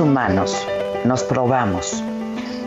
[0.00, 0.56] Humanos
[1.04, 2.02] nos probamos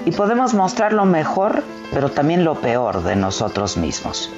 [0.06, 4.32] y podemos mostrar lo mejor, pero también lo peor de nosotros mismos.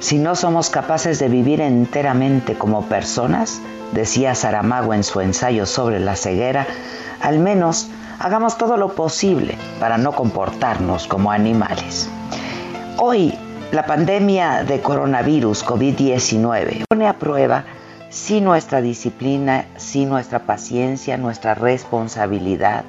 [0.00, 3.60] Si no somos capaces de vivir enteramente como personas,
[3.92, 6.66] decía Saramago en su ensayo sobre la ceguera,
[7.20, 7.88] al menos
[8.18, 12.08] hagamos todo lo posible para no comportarnos como animales.
[12.98, 13.34] Hoy,
[13.72, 17.64] la pandemia de coronavirus COVID-19 pone a prueba
[18.16, 22.86] si nuestra disciplina, si nuestra paciencia, nuestra responsabilidad,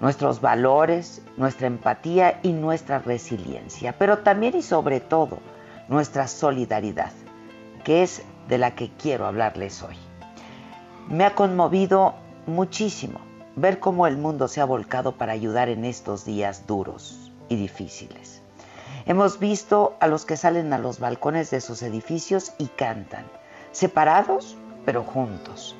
[0.00, 5.38] nuestros valores, nuestra empatía y nuestra resiliencia, pero también y sobre todo
[5.86, 7.12] nuestra solidaridad,
[7.84, 9.96] que es de la que quiero hablarles hoy.
[11.08, 12.16] Me ha conmovido
[12.48, 13.20] muchísimo
[13.54, 18.42] ver cómo el mundo se ha volcado para ayudar en estos días duros y difíciles.
[19.06, 23.24] Hemos visto a los que salen a los balcones de sus edificios y cantan,
[23.72, 25.76] separados pero juntos,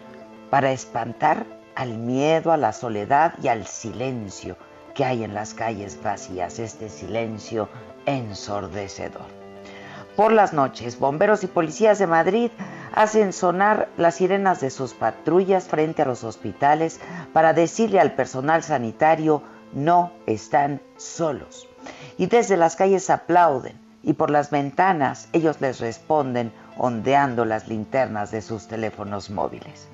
[0.51, 4.57] para espantar al miedo, a la soledad y al silencio
[4.95, 7.69] que hay en las calles vacías, este silencio
[8.07, 9.27] ensordecedor.
[10.17, 12.51] Por las noches, bomberos y policías de Madrid
[12.95, 17.01] hacen sonar las sirenas de sus patrullas frente a los hospitales
[17.33, 21.67] para decirle al personal sanitario no están solos.
[22.19, 28.31] Y desde las calles aplauden y por las ventanas ellos les responden ondeando las linternas
[28.31, 29.89] de sus teléfonos móviles.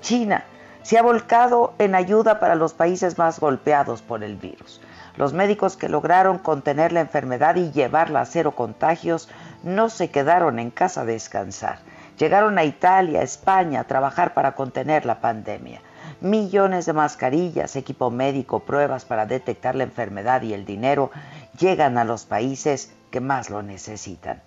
[0.00, 0.44] China
[0.82, 4.80] se ha volcado en ayuda para los países más golpeados por el virus.
[5.16, 9.28] Los médicos que lograron contener la enfermedad y llevarla a cero contagios
[9.62, 11.78] no se quedaron en casa a descansar.
[12.18, 15.80] Llegaron a Italia, España, a trabajar para contener la pandemia.
[16.20, 21.10] Millones de mascarillas, equipo médico, pruebas para detectar la enfermedad y el dinero
[21.58, 24.42] llegan a los países que más lo necesitan.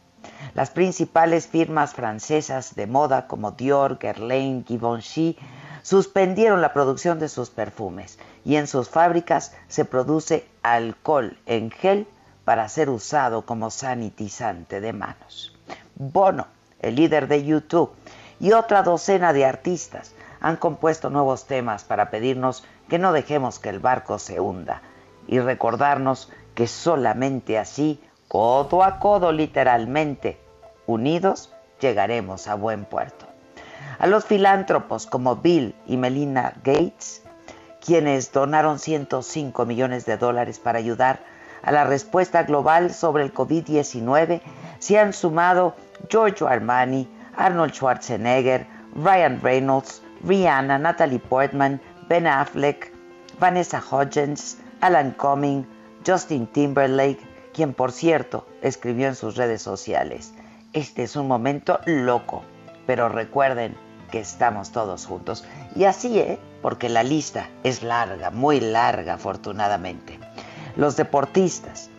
[0.53, 5.38] Las principales firmas francesas de moda como Dior, Guerlain, Givenchy
[5.81, 12.07] suspendieron la producción de sus perfumes y en sus fábricas se produce alcohol en gel
[12.45, 15.56] para ser usado como sanitizante de manos.
[15.95, 16.47] Bono,
[16.79, 17.91] el líder de YouTube,
[18.39, 23.69] y otra docena de artistas han compuesto nuevos temas para pedirnos que no dejemos que
[23.69, 24.81] el barco se hunda
[25.28, 30.38] y recordarnos que solamente así, codo a codo literalmente,
[30.88, 33.25] unidos, llegaremos a buen puerto.
[34.00, 37.23] A los filántropos como Bill y Melinda Gates,
[37.85, 41.19] quienes donaron 105 millones de dólares para ayudar
[41.62, 44.41] a la respuesta global sobre el COVID-19,
[44.79, 45.75] se han sumado
[46.09, 52.91] Giorgio Armani, Arnold Schwarzenegger, Ryan Reynolds, Rihanna, Natalie Portman, Ben Affleck,
[53.39, 55.66] Vanessa Hudgens, Alan Cumming,
[56.06, 60.34] Justin Timberlake, quien por cierto escribió en sus redes sociales,
[60.74, 62.44] este es un momento loco,
[62.86, 63.78] pero recuerden
[64.12, 65.46] que estamos todos juntos.
[65.75, 66.40] Y así, ¿eh?
[66.62, 70.19] Porque la lista es larga, muy larga afortunadamente.
[70.75, 71.90] Los deportistas.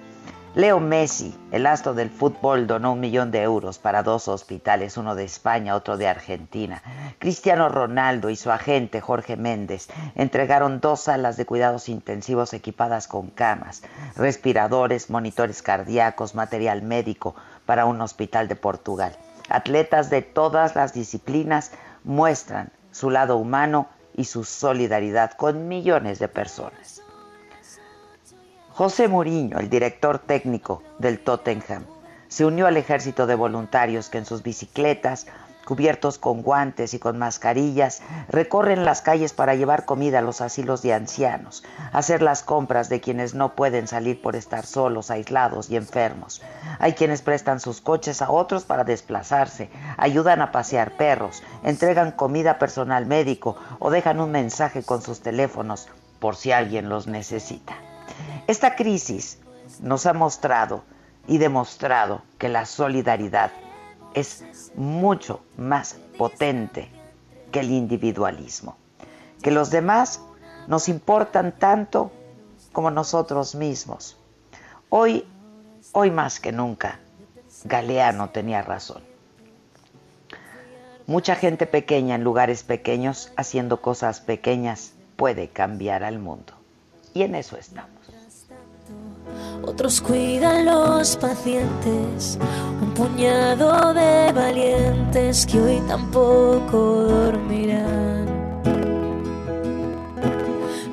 [0.56, 5.16] Leo Messi, el astro del fútbol, donó un millón de euros para dos hospitales, uno
[5.16, 6.80] de España, otro de Argentina.
[7.18, 13.30] Cristiano Ronaldo y su agente Jorge Méndez entregaron dos salas de cuidados intensivos equipadas con
[13.30, 13.82] camas,
[14.14, 17.34] respiradores, monitores cardíacos, material médico
[17.66, 19.16] para un hospital de Portugal.
[19.48, 21.72] Atletas de todas las disciplinas
[22.04, 26.93] muestran su lado humano y su solidaridad con millones de personas.
[28.76, 31.84] José Mourinho, el director técnico del Tottenham,
[32.26, 35.28] se unió al ejército de voluntarios que en sus bicicletas
[35.64, 40.82] cubiertos con guantes y con mascarillas, recorren las calles para llevar comida a los asilos
[40.82, 41.62] de ancianos,
[41.92, 46.42] hacer las compras de quienes no pueden salir por estar solos, aislados y enfermos.
[46.80, 52.58] Hay quienes prestan sus coches a otros para desplazarse, ayudan a pasear perros, entregan comida
[52.58, 55.86] personal médico o dejan un mensaje con sus teléfonos
[56.18, 57.76] por si alguien los necesita.
[58.46, 59.38] Esta crisis
[59.80, 60.84] nos ha mostrado
[61.26, 63.50] y demostrado que la solidaridad
[64.14, 66.90] es mucho más potente
[67.50, 68.76] que el individualismo,
[69.42, 70.20] que los demás
[70.66, 72.10] nos importan tanto
[72.72, 74.16] como nosotros mismos.
[74.88, 75.26] Hoy,
[75.92, 77.00] hoy más que nunca,
[77.64, 79.02] Galeano tenía razón.
[81.06, 86.53] Mucha gente pequeña en lugares pequeños haciendo cosas pequeñas puede cambiar al mundo.
[87.14, 87.90] Y en eso estamos.
[89.62, 92.38] Otros cuidan los pacientes,
[92.82, 98.26] un puñado de valientes que hoy tampoco dormirán.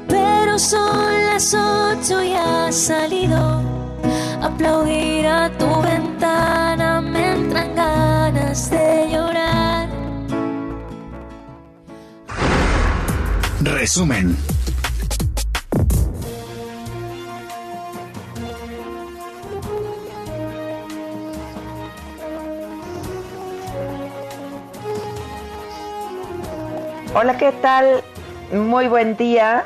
[0.08, 3.62] Pero son las ocho y has salido
[4.42, 9.90] aplaudir a tu ventana, me entran ganas de llorar.
[13.62, 14.51] Resumen.
[27.14, 28.02] Hola, ¿qué tal?
[28.54, 29.66] Muy buen día.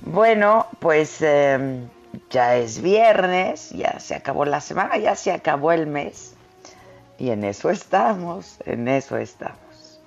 [0.00, 1.88] Bueno, pues em,
[2.30, 6.34] ya es viernes, ya se acabó la semana, ya se acabó el mes.
[7.16, 10.00] Y en eso estamos, en eso estamos.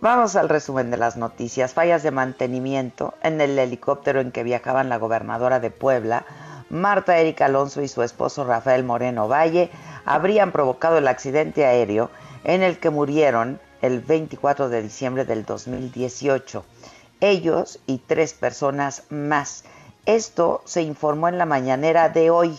[0.00, 1.74] Vamos al resumen de las noticias.
[1.74, 6.24] Fallas de mantenimiento en el helicóptero en que viajaban la gobernadora de Puebla,
[6.70, 9.68] Marta Erika Alonso y su esposo Rafael Moreno Valle
[10.04, 12.08] habrían provocado el accidente aéreo
[12.44, 16.64] en el que murieron el 24 de diciembre del 2018.
[17.20, 19.64] Ellos y tres personas más.
[20.06, 22.56] Esto se informó en la mañanera de hoy.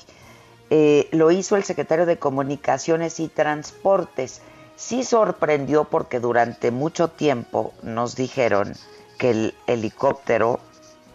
[0.69, 4.41] Eh, lo hizo el secretario de Comunicaciones y Transportes.
[4.75, 8.73] Sí sorprendió porque durante mucho tiempo nos dijeron
[9.17, 10.59] que el helicóptero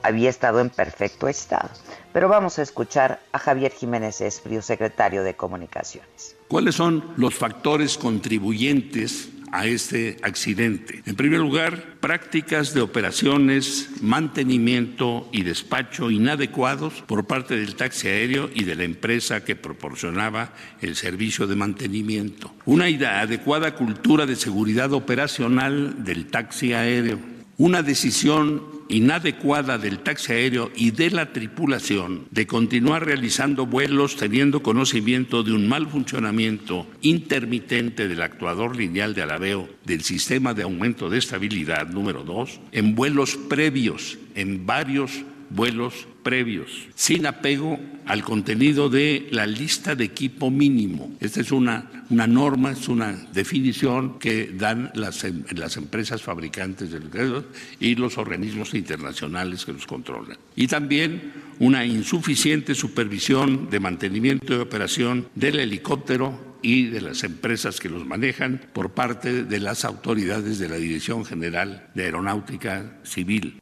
[0.02, 1.70] había estado en perfecto estado.
[2.12, 6.36] Pero vamos a escuchar a Javier Jiménez Espriu, secretario de Comunicaciones.
[6.46, 11.00] ¿Cuáles son los factores contribuyentes a este accidente.
[11.06, 18.50] En primer lugar, prácticas de operaciones, mantenimiento y despacho inadecuados por parte del taxi aéreo
[18.52, 20.52] y de la empresa que proporcionaba
[20.82, 22.52] el servicio de mantenimiento.
[22.64, 27.33] Una adecuada cultura de seguridad operacional del taxi aéreo.
[27.56, 34.62] Una decisión inadecuada del taxi aéreo y de la tripulación de continuar realizando vuelos teniendo
[34.62, 41.08] conocimiento de un mal funcionamiento intermitente del actuador lineal de alabeo del sistema de aumento
[41.10, 48.88] de estabilidad número 2 en vuelos previos en varios vuelos previos, sin apego al contenido
[48.88, 51.16] de la lista de equipo mínimo.
[51.20, 56.90] Esta es una, una norma, es una definición que dan las, em, las empresas fabricantes
[56.90, 57.04] del
[57.78, 60.36] y los organismos internacionales que los controlan.
[60.56, 67.78] Y también una insuficiente supervisión de mantenimiento y operación del helicóptero y de las empresas
[67.78, 73.60] que los manejan por parte de las autoridades de la Dirección General de Aeronáutica Civil.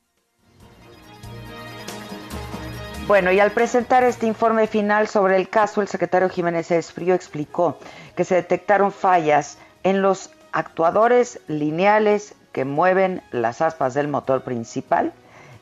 [3.07, 7.79] Bueno, y al presentar este informe final sobre el caso, el secretario Jiménez Esfrío explicó
[8.15, 15.13] que se detectaron fallas en los actuadores lineales que mueven las aspas del motor principal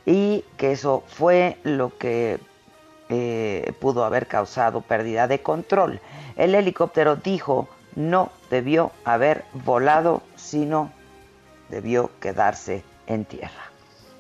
[0.05, 2.39] y que eso fue lo que
[3.09, 6.01] eh, pudo haber causado pérdida de control.
[6.37, 10.93] El helicóptero dijo no debió haber volado, sino
[11.71, 13.71] debió quedarse en tierra.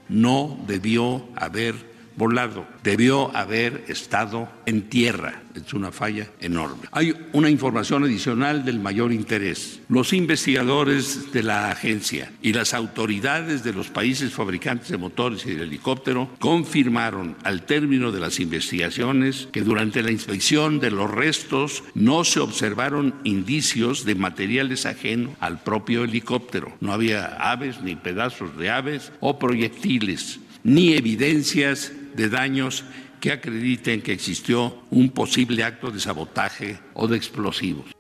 [0.09, 1.89] No debió haber
[2.20, 5.42] volado, debió haber estado en tierra.
[5.54, 6.82] Es una falla enorme.
[6.92, 9.80] Hay una información adicional del mayor interés.
[9.88, 15.54] Los investigadores de la agencia y las autoridades de los países fabricantes de motores y
[15.54, 21.82] de helicóptero confirmaron al término de las investigaciones que durante la inspección de los restos
[21.94, 26.76] no se observaron indicios de materiales ajenos al propio helicóptero.
[26.80, 32.85] No había aves ni pedazos de aves o proyectiles ni evidencias de daños
[33.21, 37.93] que acrediten que existió un posible acto de sabotaje o de explosivos.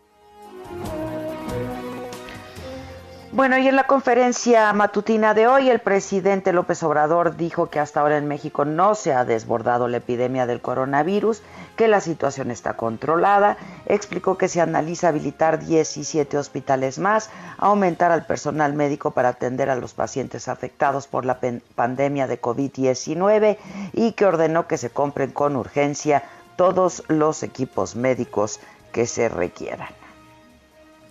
[3.32, 8.00] Bueno, y en la conferencia matutina de hoy, el presidente López Obrador dijo que hasta
[8.00, 11.40] ahora en México no se ha desbordado la epidemia del coronavirus,
[11.76, 13.56] que la situación está controlada
[13.86, 19.76] explicó que se analiza habilitar 17 hospitales más, aumentar al personal médico para atender a
[19.76, 21.38] los pacientes afectados por la
[21.76, 23.58] pandemia de COVID-19
[23.92, 26.24] y que ordenó que se compren con urgencia
[26.56, 28.58] todos los equipos médicos
[28.92, 29.88] que se requieran.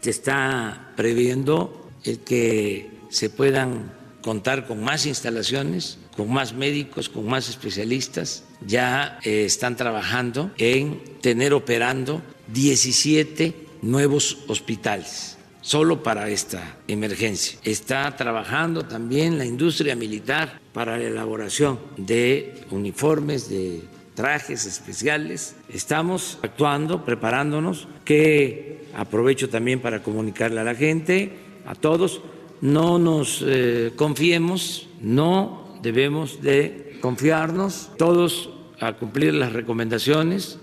[0.02, 3.92] Se está previendo el que se puedan
[4.22, 8.44] contar con más instalaciones, con más médicos, con más especialistas.
[8.66, 17.60] Ya eh, están trabajando en tener operando 17 nuevos hospitales solo para esta emergencia.
[17.64, 23.84] Está trabajando también la industria militar para la elaboración de uniformes, de
[24.16, 25.56] trajes especiales.
[25.70, 31.34] Estamos actuando, preparándonos, que aprovecho también para comunicarle a la gente,
[31.70, 32.22] a todos,
[32.62, 38.50] no nos eh, confiemos, no debemos de confiarnos, todos
[38.82, 40.58] a cumplir las recomendaciones.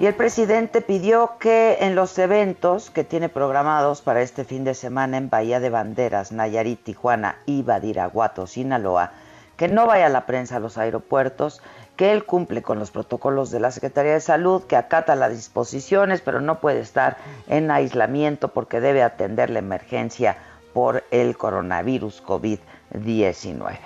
[0.00, 4.74] Y el presidente pidió que en los eventos que tiene programados para este fin de
[4.74, 9.12] semana en Bahía de Banderas, Nayarit, Tijuana y Badiraguato, Sinaloa,
[9.56, 11.62] que no vaya la prensa a los aeropuertos,
[11.98, 16.20] que él cumple con los protocolos de la Secretaría de Salud, que acata las disposiciones,
[16.20, 17.16] pero no puede estar
[17.48, 20.38] en aislamiento porque debe atender la emergencia
[20.72, 23.78] por el coronavirus COVID-19.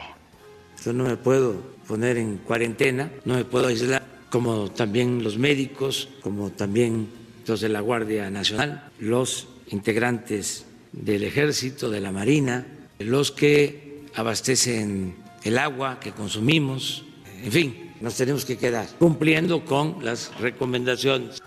[0.85, 1.55] Yo no me puedo
[1.89, 7.09] poner en cuarentena, no me puedo aislar, como también los médicos, como también
[7.47, 12.67] los de la Guardia Nacional, los integrantes del Ejército, de la Marina,
[12.99, 17.07] los que abastecen el agua que consumimos,
[17.43, 21.41] en fin, nos tenemos que quedar cumpliendo con las recomendaciones.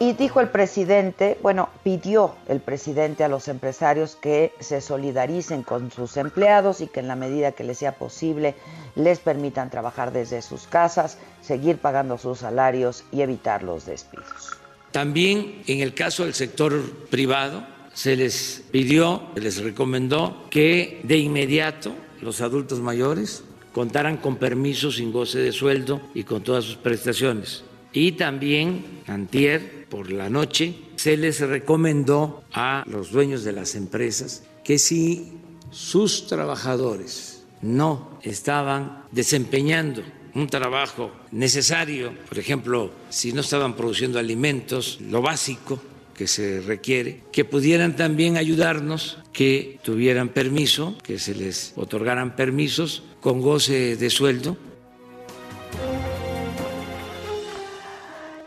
[0.00, 5.90] Y dijo el presidente, bueno, pidió el presidente a los empresarios que se solidaricen con
[5.90, 8.54] sus empleados y que en la medida que les sea posible
[8.94, 14.56] les permitan trabajar desde sus casas, seguir pagando sus salarios y evitar los despidos.
[14.92, 16.80] También en el caso del sector
[17.10, 21.92] privado, se les pidió, se les recomendó que de inmediato
[22.22, 27.64] los adultos mayores contaran con permiso sin goce de sueldo y con todas sus prestaciones.
[27.92, 34.42] Y también, antier, por la noche, se les recomendó a los dueños de las empresas
[34.64, 35.32] que si
[35.70, 40.02] sus trabajadores no estaban desempeñando
[40.34, 45.80] un trabajo necesario, por ejemplo, si no estaban produciendo alimentos, lo básico,
[46.18, 53.04] que se requiere, que pudieran también ayudarnos, que tuvieran permiso, que se les otorgaran permisos
[53.20, 54.56] con goce de sueldo.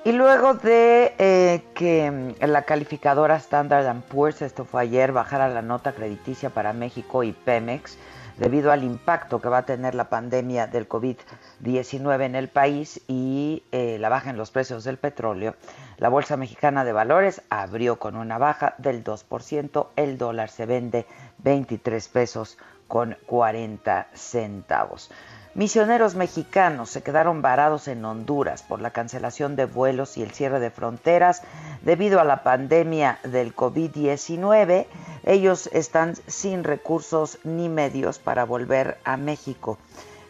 [0.04, 5.94] Y luego de eh, que la calificadora Standard Poor's, esto fue ayer, bajara la nota
[5.94, 7.96] crediticia para México y Pemex,
[8.42, 13.62] debido al impacto que va a tener la pandemia del COVID-19 en el país y
[13.72, 15.54] eh, la baja en los precios del petróleo,
[15.98, 21.06] la Bolsa Mexicana de Valores abrió con una baja del 2%, el dólar se vende
[21.38, 22.58] 23 pesos
[22.88, 25.12] con 40 centavos.
[25.54, 30.62] Misioneros mexicanos se quedaron varados en Honduras por la cancelación de vuelos y el cierre
[30.62, 31.44] de fronteras
[31.82, 34.88] debido a la pandemia del COVID-19.
[35.26, 39.78] Ellos están sin recursos ni medios para volver a México.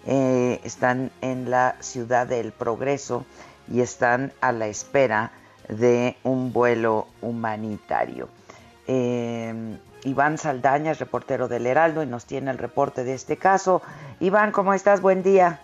[0.06, 3.26] Eh, están en la ciudad del Progreso
[3.72, 5.32] y están a la espera
[5.70, 8.28] de un vuelo humanitario.
[8.88, 13.82] Eh, Iván Saldaña reportero del Heraldo, y nos tiene el reporte de este caso.
[14.20, 15.02] Iván, ¿cómo estás?
[15.02, 15.60] Buen día.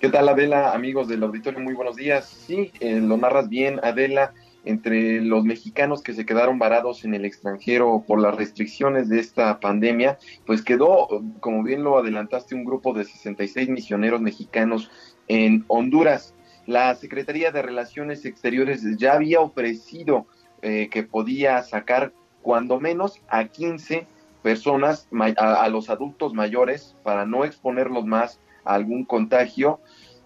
[0.00, 0.72] ¿Qué tal, Adela?
[0.72, 2.26] Amigos del auditorio, muy buenos días.
[2.26, 4.32] Sí, eh, lo narras bien, Adela.
[4.64, 9.58] Entre los mexicanos que se quedaron varados en el extranjero por las restricciones de esta
[9.58, 11.08] pandemia, pues quedó,
[11.40, 14.90] como bien lo adelantaste, un grupo de 66 misioneros mexicanos
[15.28, 16.34] en Honduras.
[16.66, 20.26] La Secretaría de Relaciones Exteriores ya había ofrecido
[20.62, 22.12] eh, que podía sacar
[22.42, 24.06] cuando menos a 15
[24.42, 29.80] personas, a, los adultos mayores, para no exponerlos más a algún contagio.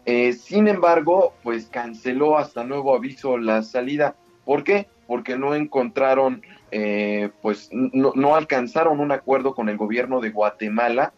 [0.06, 4.16] Eh, sin embargo, pues canceló hasta nuevo aviso la salida.
[4.44, 4.88] ¿Por qué?
[5.06, 11.12] Porque no encontraron, eh, pues no, no, alcanzaron un acuerdo con el gobierno de Guatemala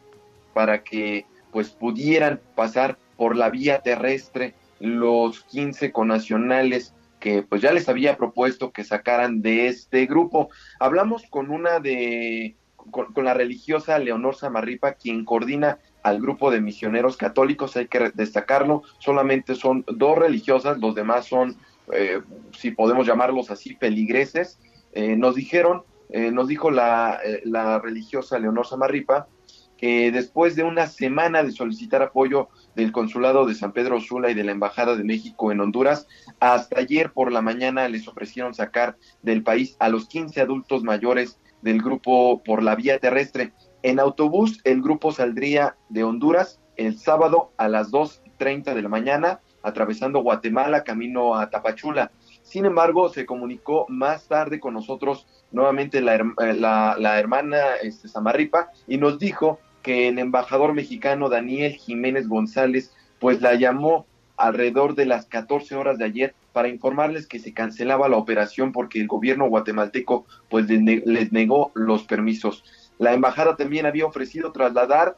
[0.54, 7.72] para que pues pudieran pasar por la vía terrestre los 15 conacionales que pues ya
[7.72, 10.50] les había propuesto que sacaran de este grupo.
[10.78, 12.56] Hablamos con una de,
[12.90, 18.82] con, la religiosa Leonor Samarripa, quien coordina al grupo de misioneros católicos, hay que destacarlo,
[18.98, 21.56] solamente son dos religiosas, los demás son,
[21.92, 22.20] eh,
[22.56, 24.58] si podemos llamarlos así, peligreses.
[24.92, 29.28] Eh, nos dijeron, eh, nos dijo la, la religiosa Leonor Samarripa,
[29.76, 34.34] que después de una semana de solicitar apoyo del Consulado de San Pedro Sula y
[34.34, 36.06] de la Embajada de México en Honduras.
[36.40, 41.38] Hasta ayer por la mañana les ofrecieron sacar del país a los 15 adultos mayores
[41.62, 43.52] del grupo por la vía terrestre.
[43.82, 49.40] En autobús, el grupo saldría de Honduras el sábado a las 2.30 de la mañana,
[49.66, 52.12] atravesando Guatemala, camino a Tapachula.
[52.42, 58.70] Sin embargo, se comunicó más tarde con nosotros nuevamente la, eh, la, hermana este, Samarripa
[58.86, 64.06] y nos dijo que el embajador mexicano Daniel Jiménez González pues la llamó
[64.36, 69.00] alrededor de las 14 horas de ayer para informarles que se cancelaba la operación porque
[69.00, 72.62] el gobierno guatemalteco pues les negó los permisos.
[72.98, 75.16] La embajada también había ofrecido trasladar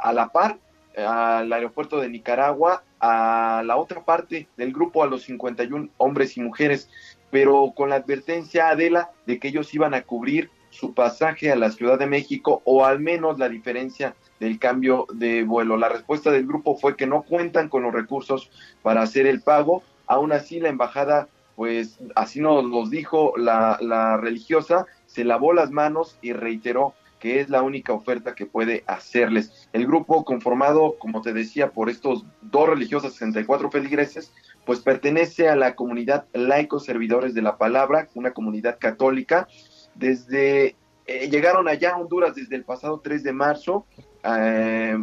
[0.00, 0.58] a la par
[0.96, 6.40] al aeropuerto de Nicaragua a la otra parte del grupo, a los 51 hombres y
[6.40, 6.88] mujeres,
[7.30, 11.70] pero con la advertencia, Adela, de que ellos iban a cubrir su pasaje a la
[11.70, 15.76] Ciudad de México o al menos la diferencia del cambio de vuelo.
[15.76, 18.50] La respuesta del grupo fue que no cuentan con los recursos
[18.82, 19.82] para hacer el pago.
[20.06, 25.70] Aún así, la embajada, pues así nos los dijo la, la religiosa, se lavó las
[25.70, 29.68] manos y reiteró que es la única oferta que puede hacerles.
[29.72, 34.32] El grupo conformado, como te decía, por estos dos religiosos 64 feligreses,
[34.64, 39.46] pues pertenece a la comunidad laicos servidores de la palabra, una comunidad católica.
[39.94, 43.86] Desde eh, llegaron allá a Honduras desde el pasado 3 de marzo.
[44.24, 44.96] Eh,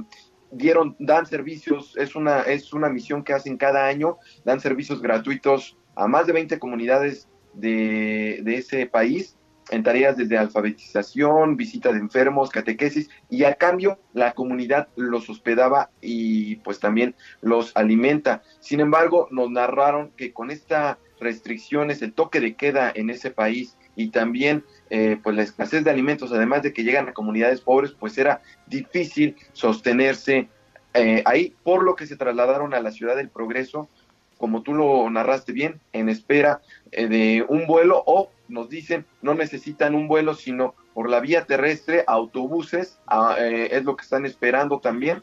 [0.52, 5.78] dieron, dan servicios, es una, es una misión que hacen cada año, dan servicios gratuitos
[5.96, 9.38] a más de 20 comunidades de, de ese país
[9.70, 15.90] en tareas desde alfabetización, visita de enfermos, catequesis, y a cambio la comunidad los hospedaba
[16.02, 18.44] y pues también los alimenta.
[18.60, 23.76] Sin embargo, nos narraron que con estas restricciones, el toque de queda en ese país
[23.96, 27.92] y también eh, pues la escasez de alimentos, además de que llegan a comunidades pobres,
[28.00, 30.50] pues era difícil sostenerse
[30.94, 33.90] eh, ahí, por lo que se trasladaron a la ciudad del progreso,
[34.38, 39.34] como tú lo narraste bien, en espera eh, de un vuelo o nos dicen no
[39.34, 44.26] necesitan un vuelo, sino por la vía terrestre, autobuses, ah, eh, es lo que están
[44.26, 45.22] esperando también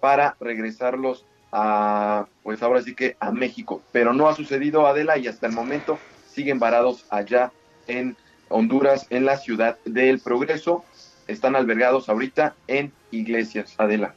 [0.00, 3.82] para regresarlos a, pues ahora sí que a México.
[3.92, 7.52] Pero no ha sucedido, Adela, y hasta el momento siguen varados allá
[7.86, 8.16] en
[8.48, 10.84] Honduras, en la ciudad del Progreso.
[11.26, 14.14] Están albergados ahorita en iglesias, Adela.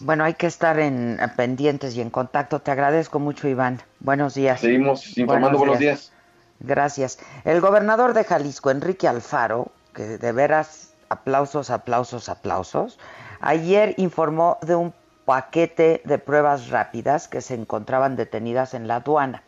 [0.00, 2.60] Bueno, hay que estar en pendientes y en contacto.
[2.60, 3.80] Te agradezco mucho, Iván.
[4.00, 4.60] Buenos días.
[4.60, 5.58] Seguimos informando.
[5.58, 6.12] Buenos días.
[6.60, 7.18] Gracias.
[7.44, 12.98] El gobernador de Jalisco, Enrique Alfaro, que de veras aplausos, aplausos, aplausos,
[13.40, 14.94] ayer informó de un
[15.24, 19.42] paquete de pruebas rápidas que se encontraban detenidas en la aduana.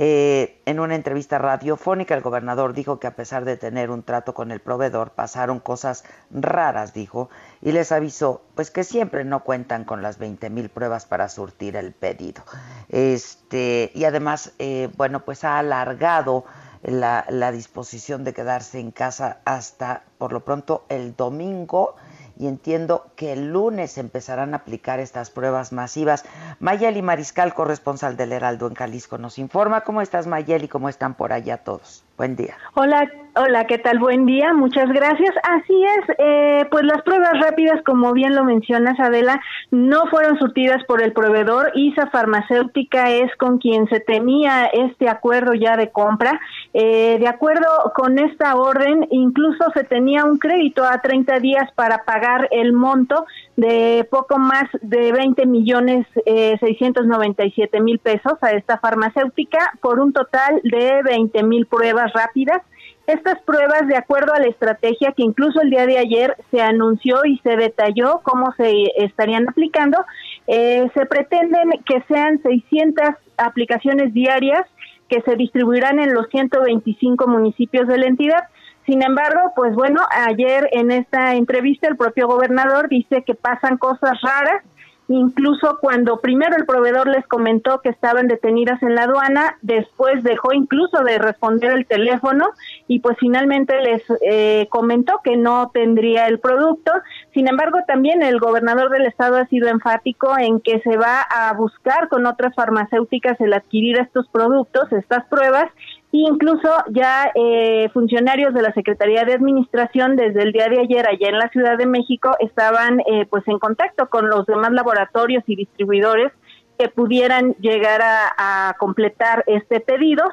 [0.00, 4.32] Eh, en una entrevista radiofónica, el gobernador dijo que a pesar de tener un trato
[4.32, 7.30] con el proveedor, pasaron cosas raras, dijo,
[7.62, 11.74] y les avisó, pues que siempre no cuentan con las 20 mil pruebas para surtir
[11.74, 12.44] el pedido.
[12.88, 16.44] Este, y además, eh, bueno, pues ha alargado
[16.84, 21.96] la, la disposición de quedarse en casa hasta, por lo pronto, el domingo
[22.38, 26.24] y entiendo que el lunes empezarán a aplicar estas pruebas masivas.
[26.60, 29.82] Mayeli Mariscal, corresponsal del Heraldo en Jalisco, nos informa.
[29.82, 30.68] ¿Cómo estás, Mayeli?
[30.68, 32.04] ¿Cómo están por allá todos?
[32.18, 32.56] Buen día.
[32.74, 34.00] Hola, hola, ¿qué tal?
[34.00, 35.32] Buen día, muchas gracias.
[35.44, 40.82] Así es, eh, pues las pruebas rápidas, como bien lo mencionas, Adela, no fueron surtidas
[40.88, 41.70] por el proveedor.
[41.76, 46.40] ISA Farmacéutica es con quien se tenía este acuerdo ya de compra.
[46.74, 52.04] Eh, de acuerdo con esta orden, incluso se tenía un crédito a 30 días para
[52.04, 53.26] pagar el monto
[53.58, 60.12] de poco más de 20 millones eh, 697 mil pesos a esta farmacéutica por un
[60.12, 62.62] total de 20 mil pruebas rápidas.
[63.08, 67.24] Estas pruebas, de acuerdo a la estrategia que incluso el día de ayer se anunció
[67.24, 70.04] y se detalló cómo se estarían aplicando,
[70.46, 74.66] eh, se pretenden que sean 600 aplicaciones diarias
[75.08, 78.44] que se distribuirán en los 125 municipios de la entidad.
[78.88, 84.18] Sin embargo, pues bueno, ayer en esta entrevista el propio gobernador dice que pasan cosas
[84.22, 84.64] raras,
[85.08, 90.54] incluso cuando primero el proveedor les comentó que estaban detenidas en la aduana, después dejó
[90.54, 92.46] incluso de responder el teléfono
[92.86, 96.90] y pues finalmente les eh, comentó que no tendría el producto.
[97.34, 101.52] Sin embargo, también el gobernador del estado ha sido enfático en que se va a
[101.52, 105.70] buscar con otras farmacéuticas el adquirir estos productos, estas pruebas,
[106.10, 111.28] Incluso ya eh, funcionarios de la Secretaría de Administración desde el día de ayer allá
[111.28, 115.56] en la Ciudad de México estaban eh, pues en contacto con los demás laboratorios y
[115.56, 116.32] distribuidores
[116.78, 120.24] que pudieran llegar a, completar este pedido.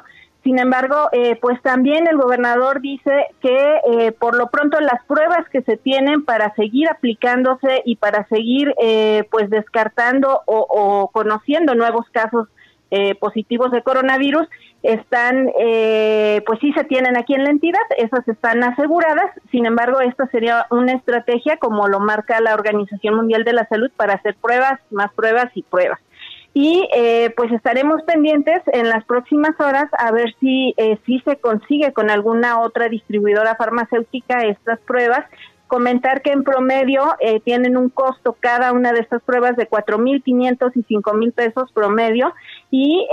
[0.44, 5.48] Sin embargo, eh, pues también el gobernador dice que eh, por lo pronto las pruebas
[5.50, 11.74] que se tienen para seguir aplicándose y para seguir eh, pues descartando o, o, conociendo
[11.74, 12.48] nuevos casos
[13.20, 14.46] positivos de coronavirus
[14.86, 19.30] están, pues sí se tienen aquí en la entidad, esas están aseguradas.
[19.50, 23.90] Sin embargo, esta sería una estrategia como lo marca la Organización Mundial de la Salud
[23.96, 26.00] para hacer pruebas, más pruebas y pruebas
[26.58, 31.36] y eh, pues estaremos pendientes en las próximas horas a ver si, eh, si se
[31.36, 35.26] consigue con alguna otra distribuidora farmacéutica estas pruebas.
[35.66, 40.72] Comentar que en promedio eh, tienen un costo cada una de estas pruebas de 4.500
[40.76, 42.32] y 5.000 pesos promedio
[42.70, 43.06] y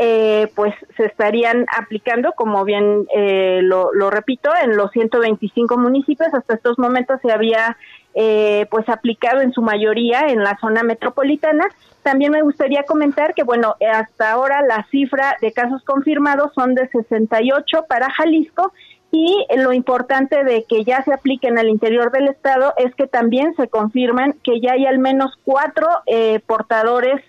[0.56, 3.08] pues se estarían aplicando, como bien
[3.62, 6.34] lo, lo repito, en los 125 municipios.
[6.34, 7.78] Hasta estos momentos se había
[8.16, 11.66] eh, pues aplicado en su mayoría en la zona metropolitana.
[12.04, 16.88] También me gustaría comentar que, bueno, hasta ahora la cifra de casos confirmados son de
[16.90, 18.72] 68 para Jalisco
[19.10, 23.56] y lo importante de que ya se apliquen al interior del estado es que también
[23.56, 27.20] se confirman que ya hay al menos cuatro eh, portadores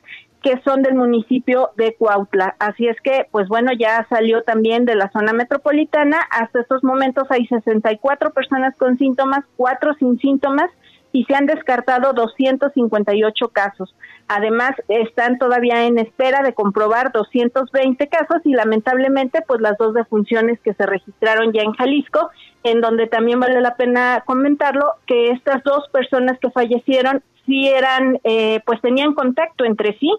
[0.45, 2.55] que son del municipio de Cuautla.
[2.59, 6.19] Así es que, pues bueno, ya salió también de la zona metropolitana.
[6.31, 10.71] Hasta estos momentos hay 64 personas con síntomas, cuatro sin síntomas
[11.13, 13.95] y se han descartado 258 casos.
[14.29, 20.61] Además, están todavía en espera de comprobar 220 casos y lamentablemente, pues las dos defunciones
[20.61, 22.29] que se registraron ya en Jalisco,
[22.65, 28.19] en donde también vale la pena comentarlo, que estas dos personas que fallecieron sí eran,
[28.25, 30.11] eh, pues tenían contacto entre sí,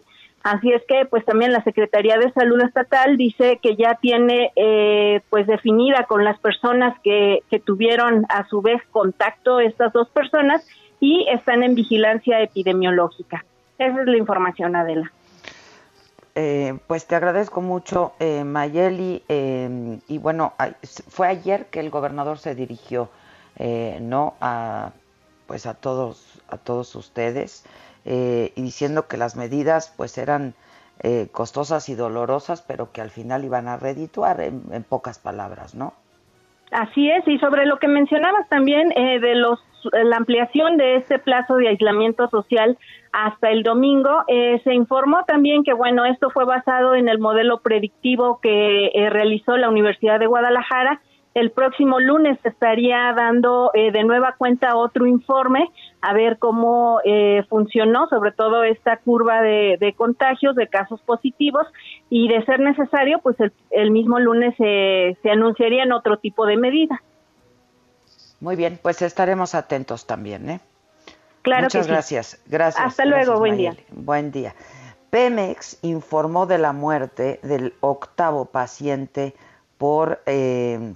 [0.46, 5.22] Así es que, pues también la Secretaría de Salud Estatal dice que ya tiene, eh,
[5.32, 10.64] pues definida con las personas que, que tuvieron a su vez contacto estas dos personas
[11.00, 13.44] y están en vigilancia epidemiológica.
[13.80, 15.12] Esa es la información, Adela.
[16.36, 19.24] Eh, pues te agradezco mucho, eh, Mayeli.
[19.28, 20.54] Eh, y bueno,
[21.08, 23.10] fue ayer que el gobernador se dirigió,
[23.58, 24.92] eh, no, a,
[25.48, 27.66] pues a todos, a todos ustedes.
[28.06, 30.54] Eh, y diciendo que las medidas pues eran
[31.02, 35.94] eh, costosas y dolorosas, pero que al final iban a redituar en, pocas palabras, ¿no?
[36.72, 39.60] Así es, y sobre lo que mencionabas también eh, de los
[39.92, 42.78] la ampliación de este plazo de aislamiento social
[43.12, 47.62] hasta el domingo, eh, se informó también que bueno, esto fue basado en el modelo
[47.62, 51.02] predictivo que eh, realizó la Universidad de Guadalajara
[51.36, 55.70] el próximo lunes estaría dando eh, de nueva cuenta otro informe
[56.02, 61.68] a ver cómo eh, funcionó, sobre todo esta curva de, de, contagios, de casos positivos,
[62.10, 66.56] y de ser necesario, pues el, el mismo lunes se, se anunciarían otro tipo de
[66.56, 67.00] medidas.
[68.40, 70.60] Muy bien, pues estaremos atentos también, ¿eh?
[71.42, 72.28] Claro Muchas que gracias.
[72.28, 72.38] Sí.
[72.48, 72.86] Gracias.
[72.86, 73.76] Hasta gracias, luego, buen Mayeli.
[73.76, 73.86] día.
[73.92, 74.56] Buen día.
[75.10, 79.34] Pemex informó de la muerte del octavo paciente
[79.78, 80.94] por eh,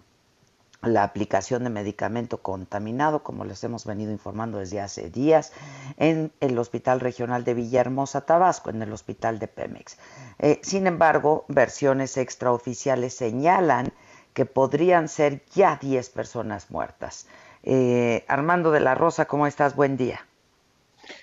[0.82, 5.52] la aplicación de medicamento contaminado, como les hemos venido informando desde hace días,
[5.98, 9.98] en el Hospital Regional de Villahermosa, Tabasco, en el Hospital de Pemex.
[10.40, 13.92] Eh, sin embargo, versiones extraoficiales señalan
[14.34, 17.28] que podrían ser ya 10 personas muertas.
[17.64, 19.76] Eh, Armando de la Rosa, ¿cómo estás?
[19.76, 20.26] Buen día.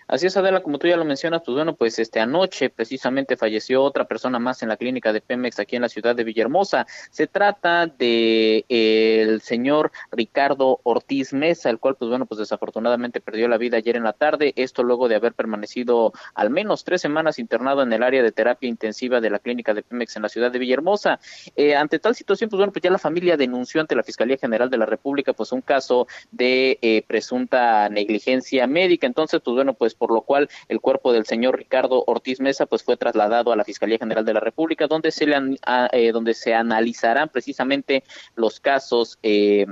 [0.08, 3.82] Así es, Adela, como tú ya lo mencionas, pues bueno, pues este anoche precisamente falleció
[3.82, 6.86] otra persona más en la clínica de Pemex aquí en la ciudad de Villahermosa.
[7.10, 13.48] Se trata de el señor Ricardo Ortiz Mesa, el cual pues bueno, pues desafortunadamente perdió
[13.48, 17.40] la vida ayer en la tarde, esto luego de haber permanecido al menos tres semanas
[17.40, 20.52] internado en el área de terapia intensiva de la clínica de Pemex en la ciudad
[20.52, 21.18] de Villahermosa.
[21.56, 24.70] Eh, ante tal situación, pues bueno, pues ya la familia denunció ante la Fiscalía General
[24.70, 29.08] de la República pues un caso de eh, presunta negligencia médica.
[29.08, 32.82] Entonces, pues bueno, pues por lo cual el cuerpo del señor Ricardo Ortiz Mesa pues
[32.82, 36.34] fue trasladado a la Fiscalía General de la República donde se le a, eh, donde
[36.34, 38.04] se analizarán precisamente
[38.34, 39.66] los casos eh,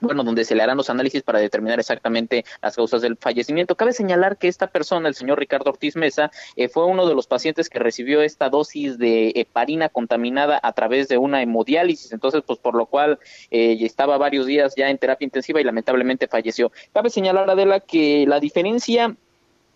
[0.00, 3.76] bueno, donde se le harán los análisis para determinar exactamente las causas del fallecimiento.
[3.76, 7.26] Cabe señalar que esta persona, el señor Ricardo Ortiz Mesa, eh, fue uno de los
[7.26, 12.58] pacientes que recibió esta dosis de heparina contaminada a través de una hemodiálisis, entonces, pues
[12.58, 13.18] por lo cual
[13.50, 16.72] eh, estaba varios días ya en terapia intensiva y lamentablemente falleció.
[16.92, 19.16] Cabe señalar, Adela, que la diferencia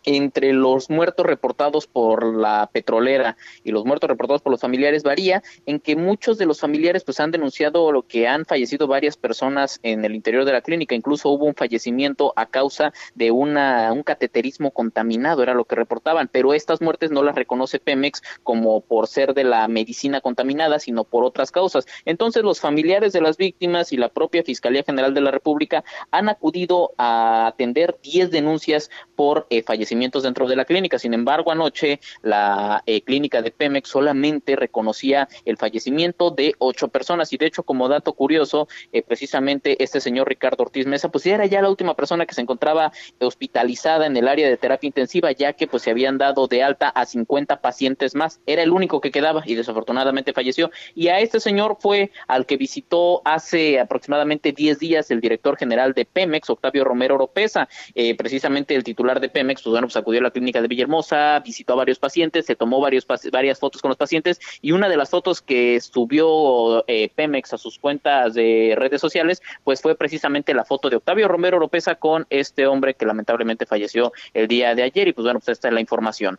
[0.05, 5.43] entre los muertos reportados por la petrolera y los muertos reportados por los familiares varía
[5.67, 9.79] en que muchos de los familiares pues han denunciado lo que han fallecido varias personas
[9.83, 14.03] en el interior de la clínica, incluso hubo un fallecimiento a causa de una un
[14.03, 19.07] cateterismo contaminado, era lo que reportaban, pero estas muertes no las reconoce Pemex como por
[19.07, 21.87] ser de la medicina contaminada, sino por otras causas.
[22.05, 26.29] Entonces los familiares de las víctimas y la propia Fiscalía General de la República han
[26.29, 29.90] acudido a atender 10 denuncias por eh, fallecimiento
[30.23, 30.99] dentro de la clínica.
[30.99, 37.33] Sin embargo, anoche la eh, clínica de Pemex solamente reconocía el fallecimiento de ocho personas.
[37.33, 41.47] Y de hecho, como dato curioso, eh, precisamente este señor Ricardo Ortiz Mesa, pues era
[41.47, 45.53] ya la última persona que se encontraba hospitalizada en el área de terapia intensiva, ya
[45.55, 48.41] que pues se habían dado de alta a 50 pacientes más.
[48.47, 50.71] Era el único que quedaba y desafortunadamente falleció.
[50.95, 55.95] Y a este señor fue al que visitó hace aproximadamente 10 días el director general
[55.95, 57.69] de Pemex, Octavio Romero Oropesa.
[57.95, 61.73] Eh, precisamente el titular de Pemex, bueno, pues acudió a la clínica de Villahermosa, visitó
[61.73, 65.09] a varios pacientes, se tomó varios, varias fotos con los pacientes y una de las
[65.09, 70.67] fotos que subió eh, Pemex a sus cuentas de redes sociales, pues fue precisamente la
[70.67, 75.09] foto de Octavio Romero Oropesa con este hombre que lamentablemente falleció el día de ayer
[75.09, 76.39] y pues bueno, pues esta es la información.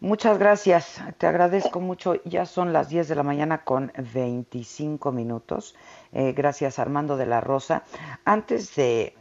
[0.00, 2.20] Muchas gracias, te agradezco mucho.
[2.26, 5.74] Ya son las 10 de la mañana con 25 minutos.
[6.12, 7.84] Eh, gracias Armando de la Rosa.
[8.26, 9.14] Antes de,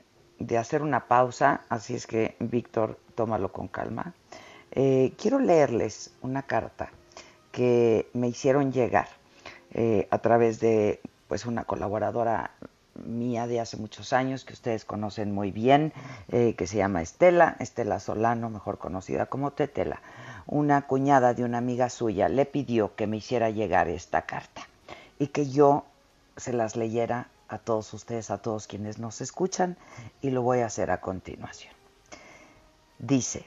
[0.57, 4.13] hacer una pausa, así es que Víctor, tómalo con calma,
[4.71, 6.91] eh, quiero leerles una carta
[7.51, 9.07] que me hicieron llegar
[9.73, 12.51] eh, a través de pues una colaboradora
[13.05, 15.93] mía de hace muchos años que ustedes conocen muy bien,
[16.29, 19.99] que se llama Estela, Estela Solano, mejor conocida como Tetela.
[20.45, 24.67] Una cuñada de una amiga suya le pidió que me hiciera llegar esta carta
[25.17, 25.85] y que yo
[26.37, 29.77] se las leyera a todos ustedes, a todos quienes nos escuchan,
[30.21, 31.73] y lo voy a hacer a continuación.
[32.99, 33.45] Dice,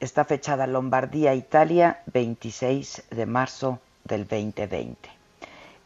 [0.00, 5.08] está fechada Lombardía, Italia, 26 de marzo del 2020.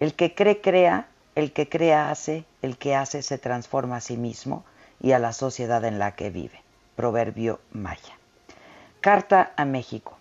[0.00, 4.16] El que cree, crea, el que crea, hace, el que hace se transforma a sí
[4.16, 4.64] mismo
[5.00, 6.62] y a la sociedad en la que vive.
[6.96, 8.18] Proverbio maya.
[9.00, 10.18] Carta a México.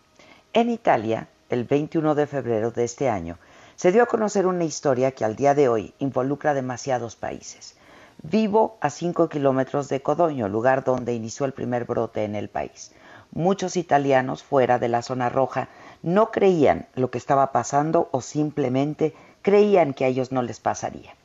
[0.54, 3.38] En Italia, el 21 de febrero de este año,
[3.80, 7.78] se dio a conocer una historia que al día de hoy involucra demasiados países.
[8.22, 12.92] Vivo a 5 kilómetros de Codoño, lugar donde inició el primer brote en el país.
[13.32, 15.70] Muchos italianos fuera de la zona roja
[16.04, 21.16] no creían lo que estaba pasando o simplemente creían que a ellos no les pasaría.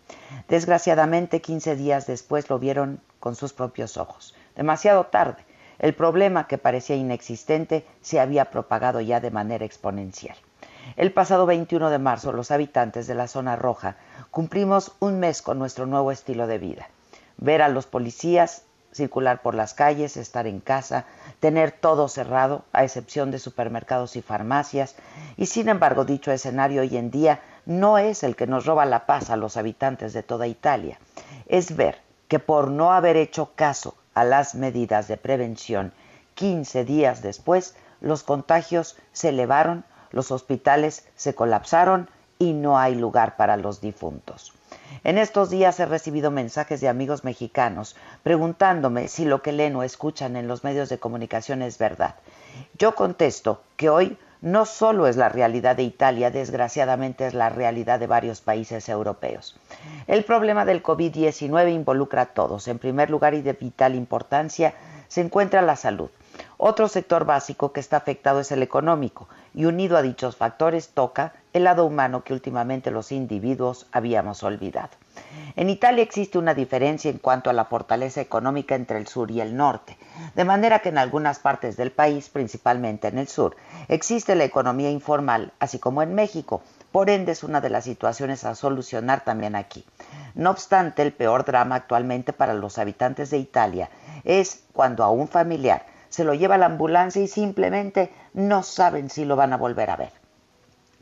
[0.49, 4.33] Desgraciadamente, 15 días después lo vieron con sus propios ojos.
[4.55, 5.45] Demasiado tarde
[5.81, 10.37] el problema, que parecía inexistente, se había propagado ya de manera exponencial.
[10.97, 13.97] El pasado 21 de marzo, los habitantes de la zona roja
[14.31, 16.89] cumplimos un mes con nuestro nuevo estilo de vida.
[17.37, 18.63] Ver a los policías
[18.95, 21.05] circular por las calles, estar en casa,
[21.41, 24.95] tener todo cerrado, a excepción de supermercados y farmacias,
[25.37, 29.07] y sin embargo dicho escenario hoy en día no es el que nos roba la
[29.07, 30.99] paz a los habitantes de toda Italia,
[31.49, 35.93] es ver que por no haber hecho caso a las medidas de prevención,
[36.35, 43.37] 15 días después los contagios se elevaron, los hospitales se colapsaron y no hay lugar
[43.37, 44.53] para los difuntos.
[45.03, 49.83] En estos días he recibido mensajes de amigos mexicanos preguntándome si lo que leen o
[49.83, 52.15] escuchan en los medios de comunicación es verdad.
[52.79, 57.99] Yo contesto que hoy no solo es la realidad de Italia, desgraciadamente es la realidad
[57.99, 59.59] de varios países europeos.
[60.07, 62.69] El problema del COVID-19 involucra a todos.
[62.69, 64.75] En primer lugar y de vital importancia
[65.09, 66.11] se encuentra la salud.
[66.57, 71.33] Otro sector básico que está afectado es el económico y unido a dichos factores toca
[71.53, 74.91] el lado humano que últimamente los individuos habíamos olvidado.
[75.57, 79.41] En Italia existe una diferencia en cuanto a la fortaleza económica entre el sur y
[79.41, 79.97] el norte,
[80.35, 83.57] de manera que en algunas partes del país, principalmente en el sur,
[83.89, 88.45] existe la economía informal, así como en México, por ende es una de las situaciones
[88.45, 89.85] a solucionar también aquí.
[90.35, 93.91] No obstante, el peor drama actualmente para los habitantes de Italia
[94.25, 99.11] es cuando a un familiar se lo lleva a la ambulancia y simplemente no saben
[99.11, 100.13] si lo van a volver a ver.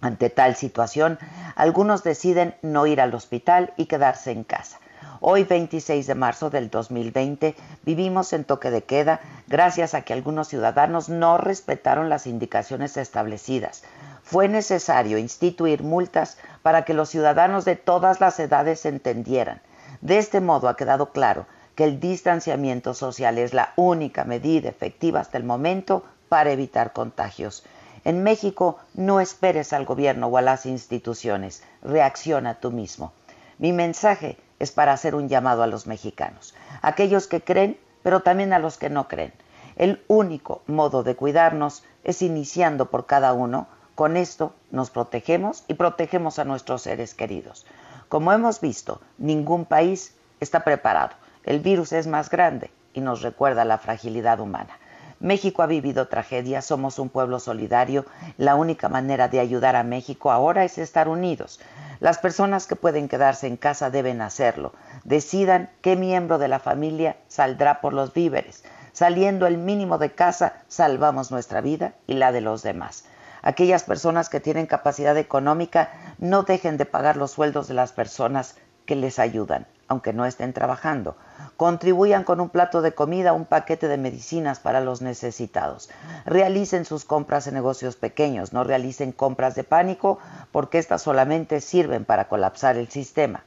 [0.00, 1.18] Ante tal situación,
[1.54, 4.80] algunos deciden no ir al hospital y quedarse en casa.
[5.20, 10.48] Hoy, 26 de marzo del 2020, vivimos en toque de queda gracias a que algunos
[10.48, 13.84] ciudadanos no respetaron las indicaciones establecidas.
[14.22, 19.60] Fue necesario instituir multas para que los ciudadanos de todas las edades entendieran.
[20.00, 25.20] De este modo ha quedado claro que el distanciamiento social es la única medida efectiva
[25.20, 27.64] hasta el momento para evitar contagios.
[28.04, 33.12] En México no esperes al gobierno o a las instituciones, reacciona tú mismo.
[33.58, 38.52] Mi mensaje es para hacer un llamado a los mexicanos, aquellos que creen, pero también
[38.52, 39.32] a los que no creen.
[39.76, 43.68] El único modo de cuidarnos es iniciando por cada uno.
[43.94, 47.66] Con esto nos protegemos y protegemos a nuestros seres queridos.
[48.08, 51.14] Como hemos visto, ningún país está preparado.
[51.44, 54.78] El virus es más grande y nos recuerda la fragilidad humana.
[55.22, 58.04] México ha vivido tragedias, somos un pueblo solidario.
[58.38, 61.60] La única manera de ayudar a México ahora es estar unidos.
[62.00, 64.72] Las personas que pueden quedarse en casa deben hacerlo.
[65.04, 68.64] Decidan qué miembro de la familia saldrá por los víveres.
[68.92, 73.04] Saliendo el mínimo de casa, salvamos nuestra vida y la de los demás.
[73.42, 78.56] Aquellas personas que tienen capacidad económica no dejen de pagar los sueldos de las personas
[78.86, 81.16] que les ayudan, aunque no estén trabajando.
[81.56, 85.90] Contribuyan con un plato de comida, un paquete de medicinas para los necesitados.
[86.24, 90.18] Realicen sus compras en negocios pequeños, no realicen compras de pánico
[90.50, 93.44] porque estas solamente sirven para colapsar el sistema.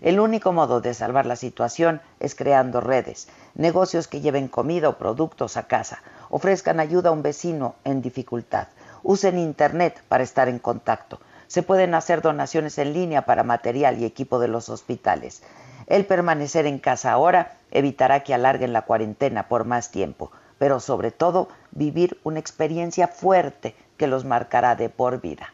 [0.00, 4.98] El único modo de salvar la situación es creando redes, negocios que lleven comida o
[4.98, 8.68] productos a casa, ofrezcan ayuda a un vecino en dificultad,
[9.02, 11.18] usen Internet para estar en contacto.
[11.46, 15.42] Se pueden hacer donaciones en línea para material y equipo de los hospitales.
[15.86, 21.10] El permanecer en casa ahora evitará que alarguen la cuarentena por más tiempo, pero sobre
[21.10, 25.52] todo vivir una experiencia fuerte que los marcará de por vida.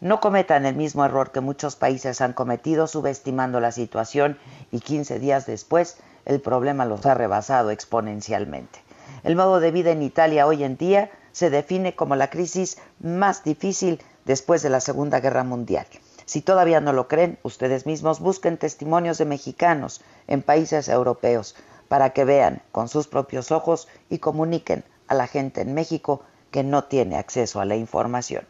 [0.00, 4.38] No cometan el mismo error que muchos países han cometido subestimando la situación
[4.70, 8.80] y 15 días después el problema los ha rebasado exponencialmente.
[9.24, 13.42] El modo de vida en Italia hoy en día se define como la crisis más
[13.42, 15.86] difícil después de la Segunda Guerra Mundial.
[16.26, 21.54] Si todavía no lo creen, ustedes mismos busquen testimonios de mexicanos en países europeos
[21.88, 26.64] para que vean con sus propios ojos y comuniquen a la gente en México que
[26.64, 28.44] no tiene acceso a la información.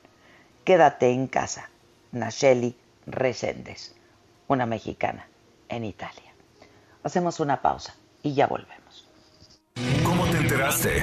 [0.65, 1.69] Quédate en casa.
[2.13, 3.95] Nacheli Reséndez,
[4.49, 5.29] una mexicana
[5.69, 6.33] en Italia.
[7.03, 9.07] Hacemos una pausa y ya volvemos.
[10.03, 11.03] ¿Cómo te enteraste?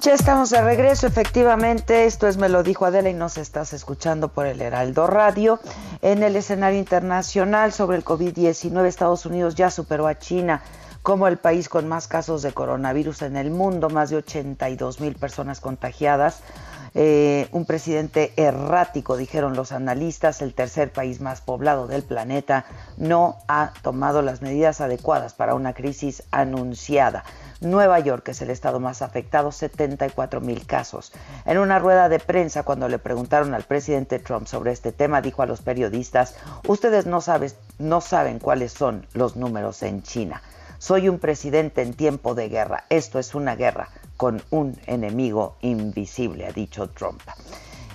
[0.00, 4.28] Ya estamos de regreso, efectivamente, esto es Me lo dijo Adela y nos estás escuchando
[4.28, 5.58] por el Heraldo Radio.
[6.02, 10.62] En el escenario internacional sobre el COVID-19, Estados Unidos ya superó a China
[11.02, 15.16] como el país con más casos de coronavirus en el mundo, más de 82 mil
[15.16, 16.42] personas contagiadas.
[16.94, 22.64] Eh, un presidente errático, dijeron los analistas, el tercer país más poblado del planeta,
[22.96, 27.24] no ha tomado las medidas adecuadas para una crisis anunciada.
[27.60, 31.12] Nueva York es el estado más afectado, 74 mil casos.
[31.44, 35.42] En una rueda de prensa, cuando le preguntaron al presidente Trump sobre este tema, dijo
[35.42, 37.18] a los periodistas, ustedes no,
[37.78, 40.42] no saben cuáles son los números en China.
[40.78, 42.84] Soy un presidente en tiempo de guerra.
[42.88, 47.22] Esto es una guerra con un enemigo invisible, ha dicho Trump.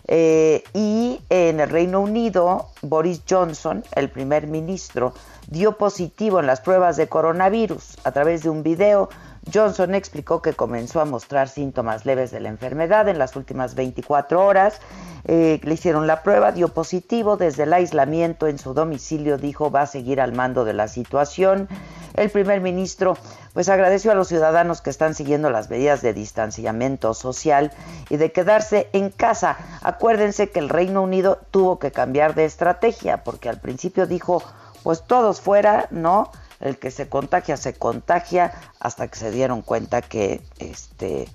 [0.07, 5.13] Eh, y en el Reino Unido, Boris Johnson, el primer ministro,
[5.47, 7.97] dio positivo en las pruebas de coronavirus.
[8.05, 9.09] A través de un video,
[9.51, 14.45] Johnson explicó que comenzó a mostrar síntomas leves de la enfermedad en las últimas 24
[14.45, 14.79] horas.
[15.25, 19.81] Eh, le hicieron la prueba, dio positivo desde el aislamiento en su domicilio, dijo va
[19.81, 21.67] a seguir al mando de la situación.
[22.13, 23.17] El primer ministro
[23.53, 27.71] pues agradeció a los ciudadanos que están siguiendo las medidas de distanciamiento social
[28.09, 29.57] y de quedarse en casa.
[29.81, 34.43] Acuérdense que el Reino Unido tuvo que cambiar de estrategia porque al principio dijo
[34.83, 36.29] pues todos fuera, ¿no?
[36.59, 41.27] El que se contagia se contagia hasta que se dieron cuenta que este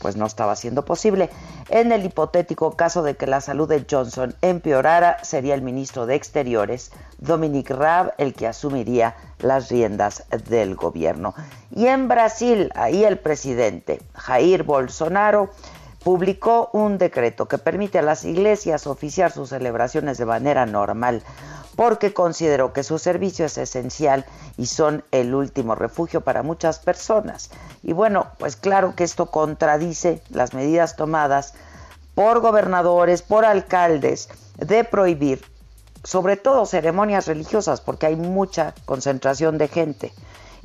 [0.00, 1.30] pues no estaba siendo posible.
[1.68, 6.14] En el hipotético caso de que la salud de Johnson empeorara, sería el ministro de
[6.14, 11.34] Exteriores, Dominic Raab, el que asumiría las riendas del gobierno.
[11.70, 15.50] Y en Brasil, ahí el presidente Jair Bolsonaro
[16.02, 21.22] publicó un decreto que permite a las iglesias oficiar sus celebraciones de manera normal
[21.76, 24.24] porque consideró que su servicio es esencial
[24.56, 27.50] y son el último refugio para muchas personas.
[27.82, 31.54] Y bueno, pues claro que esto contradice las medidas tomadas
[32.14, 35.42] por gobernadores, por alcaldes, de prohibir
[36.04, 40.12] sobre todo ceremonias religiosas, porque hay mucha concentración de gente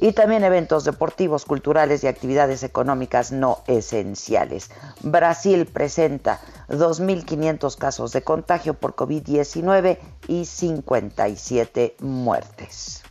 [0.02, 4.72] y también eventos deportivos, culturales y actividades económicas no esenciales.
[5.02, 13.04] Brasil presenta 2.500 casos de contagio por COVID-19 y 57 muertes.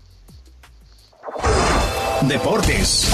[2.22, 3.10] Deportes.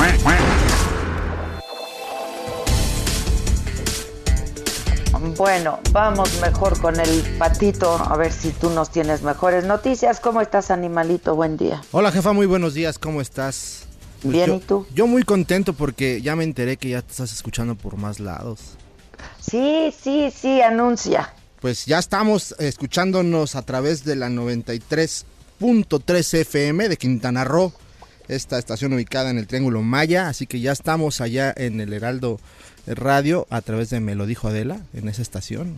[5.32, 10.20] Bueno, vamos mejor con el patito, a ver si tú nos tienes mejores noticias.
[10.20, 11.34] ¿Cómo estás, animalito?
[11.34, 11.82] Buen día.
[11.92, 13.86] Hola, jefa, muy buenos días, ¿cómo estás?
[14.22, 14.86] Pues Bien, ¿y tú?
[14.94, 18.76] Yo muy contento porque ya me enteré que ya te estás escuchando por más lados.
[19.40, 21.32] Sí, sí, sí, anuncia.
[21.60, 27.72] Pues ya estamos escuchándonos a través de la 93.3 FM de Quintana Roo,
[28.28, 32.38] esta estación ubicada en el Triángulo Maya, así que ya estamos allá en el Heraldo
[32.86, 35.74] Radio a través de Me lo dijo Adela, en esa estación.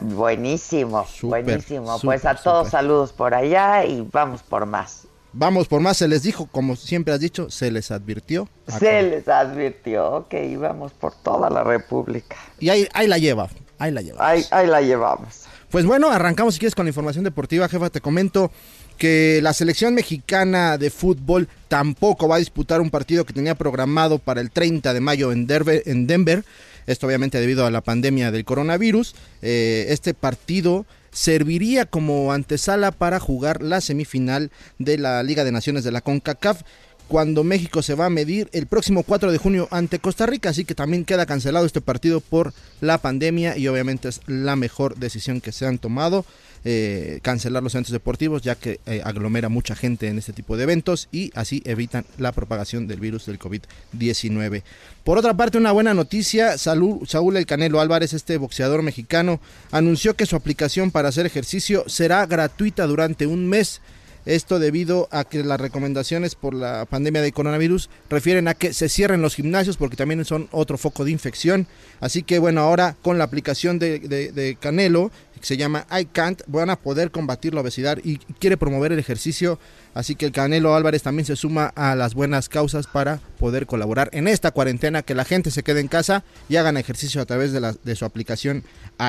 [0.00, 1.98] Buenísimo, buenísimo.
[2.00, 5.04] pues a todos saludos por allá y vamos por más.
[5.32, 8.48] Vamos por más, se les dijo, como siempre has dicho, se les advirtió.
[8.78, 12.36] Se les advirtió que íbamos por toda la República.
[12.58, 13.48] Y ahí, ahí la lleva,
[13.78, 14.26] ahí la lleva.
[14.26, 15.44] Ahí, ahí la llevamos.
[15.70, 17.90] Pues bueno, arrancamos si quieres con la información deportiva, jefa.
[17.90, 18.50] Te comento
[18.98, 24.18] que la selección mexicana de fútbol tampoco va a disputar un partido que tenía programado
[24.18, 25.82] para el 30 de mayo en Denver.
[25.86, 26.44] En Denver.
[26.86, 29.14] Esto obviamente debido a la pandemia del coronavirus.
[29.42, 35.84] Eh, este partido serviría como antesala para jugar la semifinal de la Liga de Naciones
[35.84, 36.62] de la CONCACAF
[37.08, 40.64] cuando México se va a medir el próximo 4 de junio ante Costa Rica, así
[40.64, 45.40] que también queda cancelado este partido por la pandemia y obviamente es la mejor decisión
[45.40, 46.26] que se han tomado,
[46.70, 50.64] eh, cancelar los eventos deportivos ya que eh, aglomera mucha gente en este tipo de
[50.64, 54.62] eventos y así evitan la propagación del virus del COVID-19.
[55.02, 59.40] Por otra parte, una buena noticia, Saúl, Saúl El Canelo Álvarez, este boxeador mexicano,
[59.70, 63.80] anunció que su aplicación para hacer ejercicio será gratuita durante un mes.
[64.28, 68.90] Esto debido a que las recomendaciones por la pandemia de coronavirus refieren a que se
[68.90, 71.66] cierren los gimnasios porque también son otro foco de infección.
[71.98, 75.10] Así que bueno, ahora con la aplicación de, Canelo,
[75.40, 79.58] que se llama iCan't, van a poder combatir la obesidad y quiere promover el ejercicio.
[79.94, 84.10] Así que el Canelo Álvarez también se suma a las buenas causas para poder colaborar
[84.12, 87.52] en esta cuarentena, que la gente se quede en casa y hagan ejercicio a través
[87.52, 88.62] de, su aplicación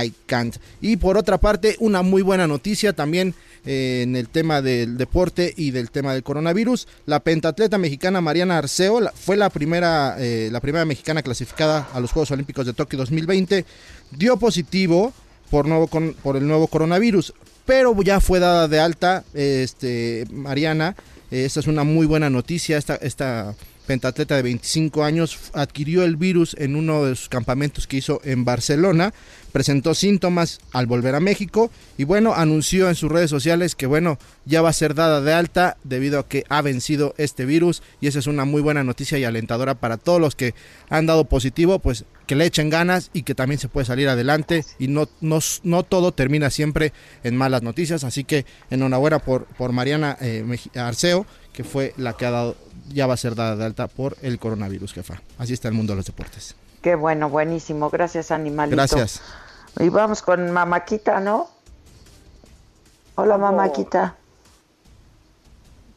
[0.04, 0.58] iCan't.
[0.82, 5.54] Y por otra parte, una muy buena noticia también eh, en el tema del deporte
[5.56, 6.88] y del tema del coronavirus.
[7.06, 12.12] La pentatleta mexicana Mariana Arceo fue la primera, eh, la primera mexicana clasificada a los
[12.12, 13.66] Juegos Olímpicos de Tokio 2020.
[14.12, 15.14] Dio positivo
[15.50, 17.34] por, nuevo con- por el nuevo coronavirus,
[17.66, 20.96] pero ya fue dada de alta este, Mariana.
[21.32, 22.78] Esta es una muy buena noticia.
[22.78, 23.54] Esta, esta
[23.86, 28.46] pentatleta de 25 años adquirió el virus en uno de sus campamentos que hizo en
[28.46, 29.14] Barcelona.
[29.52, 34.20] Presentó síntomas al volver a México y bueno, anunció en sus redes sociales que bueno,
[34.46, 38.06] ya va a ser dada de alta debido a que ha vencido este virus y
[38.08, 40.54] esa es una muy buena noticia y alentadora para todos los que
[40.90, 44.64] han dado positivo, pues que le echen ganas y que también se puede salir adelante
[44.78, 49.72] y no, no, no todo termina siempre en malas noticias, así que enhorabuena por, por
[49.72, 52.56] Mariana eh, Arceo, que fue la que ha dado,
[52.90, 55.24] ya va a ser dada de alta por el coronavirus, jefa.
[55.40, 56.56] Así está el mundo de los deportes.
[56.84, 57.90] Qué bueno, buenísimo.
[57.90, 58.76] Gracias, animalito.
[58.76, 59.24] Gracias.
[59.80, 61.50] Y vamos con Mamáquita, ¿no?
[63.16, 64.18] Hola, Mamáquita.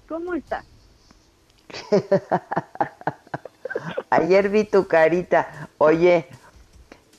[0.08, 0.64] ¿Cómo está?
[4.10, 5.68] Ayer vi tu carita.
[5.78, 6.26] Oye,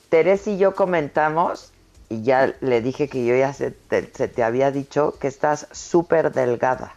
[0.08, 1.72] Teresa y yo comentamos
[2.08, 5.66] y ya le dije que yo ya se te, se te había dicho que estás
[5.72, 6.94] súper delgada.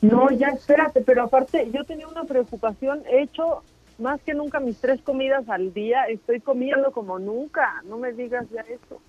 [0.00, 3.02] No, ya espérate, pero aparte yo tenía una preocupación.
[3.06, 3.62] He hecho
[3.98, 6.04] más que nunca mis tres comidas al día.
[6.04, 7.82] Estoy comiendo como nunca.
[7.84, 9.00] No me digas ya eso.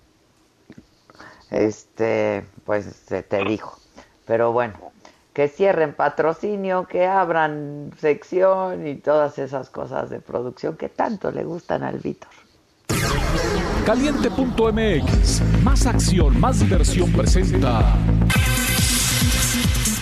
[1.50, 3.78] Este, pues se te dijo.
[4.26, 4.91] Pero bueno,
[5.32, 11.44] que cierren patrocinio, que abran sección y todas esas cosas de producción que tanto le
[11.44, 12.30] gustan al Víctor.
[13.86, 17.96] Caliente.mx, más acción, más diversión presenta.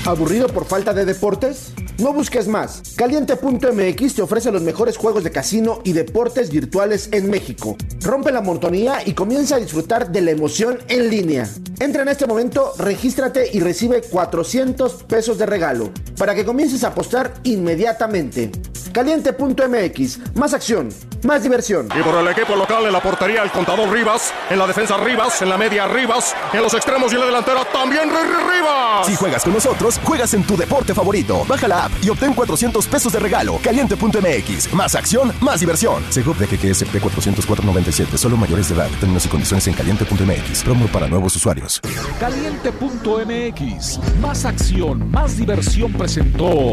[0.06, 1.72] ¿Aburrido por falta de deportes?
[1.98, 2.82] No busques más.
[2.96, 7.76] Caliente.mx te ofrece los mejores juegos de casino y deportes virtuales en México.
[8.00, 11.46] Rompe la monotonía y comienza a disfrutar de la emoción en línea.
[11.78, 16.88] Entra en este momento, regístrate y recibe 400 pesos de regalo para que comiences a
[16.88, 18.50] apostar inmediatamente.
[18.92, 20.88] Caliente.mx, más acción,
[21.22, 21.88] más diversión.
[21.96, 25.40] Y por el equipo local en la portería el contador Rivas, en la defensa Rivas,
[25.42, 29.06] en la media Rivas, en los extremos y en la delantera también Ri- Ri- Rivas.
[29.06, 31.44] Si juegas con nosotros, juegas en tu deporte favorito.
[31.48, 33.58] Baja la app y obtén 400 pesos de regalo.
[33.62, 34.72] Caliente.mx.
[34.72, 36.02] Más acción, más diversión.
[36.10, 38.16] Segov de QQSP 404.97.
[38.16, 38.88] Solo mayores de edad.
[39.00, 40.62] Términos y condiciones en caliente.mx.
[40.64, 41.80] Promo para nuevos usuarios.
[42.18, 46.72] Caliente.mx, más acción, más diversión presentó.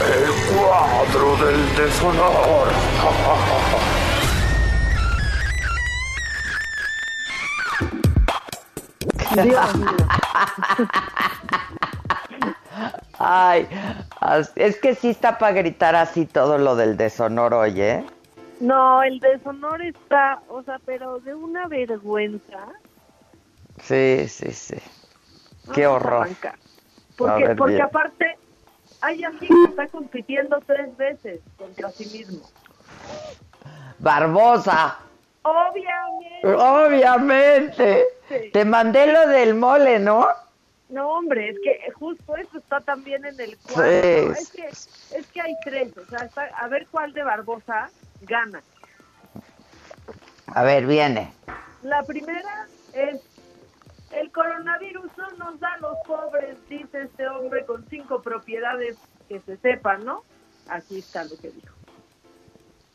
[0.00, 2.68] El cuadro del deshonor.
[9.34, 9.96] Dios mío.
[13.18, 13.68] Ay,
[14.54, 18.04] es que sí está para gritar así todo lo del deshonor, oye.
[18.60, 22.68] No, el deshonor está, o sea, pero de una vergüenza.
[23.82, 24.76] Sí, sí, sí.
[25.74, 26.28] Qué Vamos horror.
[27.16, 27.84] Porque, ver, porque bien.
[27.84, 28.38] aparte
[29.00, 32.48] hay alguien que está compitiendo tres veces contra sí mismo.
[33.98, 34.98] Barbosa.
[35.42, 36.54] Obviamente.
[36.54, 38.04] Obviamente.
[38.28, 38.50] Sí.
[38.52, 40.26] Te mandé lo del mole, ¿no?
[40.90, 43.82] No, hombre, es que justo eso está también en el cuadro.
[44.02, 44.26] Sí.
[44.26, 44.32] ¿no?
[44.32, 44.66] Es, que,
[45.18, 47.90] es que hay tres, o sea, está- a ver cuál de Barbosa
[48.22, 48.62] gana.
[50.46, 51.32] A ver, viene.
[51.82, 53.20] La primera es,
[54.12, 58.96] el coronavirus no nos da a los pobres, dice este hombre con cinco propiedades
[59.28, 60.24] que se sepan, ¿no?
[60.68, 61.74] Aquí está lo que dijo.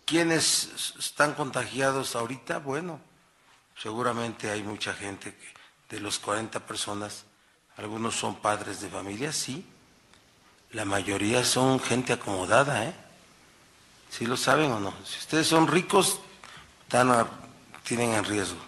[0.06, 2.58] ¿Quiénes están contagiados ahorita?
[2.60, 3.00] Bueno,
[3.84, 7.26] seguramente hay mucha gente que de los 40 personas,
[7.76, 9.66] algunos son padres de familia, sí.
[10.72, 12.94] La mayoría son gente acomodada, ¿eh?
[14.10, 14.94] ¿Sí lo saben o no?
[15.06, 16.22] Si ustedes son ricos,
[16.84, 17.28] están a-
[17.84, 18.60] tienen en riesgo.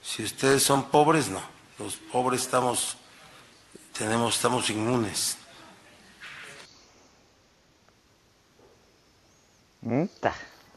[0.00, 1.42] Si ustedes son pobres, no.
[1.80, 2.96] Los pobres estamos,
[3.98, 5.36] tenemos, estamos inmunes.
[9.82, 10.32] Mm, ta,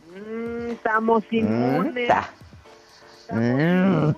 [0.07, 2.09] Mm, estamos mm, inmunes.
[3.31, 4.15] Mm.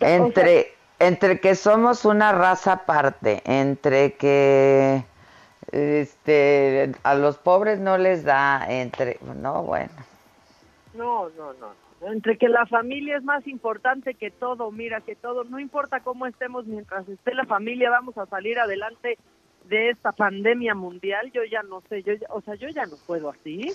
[0.00, 5.04] Entre, entre que somos una raza aparte, entre que
[5.72, 9.92] este a los pobres no les da, entre no bueno.
[10.94, 11.86] No, no, no.
[12.02, 16.26] Entre que la familia es más importante que todo, mira, que todo, no importa cómo
[16.26, 19.18] estemos, mientras esté la familia, vamos a salir adelante
[19.64, 21.32] de esta pandemia mundial.
[21.32, 23.72] Yo ya no sé, yo ya- o sea, yo ya no puedo así.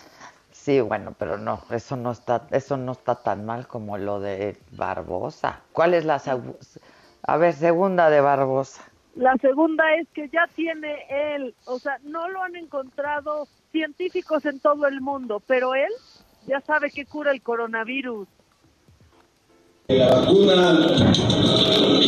[0.51, 4.57] Sí, bueno, pero no, eso no está, eso no está tan mal como lo de
[4.71, 5.61] Barbosa.
[5.71, 6.21] ¿Cuál es la
[7.23, 8.83] a ver, segunda de Barbosa?
[9.15, 14.59] La segunda es que ya tiene él, o sea, no lo han encontrado científicos en
[14.59, 15.91] todo el mundo, pero él
[16.47, 18.27] ya sabe que cura el coronavirus.
[19.87, 20.87] La vacuna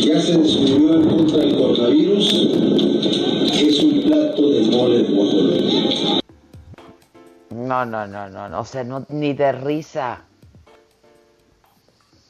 [0.00, 2.32] ya se descubrió en contra del coronavirus.
[3.52, 6.13] Es un plato de mole de guajolote.
[7.64, 10.20] No, no, no, no, no, o sea, no, ni de risa.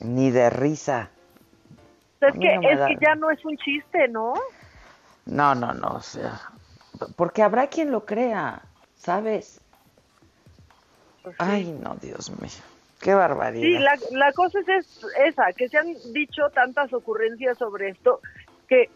[0.01, 1.11] Ni de risa.
[2.21, 4.35] Es que, no es da- que ya no es un chiste, ¿no?
[5.27, 6.41] No, no, no, o sea,
[7.17, 8.63] porque habrá quien lo crea,
[8.97, 9.61] ¿sabes?
[11.39, 12.51] Ay, no, Dios mío,
[13.01, 13.63] qué barbaridad.
[13.63, 18.21] Sí, la, la cosa es, es esa, que se han dicho tantas ocurrencias sobre esto
[18.69, 18.89] que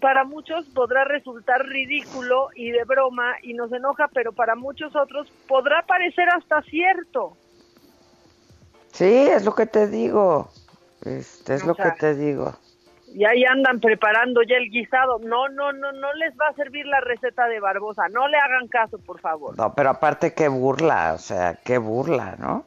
[0.00, 5.30] para muchos podrá resultar ridículo y de broma y nos enoja, pero para muchos otros
[5.48, 7.36] podrá parecer hasta cierto.
[8.92, 10.50] Sí, es lo que te digo.
[11.04, 12.54] Este, es O lo sea, que te digo.
[13.14, 15.18] Y ahí andan preparando ya el guisado.
[15.20, 18.08] No, no, no, no les va a servir la receta de Barbosa.
[18.08, 19.56] No le hagan caso, por favor.
[19.56, 22.64] No, pero aparte qué burla, o sea, qué burla, ¿no?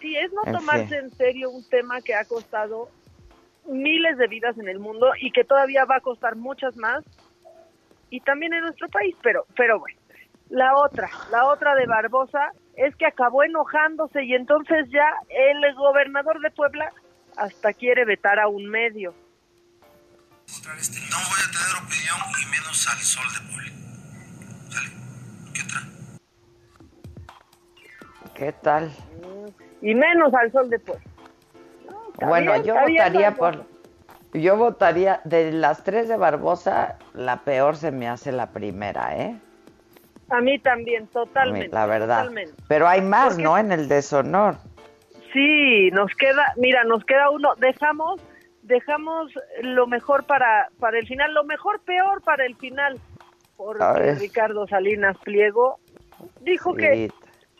[0.00, 0.98] Sí, es no En tomarse fin.
[0.98, 2.88] en serio un tema que ha costado
[3.70, 7.04] miles de vidas en el mundo y que todavía va a costar muchas más
[8.10, 9.98] y también en nuestro país, pero pero bueno.
[10.48, 16.40] La otra, la otra de Barbosa es que acabó enojándose y entonces ya el gobernador
[16.40, 16.92] de Puebla
[17.36, 19.14] hasta quiere vetar a un medio.
[20.48, 23.70] No voy a tener opinión y menos al sol de Poli.
[24.70, 24.90] ¿Sale?
[25.54, 25.80] ¿Qué otra?
[28.34, 28.92] ¿Qué tal?
[29.80, 31.09] Y menos al sol de Puebla.
[32.26, 33.64] Bueno, bien, yo bien, votaría por
[34.32, 39.36] yo votaría de las tres de Barbosa, la peor se me hace la primera, ¿eh?
[40.28, 41.68] A mí también, mí, totalmente.
[41.74, 42.18] la verdad.
[42.18, 42.54] totalmente.
[42.68, 43.58] Pero hay más, Porque- ¿no?
[43.58, 44.56] En el deshonor.
[45.32, 47.54] Sí, nos queda, mira, nos queda uno.
[47.56, 48.20] Dejamos,
[48.62, 52.98] dejamos lo mejor para, para el final, lo mejor peor para el final,
[53.56, 54.14] porque.
[54.14, 55.80] Ricardo Salinas Pliego
[56.40, 57.10] dijo que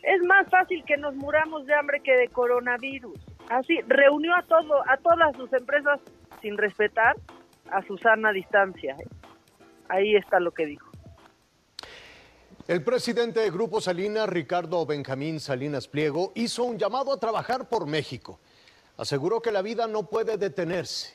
[0.03, 3.19] es más fácil que nos muramos de hambre que de coronavirus.
[3.51, 5.99] Así reunió a todo, a todas sus empresas
[6.41, 7.17] sin respetar
[7.69, 8.95] a su sana distancia.
[9.89, 10.89] Ahí está lo que dijo.
[12.69, 17.87] El presidente de Grupo Salinas, Ricardo Benjamín Salinas Pliego, hizo un llamado a trabajar por
[17.87, 18.39] México.
[18.95, 21.13] Aseguró que la vida no puede detenerse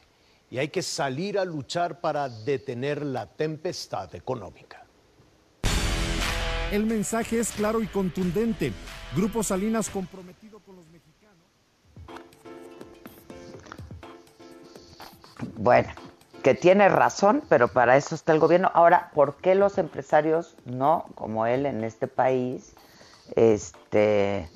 [0.51, 4.85] y hay que salir a luchar para detener la tempestad económica.
[6.71, 8.73] El mensaje es claro y contundente.
[9.15, 10.46] Grupo Salinas comprometido
[15.57, 15.89] Bueno,
[16.43, 18.71] que tiene razón, pero para eso está el gobierno.
[18.73, 22.77] Ahora, ¿por qué los empresarios no, como él en este país,
[23.35, 24.49] este,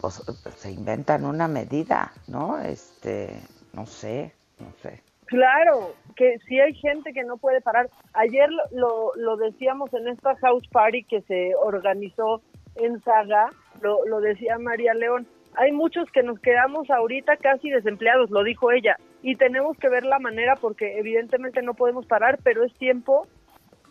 [0.00, 0.22] pues,
[0.56, 2.60] se inventan una medida, ¿no?
[2.60, 3.40] Este,
[3.72, 5.02] no sé, no sé.
[5.26, 7.88] Claro, que sí hay gente que no puede parar.
[8.12, 12.42] Ayer lo, lo, lo decíamos en esta house party que se organizó
[12.74, 13.50] en Saga,
[13.80, 15.26] lo, lo decía María León.
[15.56, 20.04] Hay muchos que nos quedamos ahorita casi desempleados, lo dijo ella, y tenemos que ver
[20.04, 23.26] la manera porque evidentemente no podemos parar, pero es tiempo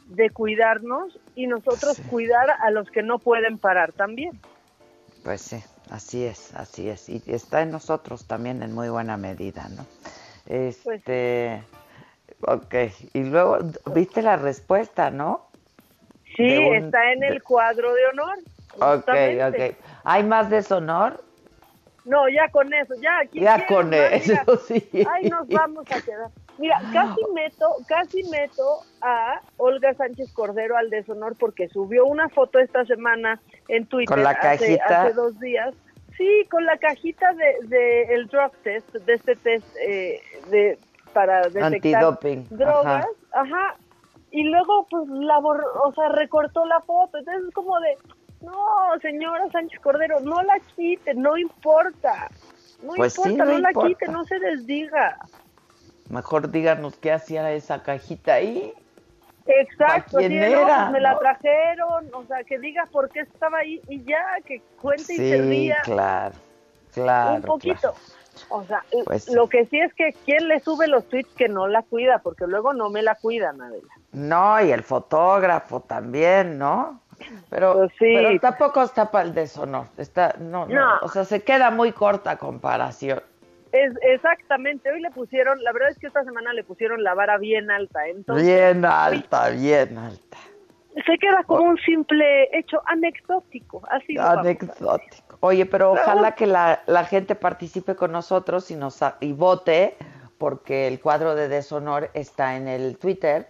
[0.05, 4.39] de cuidarnos y nosotros cuidar a los que no pueden parar también.
[5.23, 5.57] Pues sí,
[5.89, 7.09] Así es, así es.
[7.09, 9.86] Y está en nosotros también en muy buena medida, ¿no?
[10.45, 11.61] Este,
[12.41, 12.75] ok.
[13.13, 13.57] Y luego,
[13.93, 15.47] ¿viste la respuesta, no?
[16.36, 18.38] Sí, un- está en el cuadro de honor.
[18.75, 19.71] Ok, justamente.
[19.71, 19.77] ok.
[20.03, 21.23] ¿Hay más deshonor?
[22.05, 23.21] No, ya con eso, ya.
[23.31, 24.11] ¿quién Ya con más?
[24.11, 25.07] eso, Mira, sí.
[25.09, 26.29] Ahí nos vamos a quedar.
[26.57, 32.59] Mira, casi meto, casi meto a Olga Sánchez Cordero al deshonor porque subió una foto
[32.59, 33.39] esta semana
[33.69, 34.41] en Twitter ¿Con la hace,
[34.77, 35.01] cajita?
[35.03, 35.73] hace dos días.
[36.17, 40.77] Sí, con la cajita de, de el drug test, de este test eh, de
[41.11, 43.41] para detectar Antidoping, drogas, ajá.
[43.55, 43.75] ajá.
[44.29, 47.17] Y luego pues la borró, o sea, recortó la foto.
[47.17, 47.97] Entonces es como de,
[48.43, 52.29] no, señora Sánchez Cordero, no la quite, no importa.
[52.83, 55.17] No Pues sí, importa, no la quite, no se desdiga.
[56.09, 58.73] Mejor díganos qué hacía esa cajita ahí.
[59.45, 63.21] Exacto, ¿Pa' quién no, era, pues me la trajeron, o sea, que diga por qué
[63.21, 66.35] estaba ahí y ya, que cuente y se ría claro,
[66.93, 67.35] claro.
[67.35, 67.93] un poquito.
[68.49, 71.67] O sea, Pues lo que sí es que quien le sube los tweets que no
[71.67, 73.93] la cuida, porque luego no me la cuidan, Adela.
[74.11, 77.02] No, y el fotógrafo también, ¿no?
[77.49, 78.13] Pero, Pues sí.
[78.15, 79.86] pero tampoco está para el deshonor.
[79.97, 80.99] Está, no, no, No.
[81.03, 83.21] O sea, se queda muy corta comparación.
[83.71, 87.39] Es exactamente, hoy le pusieron, la verdad es que esta semana le pusieron la vara
[87.39, 90.38] bien alta, entonces Bien alta, bien alta.
[91.03, 95.38] se queda como un simple hecho anecdótico, así Anecdótico.
[95.39, 99.95] Oye, pero ojalá que la, la gente participe con nosotros y nos y vote,
[100.38, 103.47] porque el cuadro de deshonor está en el Twitter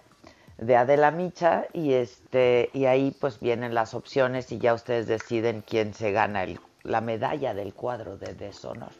[0.57, 5.63] de Adela Micha y este y ahí pues vienen las opciones y ya ustedes deciden
[5.67, 8.91] quién se gana el- la medalla del cuadro de deshonor.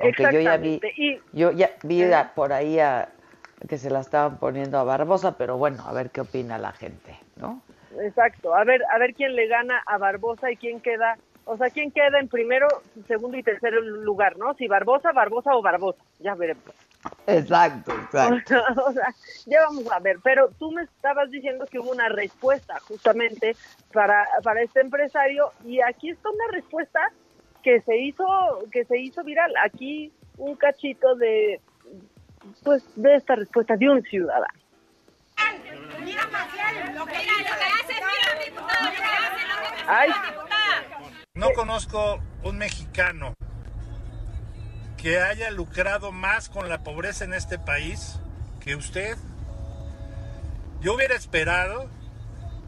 [0.00, 2.04] Aunque yo ya vi, y- yo ya vi
[2.34, 3.08] por ahí a,
[3.68, 7.16] que se la estaban poniendo a Barbosa, pero bueno, a ver qué opina la gente,
[7.36, 7.62] ¿no?
[8.00, 11.70] Exacto, a ver, a ver quién le gana a Barbosa y quién queda, o sea,
[11.70, 14.54] quién queda en primero, segundo y tercer lugar, ¿no?
[14.54, 16.64] Si Barbosa, Barbosa o Barbosa, ya veremos.
[17.26, 18.54] Exacto, exacto.
[18.86, 19.14] o sea,
[19.46, 23.56] ya vamos a ver, pero tú me estabas diciendo que hubo una respuesta justamente
[23.92, 27.00] para, para este empresario y aquí está una respuesta
[27.62, 28.24] que se hizo
[28.70, 29.52] que se hizo viral.
[29.64, 31.60] Aquí un cachito de
[32.62, 34.46] pues de esta respuesta de un ciudadano.
[39.88, 40.10] Ay,
[41.34, 43.34] No conozco un mexicano
[44.96, 48.18] que haya lucrado más con la pobreza en este país
[48.60, 49.16] que usted.
[50.80, 51.88] Yo hubiera esperado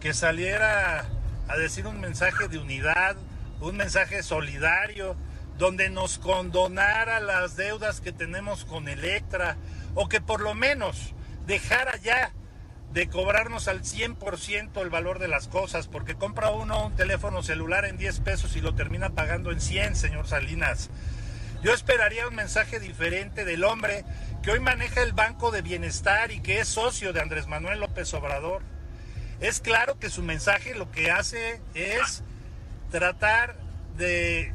[0.00, 1.06] que saliera
[1.48, 3.16] a decir un mensaje de unidad,
[3.60, 5.16] un mensaje solidario,
[5.56, 9.56] donde nos condonara las deudas que tenemos con Electra,
[9.94, 11.14] o que por lo menos
[11.46, 12.32] dejara ya
[12.92, 17.84] de cobrarnos al 100% el valor de las cosas, porque compra uno un teléfono celular
[17.84, 20.90] en 10 pesos y lo termina pagando en 100, señor Salinas.
[21.62, 24.04] Yo esperaría un mensaje diferente del hombre
[24.42, 28.14] que hoy maneja el Banco de Bienestar y que es socio de Andrés Manuel López
[28.14, 28.62] Obrador.
[29.40, 32.22] Es claro que su mensaje lo que hace es
[32.92, 33.56] tratar
[33.96, 34.52] de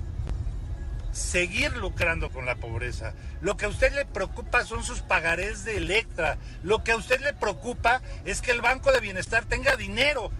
[1.11, 3.13] seguir lucrando con la pobreza.
[3.41, 6.37] Lo que a usted le preocupa son sus pagarés de Electra.
[6.63, 10.31] Lo que a usted le preocupa es que el Banco de Bienestar tenga dinero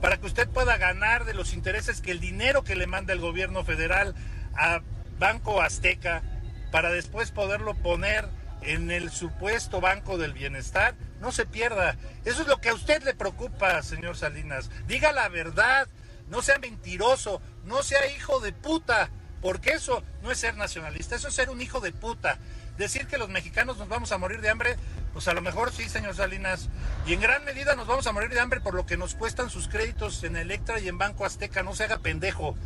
[0.00, 3.20] para que usted pueda ganar de los intereses que el dinero que le manda el
[3.20, 4.14] gobierno federal
[4.56, 4.80] a
[5.18, 6.22] Banco Azteca
[6.70, 8.28] para después poderlo poner
[8.62, 11.96] en el supuesto Banco del Bienestar, no se pierda.
[12.24, 14.70] Eso es lo que a usted le preocupa, señor Salinas.
[14.86, 15.88] Diga la verdad,
[16.28, 19.10] no sea mentiroso, no sea hijo de puta,
[19.42, 22.38] porque eso no es ser nacionalista, eso es ser un hijo de puta.
[22.78, 24.76] Decir que los mexicanos nos vamos a morir de hambre,
[25.12, 26.70] pues a lo mejor sí, señor Salinas.
[27.06, 29.50] Y en gran medida nos vamos a morir de hambre por lo que nos cuestan
[29.50, 31.62] sus créditos en Electra y en Banco Azteca.
[31.62, 32.56] No se haga pendejo.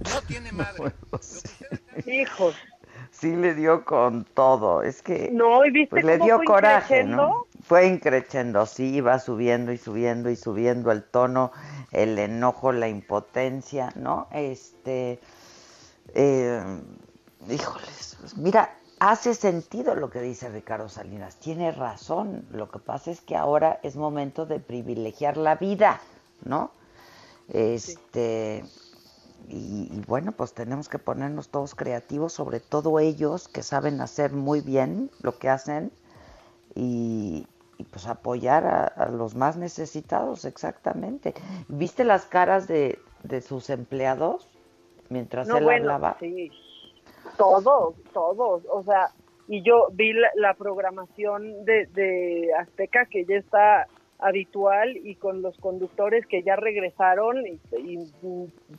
[0.00, 0.92] No tiene madre.
[2.06, 2.54] Hijos.
[3.10, 6.44] Sí le dio con todo, es que No, ¿y viste pues le cómo dio fue
[6.46, 7.46] coraje, ¿no?
[7.62, 11.52] Fue increchendo, sí, iba subiendo y subiendo y subiendo el tono,
[11.92, 14.26] el enojo, la impotencia, ¿no?
[14.32, 15.20] Este,
[16.14, 16.62] eh,
[17.48, 23.20] híjoles, mira, hace sentido lo que dice Ricardo Salinas, tiene razón, lo que pasa es
[23.20, 26.00] que ahora es momento de privilegiar la vida,
[26.44, 26.72] ¿no?
[27.48, 28.64] Este,
[29.48, 34.32] y, y bueno, pues tenemos que ponernos todos creativos, sobre todo ellos que saben hacer
[34.32, 35.90] muy bien lo que hacen
[36.74, 37.46] y,
[37.78, 41.34] y, pues apoyar a, a los más necesitados, exactamente.
[41.68, 44.48] ¿Viste las caras de, de sus empleados
[45.08, 46.16] mientras No, él bueno, hablaba?
[46.20, 46.50] sí.
[47.36, 48.62] Todos, todos.
[48.70, 49.10] O sea,
[49.48, 53.86] y yo vi la, la programación de, de Azteca que ya está
[54.24, 57.98] habitual y con los conductores que ya regresaron y, y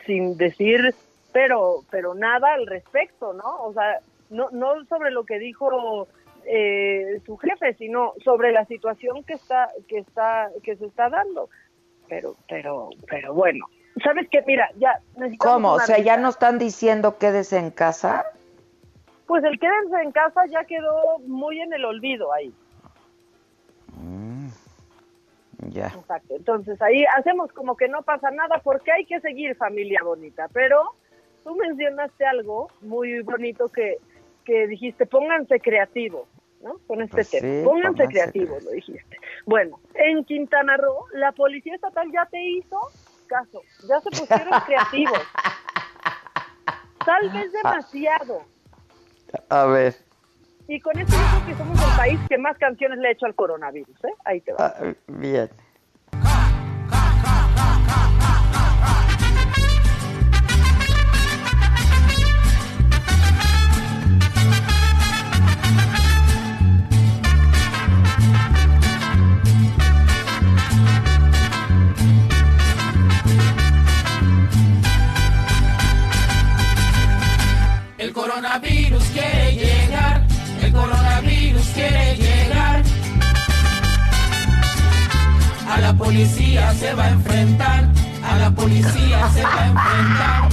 [0.05, 0.95] sin decir
[1.35, 3.57] pero, pero nada al respecto, ¿no?
[3.63, 6.07] O sea, no, no sobre lo que dijo
[6.45, 11.49] eh, su jefe, sino sobre la situación que está, que está, que se está dando.
[12.07, 13.65] Pero, pero, pero bueno,
[14.01, 15.73] sabes qué, mira, ya necesitamos ¿Cómo?
[15.73, 18.25] O sea, ya no están diciendo quédese en casa.
[19.27, 22.53] Pues el quédense en casa ya quedó muy en el olvido ahí.
[23.97, 24.34] Mm,
[25.69, 25.87] ya.
[25.87, 26.35] Exacto.
[26.35, 30.47] Entonces ahí hacemos como que no pasa nada porque hay que seguir familia bonita.
[30.53, 30.81] Pero
[31.43, 33.97] tú mencionaste algo muy bonito que,
[34.43, 36.27] que dijiste, pónganse creativos,
[36.61, 36.79] ¿no?
[36.87, 37.47] Con este Pues tema.
[37.47, 39.17] sí, pónganse pónganse creativos, lo dijiste.
[39.45, 42.79] Bueno, en Quintana Roo, la policía estatal ya te hizo
[43.27, 43.61] caso.
[43.87, 45.19] Ya se pusieron creativos.
[47.05, 48.43] Tal vez demasiado.
[49.49, 49.95] A ver.
[50.67, 53.25] Y con esto yo creo que somos el país que más canciones le ha hecho
[53.25, 54.13] al coronavirus, ¿eh?
[54.23, 54.73] Ahí te va.
[54.77, 55.49] ah, bien.
[77.97, 78.74] El coronavirus
[81.75, 82.81] quiere llegar.
[85.69, 87.89] A la policía se va a enfrentar,
[88.23, 90.49] a la policía se va a enfrentar.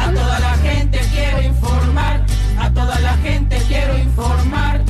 [0.00, 2.24] A toda la gente quiero informar,
[2.58, 4.80] a toda la gente quiero informar.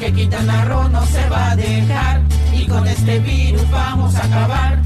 [0.00, 2.20] Que Quintana Roo no se va a dejar
[2.52, 4.78] y con este virus vamos a acabar.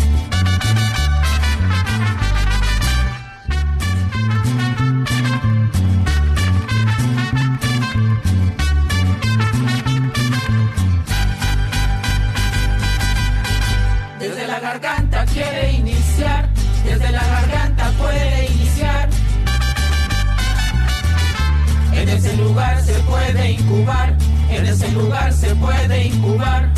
[15.37, 16.49] Quiere iniciar,
[16.83, 19.09] desde la garganta puede iniciar.
[21.93, 24.17] En ese lugar se puede incubar,
[24.49, 26.71] en ese lugar se puede incubar.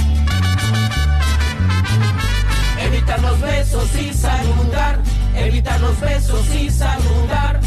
[2.81, 4.99] Evitar los besos y saludar,
[5.37, 7.61] evitar los besos y saludar.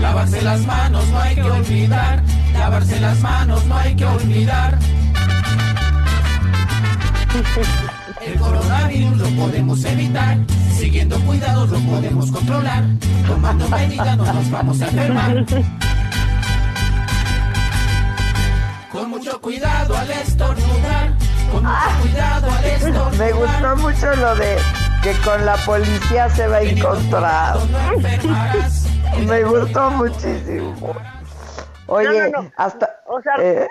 [0.00, 2.22] Lavarse las manos no hay que olvidar,
[2.54, 4.78] lavarse las manos no hay que olvidar.
[8.26, 10.38] El coronavirus lo podemos evitar,
[10.76, 12.82] siguiendo cuidados lo podemos controlar,
[13.26, 15.44] tomando medidas no nos vamos a enfermar.
[18.90, 21.12] Con mucho cuidado al estornudar,
[21.52, 23.14] con mucho cuidado al estornudar.
[23.18, 24.56] Me gustó mucho lo de
[25.02, 27.58] que con la policía se va a encontrar.
[29.26, 30.74] Me gustó muchísimo.
[31.86, 32.52] Oye, No, no, no.
[32.56, 32.90] hasta...
[33.06, 33.68] O sea, eh,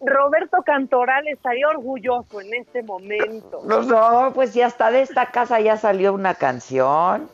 [0.00, 3.60] Roberto Cantoral estaría orgulloso en este momento.
[3.64, 7.28] no, no, pues ya hasta de esta casa ya salió una canción.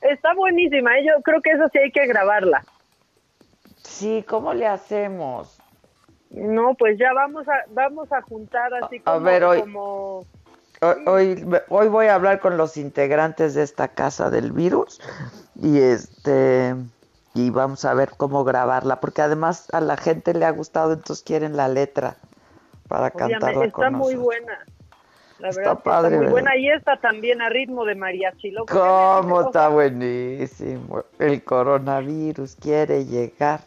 [0.00, 1.04] Está buenísima, ¿eh?
[1.06, 2.64] yo creo que eso sí hay que grabarla.
[3.82, 5.58] Sí, ¿cómo le hacemos?
[6.30, 10.26] No, pues ya vamos a vamos a juntar así A como, ver, hoy- como
[11.06, 15.00] hoy, hoy voy a hablar con los integrantes de esta casa del virus
[15.54, 16.74] y este
[17.34, 21.24] y vamos a ver cómo grabarla porque además a la gente le ha gustado entonces
[21.24, 22.16] quieren la letra
[22.88, 24.24] para obviamente, cantarla está con muy nosotros.
[24.24, 24.58] buena.
[25.40, 26.30] La Está verdad es que padre, está muy ¿verdad?
[26.30, 28.50] buena y esta también a ritmo de mariachi.
[28.52, 31.04] Lo que ¿Cómo está buenísimo?
[31.18, 33.60] El coronavirus quiere llegar.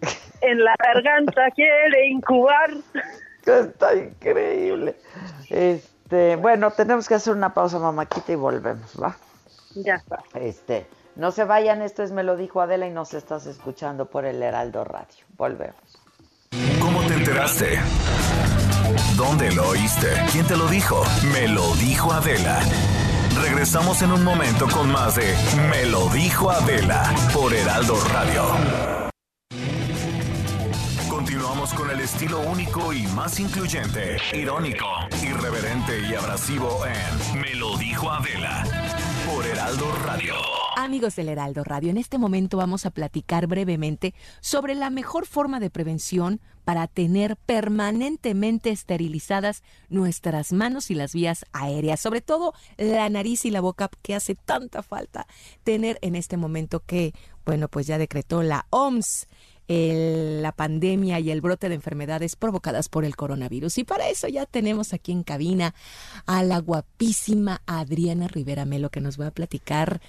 [0.42, 2.70] En la garganta quiere incubar.
[3.46, 4.94] Está increíble.
[5.48, 9.16] Este, bueno, tenemos que hacer una pausa, mamáquita, y volvemos, ¿va?
[9.74, 10.18] Ya está.
[10.34, 10.86] Este,
[11.16, 14.42] no se vayan, esto es Me lo dijo Adela y nos estás escuchando por el
[14.42, 15.24] Heraldo Radio.
[15.36, 15.98] Volvemos.
[16.80, 17.78] ¿Cómo te enteraste?
[19.16, 20.08] ¿Dónde lo oíste?
[20.30, 21.02] ¿Quién te lo dijo?
[21.32, 22.60] Me lo dijo Adela.
[23.42, 25.34] Regresamos en un momento con más de
[25.70, 28.44] Me lo dijo Adela por Heraldo Radio.
[31.08, 34.86] Continuamos con el estilo único y más incluyente, irónico,
[35.22, 38.64] irreverente y abrasivo en Me lo dijo Adela
[39.26, 40.34] por Heraldo Radio.
[40.78, 44.12] Amigos del Heraldo Radio, en este momento vamos a platicar brevemente
[44.42, 51.46] sobre la mejor forma de prevención para tener permanentemente esterilizadas nuestras manos y las vías
[51.54, 55.26] aéreas, sobre todo la nariz y la boca que hace tanta falta
[55.64, 57.14] tener en este momento que,
[57.46, 59.28] bueno, pues ya decretó la OMS
[59.68, 63.78] la pandemia y el brote de enfermedades provocadas por el coronavirus.
[63.78, 65.74] Y para eso ya tenemos aquí en cabina
[66.26, 70.00] a la guapísima Adriana Rivera Melo que nos va a platicar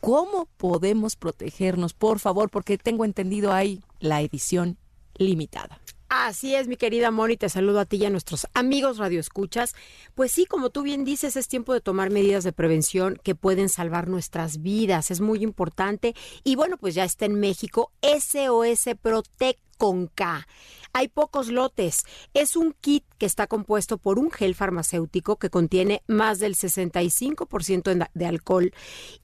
[0.00, 4.78] cómo podemos protegernos, por favor, porque tengo entendido hay la edición
[5.14, 5.80] limitada.
[6.12, 9.76] Así es, mi querida Moni, te saludo a ti y a nuestros amigos radioescuchas.
[10.16, 13.68] Pues sí, como tú bien dices, es tiempo de tomar medidas de prevención que pueden
[13.68, 15.12] salvar nuestras vidas.
[15.12, 16.16] Es muy importante.
[16.42, 20.48] Y bueno, pues ya está en México SOS Protect con K.
[20.92, 22.04] Hay pocos lotes.
[22.34, 28.08] Es un kit que está compuesto por un gel farmacéutico que contiene más del 65%
[28.12, 28.74] de alcohol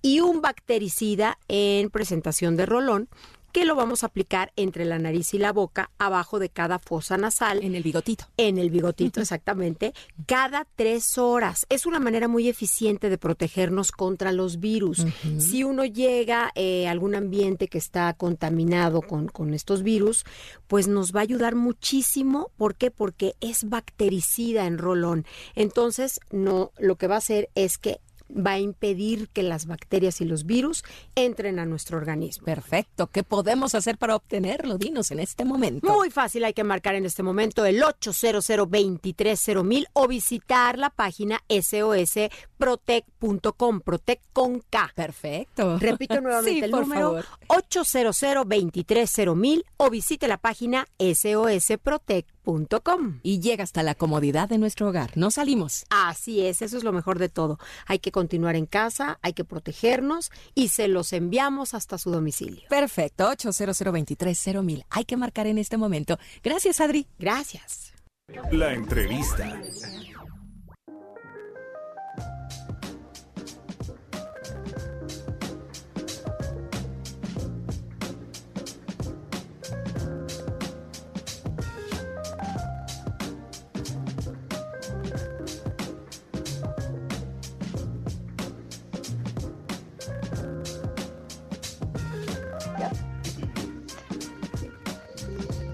[0.03, 3.09] y un bactericida en presentación de rolón
[3.57, 7.16] que lo vamos a aplicar entre la nariz y la boca, abajo de cada fosa
[7.16, 7.64] nasal.
[7.64, 8.26] En el bigotito.
[8.36, 9.94] En el bigotito, exactamente.
[10.26, 11.64] Cada tres horas.
[11.70, 15.07] Es una manera muy eficiente de protegernos contra los virus.
[15.38, 20.26] Si uno llega eh, a algún ambiente que está contaminado con, con estos virus,
[20.66, 22.50] pues nos va a ayudar muchísimo.
[22.59, 22.90] ¿Por qué?
[22.90, 25.24] Porque es bactericida en rolón.
[25.54, 28.00] Entonces, no, lo que va a hacer es que
[28.30, 32.44] va a impedir que las bacterias y los virus entren a nuestro organismo.
[32.44, 33.08] Perfecto.
[33.08, 34.78] ¿Qué podemos hacer para obtenerlo?
[34.78, 35.92] Dinos en este momento.
[35.92, 38.46] Muy fácil, hay que marcar en este momento el 800
[39.64, 44.92] mil o visitar la página sosprotec.com, Protect con K.
[44.94, 45.78] Perfecto.
[45.78, 52.36] Repito nuevamente el número 800 mil o visite la página sosprotec.com.
[53.22, 55.11] Y llega hasta la comodidad de nuestro hogar.
[55.16, 55.84] No salimos.
[55.90, 57.59] Así es, eso es lo mejor de todo.
[57.86, 62.62] Hay que continuar en casa, hay que protegernos y se los enviamos hasta su domicilio.
[62.68, 63.76] Perfecto, 800
[64.62, 64.84] mil.
[64.90, 66.18] Hay que marcar en este momento.
[66.42, 67.07] Gracias, Adri.
[67.18, 67.92] Gracias.
[68.51, 69.61] La entrevista.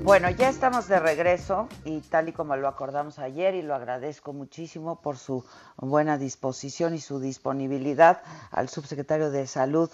[0.05, 4.33] Bueno, ya estamos de regreso y tal y como lo acordamos ayer y lo agradezco
[4.33, 5.45] muchísimo por su
[5.77, 9.91] buena disposición y su disponibilidad al subsecretario de Salud,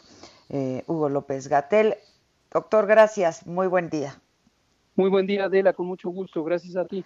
[0.48, 1.96] eh, Hugo López Gatel.
[2.50, 3.46] Doctor, gracias.
[3.46, 4.18] Muy buen día.
[4.96, 6.42] Muy buen día, Adela, con mucho gusto.
[6.42, 7.04] Gracias a ti.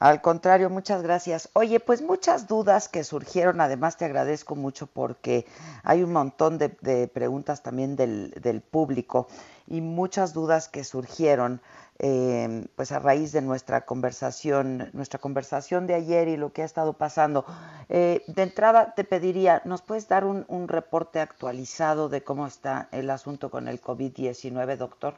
[0.00, 1.50] Al contrario, muchas gracias.
[1.52, 5.46] Oye, pues muchas dudas que surgieron, además te agradezco mucho porque
[5.84, 6.70] hay un montón de,
[7.12, 9.28] preguntas también del, del, público
[9.66, 11.60] y muchas dudas que surgieron
[11.98, 16.64] eh, pues a raíz de nuestra conversación, nuestra conversación de ayer y lo que ha
[16.64, 17.44] estado pasando.
[17.90, 23.10] Eh, de entrada te pediría, ¿nos puedes dar un, reporte actualizado de cómo está el
[23.10, 25.16] asunto con el COVID-19, doctor?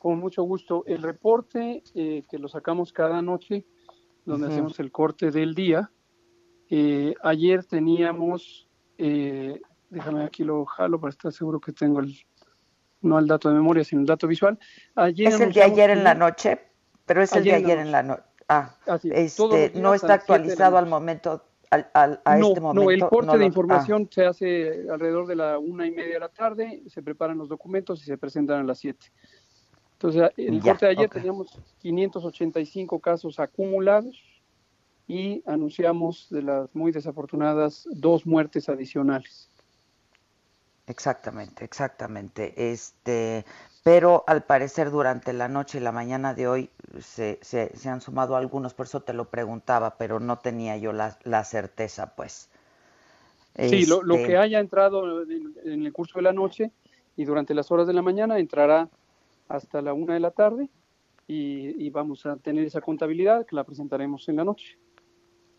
[0.00, 0.82] Con mucho gusto.
[0.86, 3.66] El reporte eh, que lo sacamos cada noche,
[4.24, 5.92] donde hacemos el corte del día,
[7.22, 12.14] ayer teníamos, déjame aquí lo jalo para estar seguro que tengo el
[13.02, 14.58] no el dato de memoria, sino el dato visual.
[14.96, 16.58] es el de ayer en la noche,
[17.04, 18.22] pero es el de ayer en la noche.
[18.48, 22.84] Ah, este, no está actualizado al momento, al, a este momento.
[22.84, 26.28] No, el corte de información se hace alrededor de la una y media de la
[26.30, 29.06] tarde, se preparan los documentos y se presentan a las siete.
[30.02, 34.18] Entonces, en el corte de ayer teníamos 585 casos acumulados
[35.06, 39.50] y anunciamos de las muy desafortunadas dos muertes adicionales.
[40.86, 42.72] Exactamente, exactamente.
[42.72, 43.44] Este,
[43.84, 48.36] pero al parecer durante la noche y la mañana de hoy se, se, han sumado
[48.36, 52.48] algunos, por eso te lo preguntaba, pero no tenía yo la, la certeza, pues.
[53.54, 56.70] Sí, lo, lo, que este haya entrado en, en, el curso de la noche
[57.16, 58.88] y durante las horas de la mañana entrará
[59.50, 60.70] hasta la una de la tarde
[61.26, 64.78] y, y vamos a tener esa contabilidad que la presentaremos en la noche.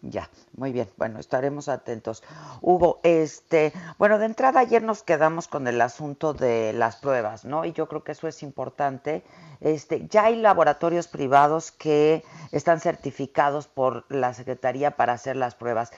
[0.04, 0.88] Ya, muy bien.
[0.98, 2.24] Bueno, estaremos atentos.
[2.62, 7.66] Hugo, este, bueno, de entrada ayer nos quedamos con el asunto de las pruebas, ¿no?
[7.66, 9.24] Y yo creo que eso es importante.
[9.60, 15.92] Este, ya hay laboratorios privados que están certificados por la Secretaría para hacer las pruebas.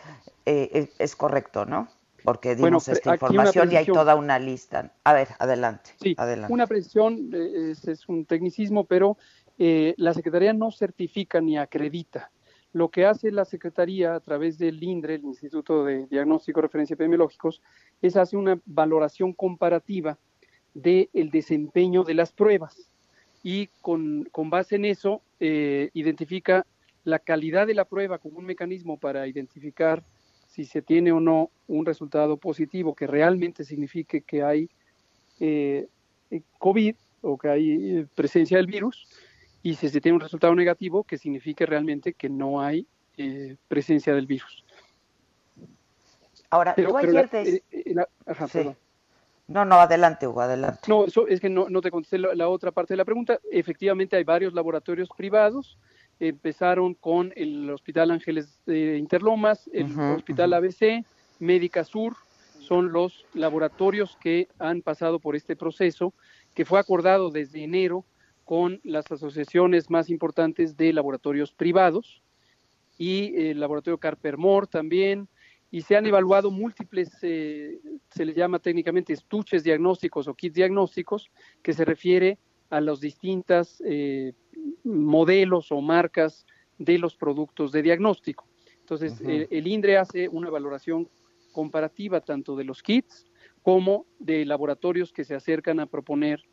[0.45, 1.87] Eh, es, correcto, ¿no?
[2.23, 4.93] Porque dimos esta información y hay toda una lista.
[5.03, 5.91] A ver, adelante.
[6.01, 6.53] Sí, adelante.
[6.53, 9.17] una precisión, eh, es, es un tecnicismo, pero
[9.59, 12.31] eh, la Secretaría no certifica ni acredita
[12.73, 16.95] lo que hace la Secretaría a través del INDRE, el Instituto de Diagnóstico y Referencia
[16.95, 17.61] Epidemiológicos,
[18.01, 20.17] es hacer una valoración comparativa
[20.73, 22.89] del desempeño de las pruebas
[23.43, 26.65] y con, base en eso eh, identifica
[27.03, 30.03] la calidad de la prueba como un mecanismo para identificar
[30.53, 34.69] si se tiene o no un resultado positivo que realmente signifique que hay
[35.39, 35.87] eh,
[36.59, 39.07] COVID o que hay eh, presencia del virus
[39.63, 42.85] y si se tiene un resultado negativo, que signifique realmente que no hay
[43.17, 44.63] eh, presencia del virus.
[46.51, 48.75] Ahora, tú ayer eh, eh,
[49.47, 50.81] No, no, adelante, Hugo, adelante.
[50.87, 53.39] No, eso es que no, no te contesté la, la, otra parte de la pregunta.
[53.51, 55.79] Efectivamente, hay varios laboratorios privados.
[56.19, 60.57] Empezaron con el Hospital Ángeles de Interlomas, el uh -huh, Hospital uh -huh.
[60.57, 61.05] ABC,
[61.39, 62.15] Médica Sur,
[62.59, 66.13] son los laboratorios que han pasado por este proceso,
[66.53, 68.05] que fue acordado desde enero
[68.45, 72.21] con las asociaciones más importantes de laboratorios privados
[72.97, 75.27] y el laboratorio Carpermore también,
[75.71, 77.79] y se han evaluado múltiples, eh,
[78.11, 81.31] se les llama técnicamente estuches diagnósticos o kits diagnósticos,
[81.63, 82.37] que se refiere a
[82.69, 84.33] los distintos eh,
[84.83, 86.45] modelos o marcas
[86.77, 88.47] de los productos de diagnóstico.
[88.79, 89.29] Entonces, uh -huh.
[89.29, 91.07] el, el INDRE hace una valoración
[91.51, 93.25] comparativa tanto de los kits
[93.61, 96.43] como de laboratorios que se acercan a proponer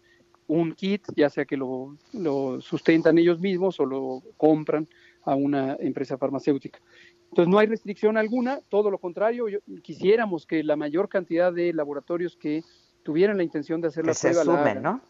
[0.47, 4.89] un kit, ya sea que lo, lo, sustentan ellos mismos o lo compran
[5.23, 6.81] a una empresa farmacéutica.
[7.29, 11.73] Entonces no hay restricción alguna, todo lo contrario, yo, quisiéramos que la mayor cantidad de
[11.73, 12.65] laboratorios que
[13.05, 15.03] tuvieran la intención de hacer que la se prueba sumen, la, ¿no?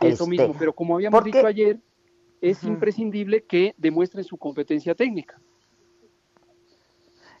[0.00, 1.80] Eso Este, mismo, pero como habíamos porque- dicho ayer,
[2.40, 5.40] es imprescindible que demuestren su competencia técnica.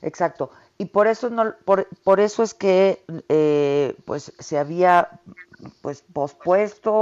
[0.02, 0.50] Exacto.
[0.78, 5.20] Y por eso no, por, por eso es que eh, pues se había
[5.80, 6.92] pues pospuesto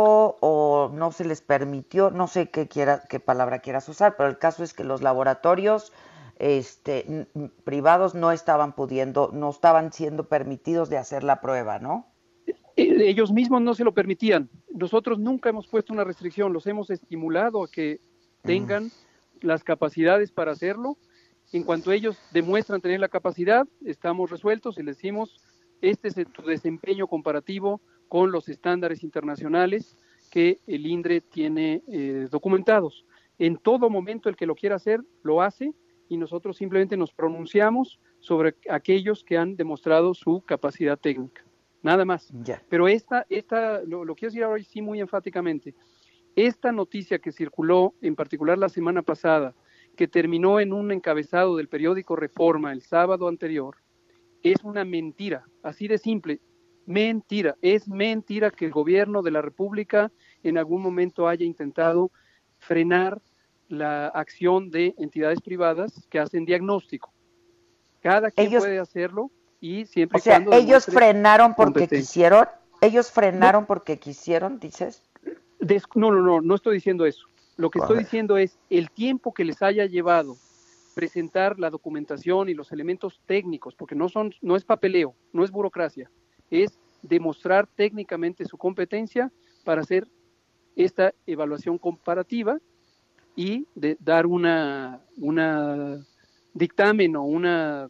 [0.41, 4.39] o no se les permitió, no sé qué quiera, qué palabra quieras usar, pero el
[4.39, 5.93] caso es que los laboratorios
[6.39, 7.27] este
[7.65, 12.07] privados no estaban pudiendo, no estaban siendo permitidos de hacer la prueba, ¿no?
[12.77, 14.49] Eh, Ellos mismos no se lo permitían.
[14.73, 18.01] Nosotros nunca hemos puesto una restricción, los hemos estimulado a que
[18.43, 18.91] tengan
[19.41, 20.97] las capacidades para hacerlo.
[21.53, 25.41] En cuanto ellos demuestran tener la capacidad, estamos resueltos y les decimos,
[25.81, 29.97] este es tu desempeño comparativo con los estándares internacionales
[30.31, 33.05] que el INDRE tiene eh, documentados.
[33.39, 35.75] En todo momento el que lo quiera hacer, lo hace
[36.09, 41.45] y nosotros simplemente nos pronunciamos sobre aquellos que han demostrado su capacidad técnica.
[41.85, 42.33] Nada más.
[42.71, 45.75] Pero esta, esta lo, lo quiero decir ahora sí muy enfáticamente,
[46.35, 49.55] esta noticia que circuló en particular la semana pasada,
[49.95, 53.77] que terminó en un encabezado del periódico Reforma el sábado anterior,
[54.43, 56.41] es una mentira, así de simple,
[56.87, 60.11] mentira, es mentira que el gobierno de la República
[60.43, 62.11] en algún momento haya intentado
[62.59, 63.21] frenar
[63.69, 67.13] la acción de entidades privadas que hacen diagnóstico.
[68.01, 69.31] Cada quien Ellos- puede hacerlo
[69.65, 72.47] y siempre O sea, y cuando ellos frenaron porque quisieron,
[72.83, 75.03] ellos frenaron porque quisieron, dices.
[75.59, 77.27] Des- no, no, no, no estoy diciendo eso.
[77.57, 80.37] Lo que estoy diciendo es el tiempo que les haya llevado
[80.93, 85.51] presentar la documentación y los elementos técnicos, porque no son, no es papeleo, no es
[85.51, 86.11] burocracia,
[86.51, 89.33] es demostrar técnicamente su competencia
[89.65, 90.07] para hacer
[90.77, 92.59] esta evaluación comparativa
[93.35, 96.05] y de dar una, una
[96.53, 97.89] dictamen o una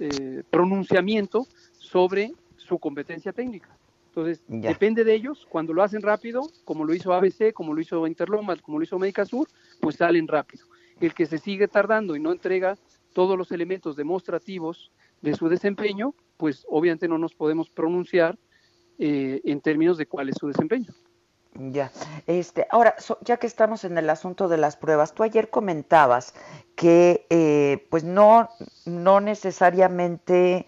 [0.00, 1.46] eh, pronunciamiento
[1.78, 3.68] sobre su competencia técnica.
[4.06, 4.70] Entonces, Ya.
[4.70, 8.60] depende de ellos, cuando lo hacen rápido, como lo hizo ABC, como lo hizo Interlomas,
[8.60, 9.46] como lo hizo Médica Sur,
[9.80, 10.66] pues salen rápido.
[11.00, 12.76] El que se sigue tardando y no entrega
[13.12, 14.90] todos los elementos demostrativos
[15.22, 18.38] de su desempeño, pues obviamente no nos podemos pronunciar
[18.98, 20.92] eh, en términos de cuál es su desempeño.
[21.54, 21.90] Ya.
[22.26, 26.32] Este, ahora, ya que estamos en el asunto de las pruebas, tú ayer comentabas
[26.76, 28.48] que eh, pues no,
[28.86, 30.66] no necesariamente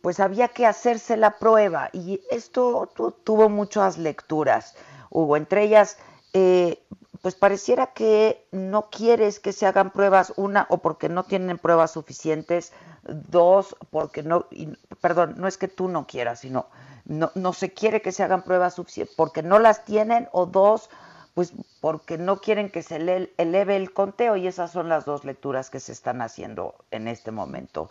[0.00, 4.74] pues había que hacerse la prueba y esto tu- tuvo muchas lecturas,
[5.10, 5.98] Hugo, entre ellas
[6.32, 6.82] eh,
[7.22, 11.90] pues pareciera que no quieres que se hagan pruebas, una, o porque no tienen pruebas
[11.92, 14.68] suficientes, dos, porque no, y-
[15.02, 16.66] perdón, no es que tú no quieras, sino
[17.10, 20.88] no, no se quiere que se hagan pruebas suficientes, porque no las tienen, o dos,
[21.34, 25.24] pues porque no quieren que se le- eleve el conteo, y esas son las dos
[25.24, 27.90] lecturas que se están haciendo en este momento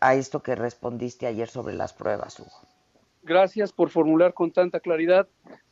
[0.00, 2.50] a- esto que respondiste ayer sobre las pruebas, Hugo.
[3.22, 5.28] Gracias por formular con tanta claridad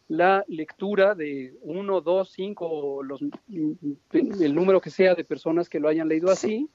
[0.07, 3.20] la lectura de uno, dos, cinco, los,
[3.51, 6.70] el número que sea de personas que lo hayan leído así,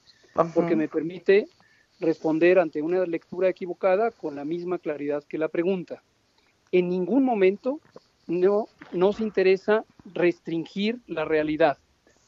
[0.54, 1.48] porque me permite
[2.04, 6.04] responder ante una lectura equivocada con la misma claridad que la pregunta.
[6.72, 7.80] En ningún momento
[8.28, 11.78] no nos interesa restringir la realidad,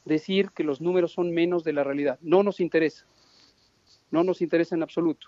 [0.05, 2.17] decir que los números son menos de la realidad.
[2.21, 3.05] No nos interesa.
[4.11, 5.27] No nos interesa en absoluto.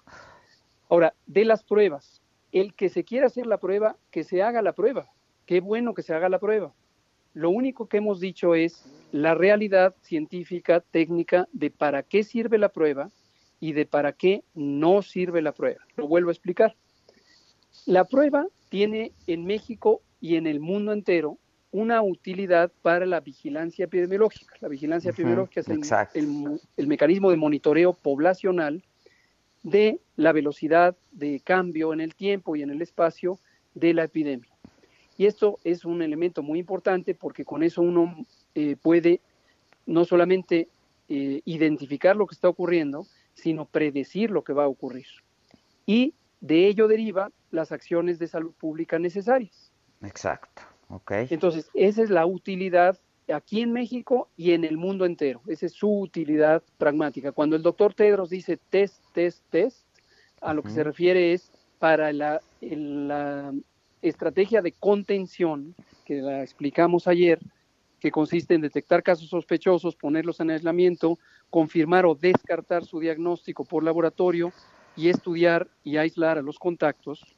[0.89, 2.21] Ahora, de las pruebas,
[2.51, 5.11] el que se quiera hacer la prueba, que se haga la prueba.
[5.45, 6.73] Qué bueno que se haga la prueba.
[7.33, 12.69] Lo único que hemos dicho es la realidad científica, técnica, de para qué sirve la
[12.69, 13.11] prueba
[13.59, 15.81] y de para qué no sirve la prueba.
[15.95, 16.75] Lo vuelvo a explicar.
[17.85, 21.37] La prueba tiene en México y en el mundo entero
[21.71, 24.55] una utilidad para la vigilancia epidemiológica.
[24.61, 25.67] La vigilancia epidemiológica es
[26.17, 28.83] el mecanismo de monitoreo poblacional
[29.63, 33.39] de la velocidad de cambio en el tiempo y en el espacio
[33.73, 34.49] de la epidemia.
[35.17, 38.15] Y esto es un elemento muy importante porque con eso uno
[38.55, 39.19] eh, puede
[39.85, 40.69] no solamente
[41.09, 43.05] eh, identificar lo que está ocurriendo,
[43.37, 45.05] sino predecir lo que va a ocurrir.
[45.85, 49.71] Y de ello deriva las acciones de salud pública necesarias.
[50.01, 50.63] Exacto.
[50.89, 51.11] ok.
[51.29, 52.99] Entonces, esa es la utilidad
[53.31, 55.41] aquí en México y en el mundo entero.
[55.47, 57.31] Esa es su utilidad pragmática.
[57.31, 59.85] Cuando el doctor Tedros dice test, test, test,
[60.41, 63.53] a lo que se refiere es para la, la
[64.01, 65.75] estrategia de contención,
[66.05, 67.39] que la explicamos ayer,
[67.99, 71.17] que consiste en detectar casos sospechosos, ponerlos en aislamiento,
[71.49, 74.53] confirmar o descartar su diagnóstico por laboratorio
[74.95, 77.35] y estudiar y aislar a los contactos.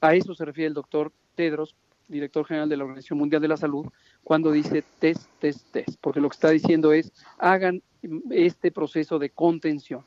[0.00, 1.74] A eso se refiere el doctor Tedros,
[2.08, 3.86] director general de la Organización Mundial de la Salud,
[4.24, 7.82] cuando dice test, test, test, porque lo que está diciendo es hagan
[8.30, 10.04] este proceso de contención.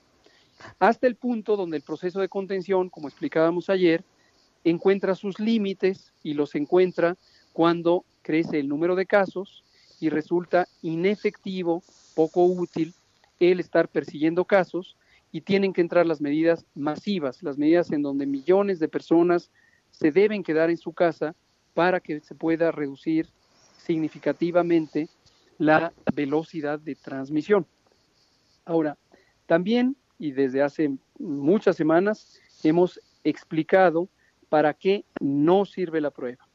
[0.80, 4.04] Hasta el punto donde el proceso de contención, como explicábamos ayer,
[4.64, 7.18] encuentra sus límites y los encuentra
[7.54, 9.64] cuando crece el número de casos
[10.00, 11.84] y resulta inefectivo,
[12.16, 12.94] poco útil
[13.40, 14.98] el estar persiguiendo casos
[15.32, 19.50] y tienen que entrar las medidas masivas, las medidas en donde millones de personas
[19.92, 21.36] se deben quedar en su casa
[21.74, 23.28] para que se pueda reducir
[23.78, 25.08] significativamente
[25.58, 27.66] la velocidad de transmisión.
[28.66, 28.98] Ahora,
[29.46, 34.10] también, y desde hace muchas semanas, hemos explicado
[34.50, 36.48] para qué no sirve la prueba.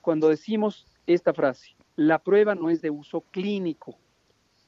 [0.00, 3.96] Cuando decimos esta frase, la prueba no es de uso clínico.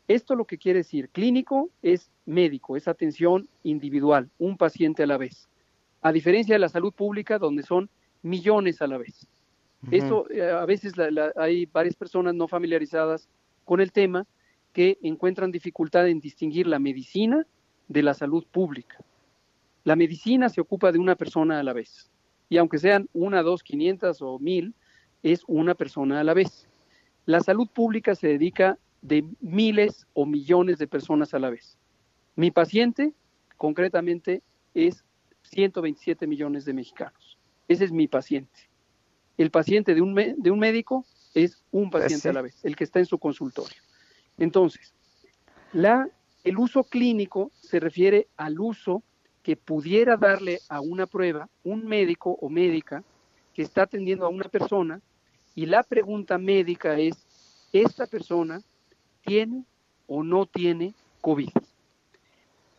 [0.09, 5.17] Esto lo que quiere decir, clínico es médico, es atención individual, un paciente a la
[5.17, 5.49] vez.
[6.03, 7.89] A diferencia de la salud pública, donde son
[8.23, 9.27] millones a la vez.
[9.91, 10.95] Esto eh, a veces
[11.37, 13.29] hay varias personas no familiarizadas
[13.65, 14.27] con el tema
[14.73, 17.47] que encuentran dificultad en distinguir la medicina
[17.89, 18.99] de la salud pública.
[19.85, 22.11] La medicina se ocupa de una persona a la vez.
[22.49, 24.75] Y aunque sean una, dos, quinientas o mil,
[25.25, 26.69] es una persona a la vez.
[27.25, 31.79] La salud pública se dedica de miles o millones de personas a la vez.
[32.37, 33.15] Mi paciente,
[33.57, 34.43] concretamente,
[34.75, 35.03] es
[35.43, 37.39] 127 millones de mexicanos.
[37.69, 38.69] Ese es mi paciente.
[39.39, 42.85] El paciente de un, de un médico es un paciente a la vez, el que
[42.85, 43.81] está en su consultorio.
[44.37, 44.95] Entonces,
[45.73, 46.09] la,
[46.45, 49.03] el uso clínico se refiere al uso
[49.43, 53.03] que pudiera darle a una prueba un médico o médica
[53.55, 55.01] que está atendiendo a una persona
[55.55, 57.27] y la pregunta médica es,
[57.73, 58.61] ¿esta persona
[59.25, 59.65] tiene
[60.07, 61.51] o no tiene COVID?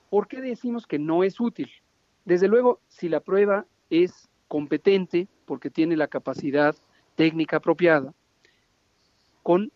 [0.10, 1.70] ¿Por qué decimos que no es útil?
[2.26, 6.76] Desde luego, si la prueba es competente, porque tiene la capacidad
[7.16, 8.14] técnica apropiada,
[9.44, 9.72] con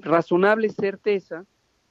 [0.00, 1.44] razonable certeza,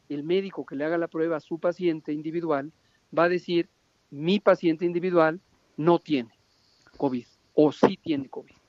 [0.09, 2.71] el médico que le haga la prueba a su paciente individual
[3.17, 3.69] va a decir,
[4.09, 5.39] mi paciente individual
[5.77, 6.31] no tiene
[6.97, 7.25] COVID
[7.55, 8.62] o sí tiene COVID.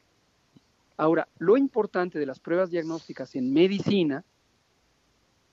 [0.97, 4.25] Ahora, lo importante de las pruebas diagnósticas en medicina,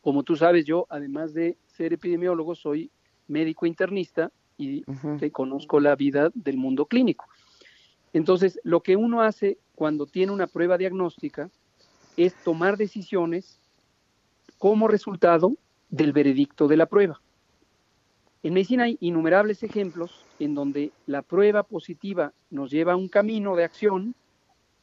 [0.02, 2.92] como tú sabes, yo, además de ser epidemiólogo, soy
[3.28, 4.84] médico internista y
[5.32, 7.26] conozco la vida del mundo clínico.
[8.14, 11.50] Entonces, lo que uno hace cuando tiene una prueba diagnóstica
[12.18, 13.60] es tomar decisiones
[14.60, 15.56] como resultado
[15.90, 17.20] del veredicto de la prueba.
[18.44, 23.56] En medicina hay innumerables ejemplos en donde la prueba positiva nos lleva a un camino
[23.56, 24.16] de acción,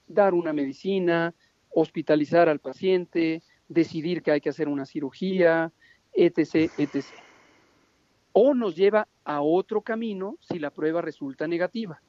[0.09, 1.35] dar una medicina,
[1.75, 5.73] hospitalizar al paciente, decidir que hay que hacer una cirugía,
[6.13, 7.05] etc., etc.
[8.33, 12.01] O nos lleva a otro camino si la prueba resulta negativa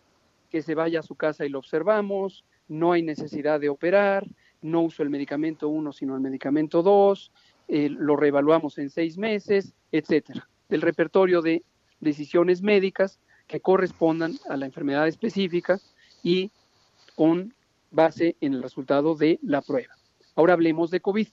[0.49, 4.27] que se vaya a su casa y lo observamos, no hay necesidad de operar,
[4.61, 7.31] no uso el medicamento 1 sino el medicamento 2,
[7.67, 10.49] eh, lo reevaluamos en seis meses, etcétera.
[10.69, 11.63] El repertorio de
[11.99, 15.79] decisiones médicas que correspondan a la enfermedad específica
[16.23, 16.51] y
[17.15, 17.53] con
[17.91, 19.93] base en el resultado de la prueba.
[20.35, 21.27] Ahora hablemos de COVID.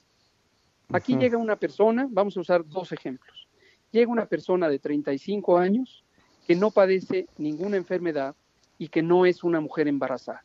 [0.92, 3.48] Aquí llega una persona, vamos a usar dos ejemplos.
[3.90, 6.04] Llega una persona de 35 años
[6.46, 8.36] que no padece ninguna enfermedad,
[8.78, 10.44] y que no es una mujer embarazada.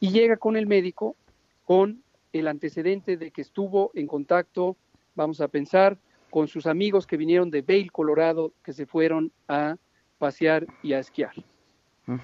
[0.00, 1.16] Y llega con el médico
[1.64, 2.02] con
[2.32, 4.76] el antecedente de que estuvo en contacto,
[5.14, 5.96] vamos a pensar,
[6.30, 9.76] con sus amigos que vinieron de Vail, Colorado, que se fueron a
[10.18, 11.32] pasear y a esquiar.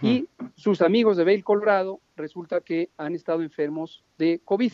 [0.03, 4.73] Y sus amigos de Vail, Colorado, resulta que han estado enfermos de COVID.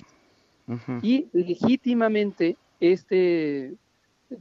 [1.01, 3.75] Y legítimamente este,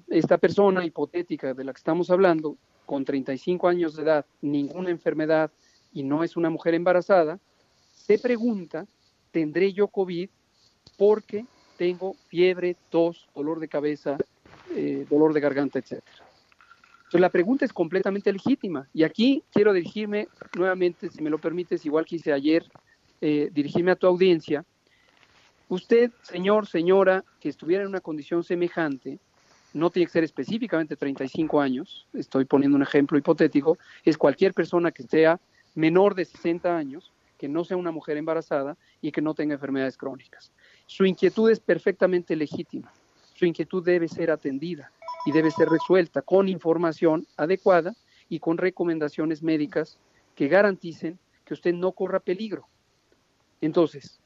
[0.08, 5.52] esta persona hipotética de la que estamos hablando, con 35 años de edad, ninguna enfermedad,
[5.94, 7.40] y no es una mujer embarazada,
[7.94, 8.86] se pregunta,
[9.32, 10.30] ¿tendré yo COVID
[10.98, 11.46] porque
[11.78, 14.18] tengo fiebre, tos, dolor de cabeza,
[14.76, 16.26] eh, dolor de garganta, etcétera?
[17.06, 18.88] Entonces la pregunta es completamente legítima.
[18.94, 22.66] Y aquí quiero dirigirme nuevamente, si me lo permites, igual que hice ayer,
[23.22, 24.66] eh, dirigirme a tu audiencia.
[25.68, 29.20] Usted, señor, señora, que estuviera en una condición semejante,
[29.74, 34.92] no tiene que ser específicamente 35 años, estoy poniendo un ejemplo hipotético, es cualquier persona
[34.92, 35.40] que sea
[35.74, 39.98] menor de 60 años, que no sea una mujer embarazada y que no tenga enfermedades
[39.98, 40.52] crónicas.
[40.86, 42.94] Su inquietud es perfectamente legítima,
[43.34, 44.92] su inquietud debe ser atendida
[45.26, 47.94] y debe ser resuelta con información adecuada
[48.30, 49.98] y con recomendaciones médicas
[50.36, 52.68] que garanticen que usted no corra peligro.
[53.66, 54.20] Entonces,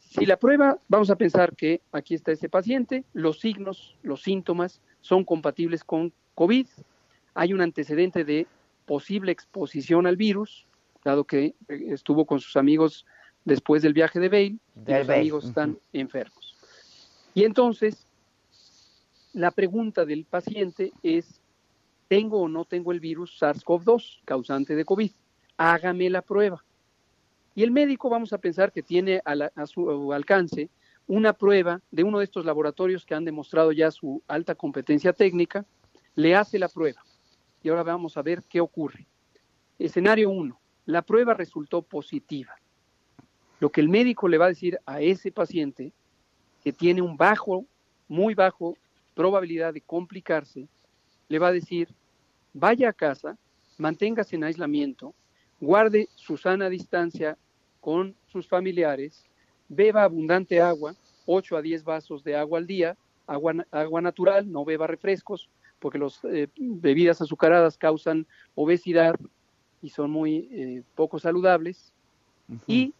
[0.00, 4.80] si la prueba, vamos a pensar que aquí está ese paciente, los signos, los síntomas
[5.00, 6.66] son compatibles con COVID,
[7.34, 8.46] hay un antecedente de
[8.86, 10.66] posible exposición al virus,
[11.04, 11.54] dado que eh,
[11.88, 13.06] estuvo con sus amigos
[13.44, 16.56] después del viaje de Bale, y los amigos están enfermos.
[17.34, 18.06] Y entonces,
[19.34, 21.40] la pregunta del paciente es,
[22.08, 25.12] ¿tengo o no tengo el virus SARS-CoV-2 causante de COVID?
[25.58, 26.64] Hágame la prueba.
[27.58, 30.70] Y el médico vamos a pensar que tiene a, su alcance
[31.08, 35.66] una prueba de uno de estos laboratorios que han demostrado ya su alta competencia técnica,
[36.14, 37.02] le hace la prueba.
[37.60, 39.08] Y ahora vamos a ver qué ocurre.
[39.76, 40.56] Escenario 1.
[40.86, 42.54] La prueba resultó positiva.
[43.58, 45.92] Lo que el médico le va a decir a ese paciente
[46.62, 47.64] que tiene un bajo,
[48.06, 48.76] muy bajo
[49.16, 50.68] probabilidad de complicarse,
[51.26, 51.88] le va a decir,
[52.54, 53.36] vaya a casa,
[53.78, 55.12] manténgase en aislamiento,
[55.60, 57.36] guarde su sana distancia
[57.80, 59.24] con sus familiares,
[59.68, 60.94] beba abundante agua,
[61.26, 62.96] 8 a 10 vasos de agua al día,
[63.26, 65.48] agua, agua natural, no beba refrescos,
[65.78, 69.14] porque las eh, bebidas azucaradas causan obesidad
[69.82, 71.92] y son muy eh, poco saludables.
[72.66, 72.94] Y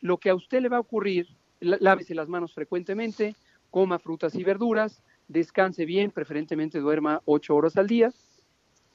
[0.00, 1.28] lo que a usted le va a ocurrir,
[1.60, 3.36] lávese las manos frecuentemente,
[3.70, 8.12] coma frutas y verduras, descanse bien, preferentemente duerma 8 horas al día.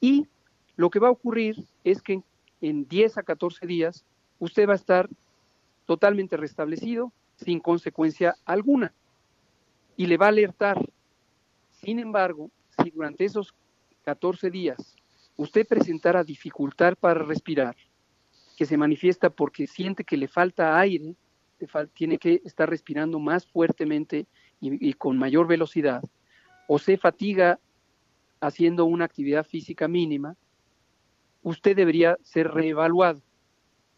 [0.01, 0.27] Y
[0.75, 2.21] lo que va a ocurrir es que
[2.61, 4.03] en 10 a 14 días
[4.39, 5.09] usted va a estar
[5.89, 8.93] totalmente restablecido, sin consecuencia alguna.
[9.97, 10.77] Y le va a alertar.
[11.71, 13.55] Sin embargo, si durante esos
[14.03, 14.95] 14 días
[15.35, 17.75] usted presentara dificultad para respirar,
[18.55, 21.15] que se manifiesta porque siente que le falta aire,
[21.95, 24.27] tiene que estar respirando más fuertemente
[24.61, 26.03] y, con mayor velocidad,
[26.67, 27.59] o se fatiga
[28.41, 30.37] haciendo una actividad física mínima,
[31.41, 33.23] usted debería ser reevaluado.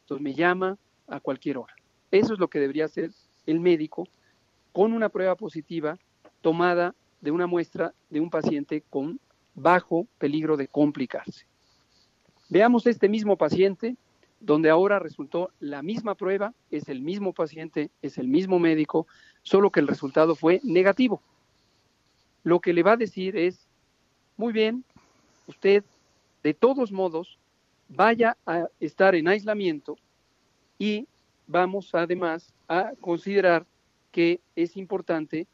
[0.03, 1.75] Entonces me llama a cualquier hora.
[2.11, 3.11] Eso es lo que debería hacer
[3.45, 4.07] el médico
[4.71, 5.97] con una prueba positiva
[6.41, 9.19] tomada de una muestra de un paciente con
[9.55, 11.45] bajo peligro de complicarse.
[12.49, 13.95] Veamos este mismo paciente,
[14.39, 19.07] donde ahora resultó la misma prueba, es el mismo paciente, es el mismo médico,
[19.43, 21.21] solo que el resultado fue negativo.
[22.43, 23.67] Lo que le va a decir es,
[24.35, 24.83] muy bien,
[25.47, 25.83] usted
[26.43, 27.37] de todos modos
[27.87, 29.97] vaya a estar en aislamiento
[30.79, 31.07] y
[31.51, 33.65] vamos además a considerar
[34.11, 35.47] que es importante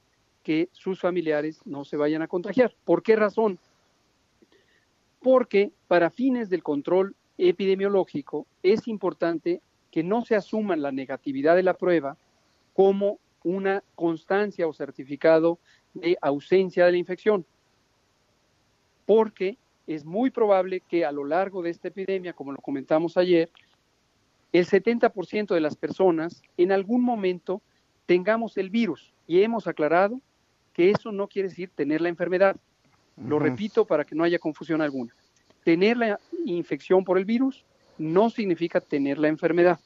[0.43, 2.73] que sus familiares no se vayan a contagiar.
[2.85, 3.59] ¿Por qué razón?
[5.27, 9.61] porque para fines del control epidemiológico es importante
[9.91, 12.17] que no se asuma la negatividad de la prueba
[12.73, 15.59] como una constancia o certificado
[15.93, 17.45] de ausencia de la infección,
[19.05, 19.57] porque
[19.87, 23.49] es muy probable que a lo largo de esta epidemia, como lo comentamos ayer,
[24.51, 27.61] el 70% de las personas en algún momento
[28.05, 30.21] tengamos el virus y hemos aclarado
[30.73, 32.55] que eso no quiere decir tener la enfermedad.
[33.17, 35.13] Lo repito para que no haya confusión alguna.
[35.63, 37.65] Tener la infección por el virus
[37.97, 39.79] no significa tener la enfermedad,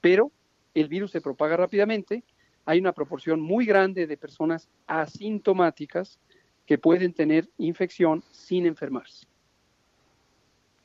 [0.00, 0.30] pero
[0.74, 2.22] el virus se propaga rápidamente.
[2.66, 6.18] Hay una proporción muy grande de personas asintomáticas
[6.66, 9.26] que pueden tener infección sin enfermarse.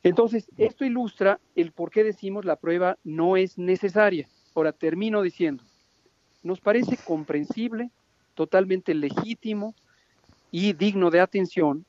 [0.04, 4.28] Entonces, esto ilustra el por qué decimos la prueba no es necesaria.
[4.56, 5.64] Ahora termino diciendo,
[6.44, 7.92] nos parece comprensible,
[8.34, 9.76] totalmente legítimo
[10.52, 11.86] y digno de atención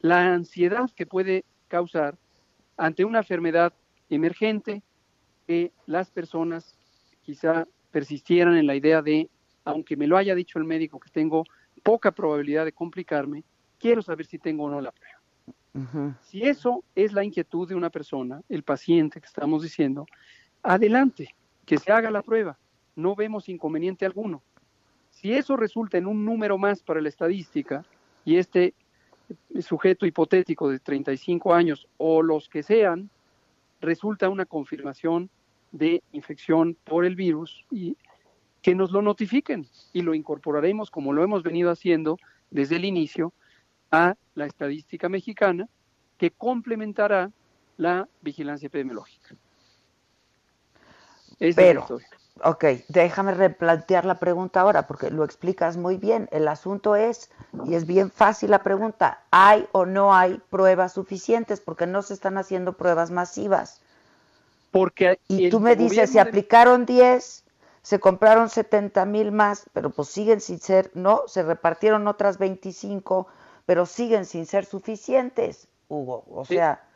[0.00, 2.18] la ansiedad que puede causar
[2.76, 3.72] ante una enfermedad
[4.10, 4.82] emergente
[5.46, 6.76] que las personas
[7.22, 9.30] quizá persistieran en la idea de,
[9.64, 11.44] aunque me lo haya dicho el médico que tengo
[11.82, 13.44] poca probabilidad de complicarme,
[13.78, 15.11] quiero saber si tengo o no la prueba.
[16.22, 20.06] Si eso es la inquietud de una persona, el paciente que estamos diciendo,
[20.62, 21.34] adelante,
[21.64, 22.58] que se haga la prueba,
[22.94, 24.42] no vemos inconveniente alguno.
[25.10, 27.84] Si eso resulta en un número más para la estadística
[28.24, 28.74] y este
[29.60, 33.08] sujeto hipotético de 35 años o los que sean,
[33.80, 35.30] resulta una confirmación
[35.70, 37.96] de infección por el virus y
[38.60, 42.18] que nos lo notifiquen y lo incorporaremos como lo hemos venido haciendo
[42.50, 43.32] desde el inicio
[43.92, 45.68] a la estadística mexicana
[46.18, 47.30] que complementará
[47.76, 49.36] la vigilancia epidemiológica.
[51.56, 51.86] Pero,
[52.44, 56.28] ok, déjame replantear la pregunta ahora porque lo explicas muy bien.
[56.32, 57.30] El asunto es,
[57.66, 61.60] y es bien fácil la pregunta, ¿hay o no hay pruebas suficientes?
[61.60, 63.80] Porque no se están haciendo pruebas masivas.
[64.70, 67.44] Porque y tú me dices, se aplicaron 10,
[67.82, 73.26] se compraron 70 mil más, pero pues siguen sin ser, no, se repartieron otras 25,
[73.66, 76.24] pero siguen sin ser suficientes, Hugo.
[76.30, 76.88] O sea...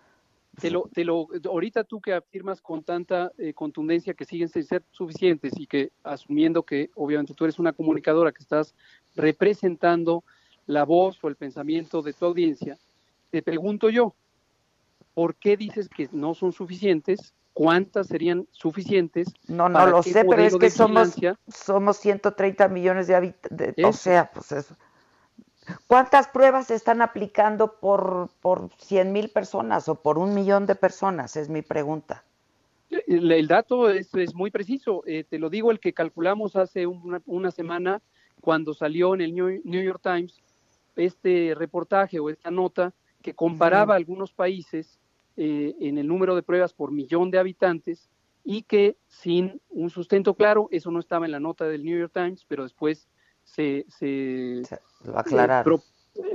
[0.58, 4.64] Te lo, te lo, ahorita tú que afirmas con tanta eh, contundencia que siguen sin
[4.64, 8.74] ser suficientes y que asumiendo que obviamente tú eres una comunicadora que estás
[9.14, 10.24] representando
[10.66, 12.78] la voz o el pensamiento de tu audiencia,
[13.30, 14.14] te pregunto yo,
[15.14, 17.34] ¿por qué dices que no son suficientes?
[17.52, 19.28] ¿Cuántas serían suficientes?
[19.48, 21.16] No, no lo sé, pero es que somos,
[21.48, 23.74] somos 130 millones de habitantes.
[23.84, 24.76] O sea, pues eso.
[25.86, 30.74] ¿Cuántas pruebas se están aplicando por, por 100 mil personas o por un millón de
[30.74, 31.36] personas?
[31.36, 32.24] Es mi pregunta.
[33.06, 35.02] El, dato es, muy preciso.
[35.06, 38.00] Eh, te lo digo, el que calculamos hace una, semana
[38.40, 40.40] cuando salió en el New, York Times
[40.94, 44.98] este reportaje o esta nota que comparaba algunos países
[45.36, 48.08] eh, en el número de pruebas por millón de habitantes
[48.44, 52.12] y que sin un sustento claro, eso no estaba en la nota del New York
[52.14, 53.08] Times, pero después
[53.46, 54.62] se, se,
[55.04, 55.80] lo aclararon.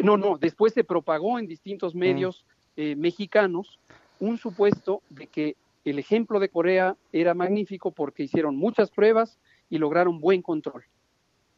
[0.01, 1.99] no, no, después se propagó en distintos mm.
[1.99, 3.79] medios eh, mexicanos
[4.19, 5.55] un supuesto de que
[5.85, 9.38] el ejemplo de Corea era magnífico porque hicieron muchas pruebas
[9.69, 10.85] y lograron buen control.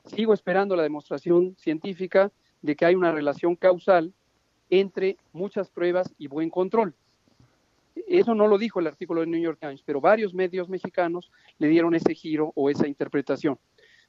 [0.06, 2.32] Sigo esperando la demostración científica
[2.62, 4.14] de que hay una relación causal
[4.70, 6.96] entre muchas pruebas y buen control.
[8.08, 11.68] Eso no lo dijo el artículo del New York Times, pero varios medios mexicanos le
[11.68, 13.60] dieron ese giro o esa interpretación.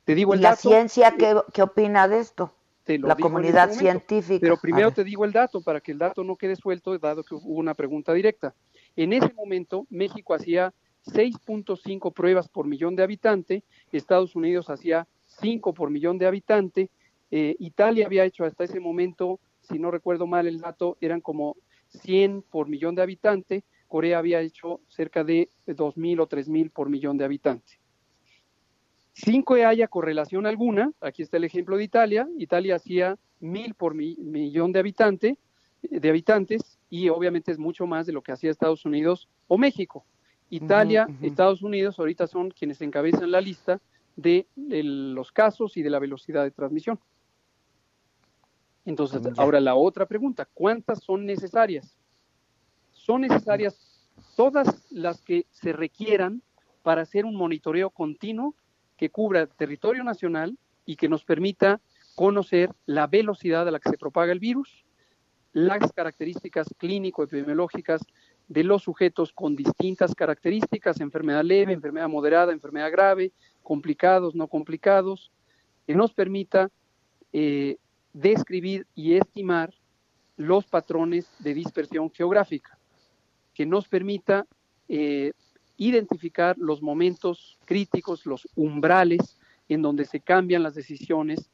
[0.05, 2.53] Te digo el ¿La ciencia qué, qué, opina de esto?
[2.87, 4.41] la comunidad científica.
[4.41, 7.35] Pero primero te digo el dato para que el dato no quede suelto, dado que
[7.35, 8.55] hubo una pregunta directa.
[8.95, 10.75] En ese momento, México hacía
[11.07, 16.91] 6.5 pruebas por millón de habitante, Estados Unidos hacía 5 por millón de habitante,
[17.31, 21.57] eh, Italia había hecho hasta ese momento, si no recuerdo mal el dato, eran como
[21.89, 27.17] 100 por millón de habitante, Corea había hecho cerca de 2.000 o 3.000 por millón
[27.17, 27.84] de habitante
[29.15, 33.95] sin que haya correlación alguna, aquí está el ejemplo de Italia, Italia hacía mil por
[33.95, 35.39] millón de, habitante,
[35.83, 40.05] de habitantes y obviamente es mucho más de lo que hacía Estados Unidos o México.
[40.51, 43.81] Italia, Estados Unidos ahorita son quienes encabezan la lista
[44.17, 46.99] de, los casos y de la velocidad de transmisión.
[48.85, 51.97] Entonces, ahora la otra pregunta, ¿cuántas son necesarias?
[52.93, 56.43] Son necesarias todas las que se requieran
[56.83, 58.55] para hacer un monitoreo continuo
[58.97, 60.57] que cubra territorio nacional
[60.87, 61.81] y que nos permita
[62.15, 64.85] conocer la velocidad a la que se propaga el virus,
[65.53, 68.03] las características clínico-epidemiológicas
[68.49, 75.33] de los sujetos con distintas características, enfermedad leve, enfermedad moderada, enfermedad grave, complicados, no complicados,
[75.87, 76.71] que nos permita
[77.33, 77.79] eh,
[78.13, 79.73] describir y estimar
[80.37, 82.79] los patrones de dispersión geográfica,
[83.55, 84.47] que nos permita
[84.89, 85.33] eh,
[85.77, 89.39] identificar los momentos críticos, los umbrales
[89.69, 91.51] en donde se cambian las decisiones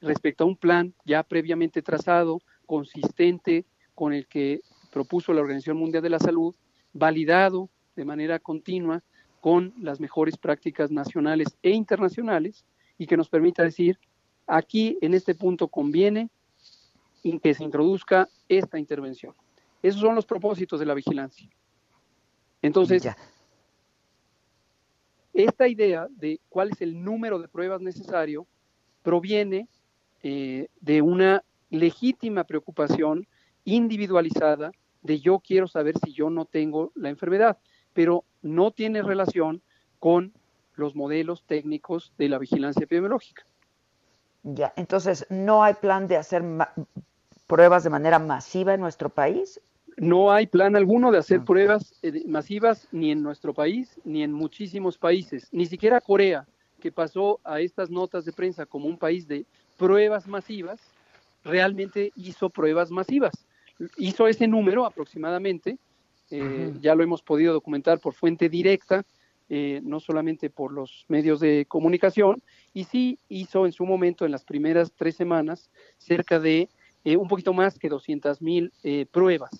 [0.00, 3.64] respecto a un plan ya previamente trazado, consistente
[3.94, 4.60] con el que
[4.90, 6.54] propuso la Organización Mundial de la Salud,
[6.92, 9.02] validado de manera continua
[9.40, 12.64] con las mejores prácticas nacionales e internacionales
[12.98, 13.98] y que nos permita decir,
[14.46, 16.28] aquí en este punto conviene
[17.42, 19.34] que se introduzca esta intervención.
[19.82, 21.48] Esos son los propósitos de la vigilancia.
[22.62, 23.08] Entonces,
[25.32, 28.46] esta idea de cuál es el número de pruebas necesario
[29.02, 29.68] proviene
[30.22, 33.26] eh, de una legítima preocupación
[33.64, 37.58] individualizada de yo quiero saber si yo no tengo la enfermedad,
[37.92, 39.62] pero no tiene relación
[39.98, 40.32] con
[40.74, 43.44] los modelos técnicos de la vigilancia epidemiológica.
[44.42, 46.42] Ya, entonces, ¿no hay plan de hacer
[47.46, 49.60] pruebas de manera masiva en nuestro país?
[49.96, 51.44] No hay plan alguno de hacer ah.
[51.44, 56.46] pruebas eh, masivas ni en nuestro país ni en muchísimos países, ni siquiera Corea,
[56.80, 59.44] que pasó a estas notas de prensa como un país de
[59.76, 60.80] pruebas masivas,
[61.44, 63.46] realmente hizo pruebas masivas.
[63.96, 65.78] Hizo ese número aproximadamente,
[66.30, 69.04] eh, ya lo hemos podido documentar por fuente directa,
[69.48, 72.42] eh, no solamente por los medios de comunicación,
[72.72, 76.68] y sí hizo en su momento, en las primeras tres semanas, cerca de
[77.04, 78.72] un poquito más que 200 mil
[79.10, 79.50] pruebas.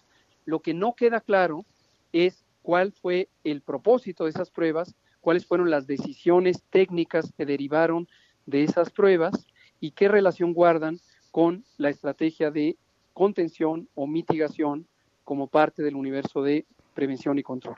[0.44, 1.64] Lo que no queda claro
[2.12, 8.08] es cuál fue el propósito de esas pruebas, cuáles fueron las decisiones técnicas que derivaron
[8.46, 9.46] de esas pruebas
[9.80, 11.00] y qué relación guardan
[11.30, 12.76] con la estrategia de
[13.12, 14.86] contención o mitigación
[15.24, 17.76] como parte del universo de prevención y control.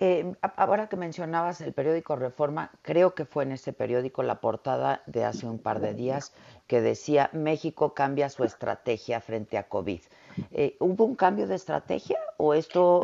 [0.00, 5.02] Eh, ahora que mencionabas el periódico Reforma, creo que fue en ese periódico la portada
[5.06, 6.32] de hace un par de días
[6.68, 10.00] que decía México cambia su estrategia frente a COVID.
[10.52, 13.00] Eh, ¿Hubo un cambio de estrategia o esto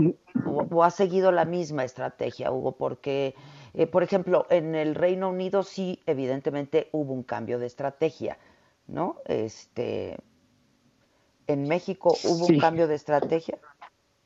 [0.47, 2.77] o, ha seguido la misma estrategia, Hugo?
[2.77, 3.35] Porque,
[3.73, 8.39] eh, por ejemplo, en el Reino Unido sí, evidentemente hubo un cambio de estrategia,
[8.87, 9.17] ¿no?
[9.25, 10.17] Este,
[11.49, 13.59] en México hubo un cambio de estrategia.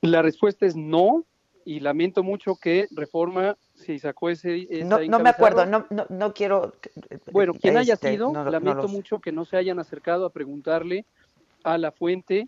[0.02, 1.24] La respuesta es no,
[1.68, 4.66] y lamento mucho que Reforma si sacó ese...
[4.86, 6.72] No, no me acuerdo, no, no, no quiero...
[7.30, 11.04] Bueno, quien haya este, sido, lamento mucho que no se hayan acercado a preguntarle
[11.64, 12.46] a la fuente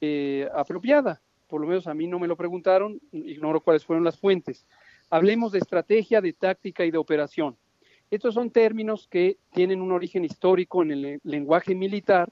[0.00, 1.20] eh, apropiada.
[1.46, 4.64] Por lo menos a mí no me lo preguntaron, ignoro cuáles fueron las fuentes.
[5.10, 7.58] Hablemos de estrategia, de táctica y de operación.
[8.10, 12.30] Estos son términos que tienen un origen histórico en el lenguaje militar,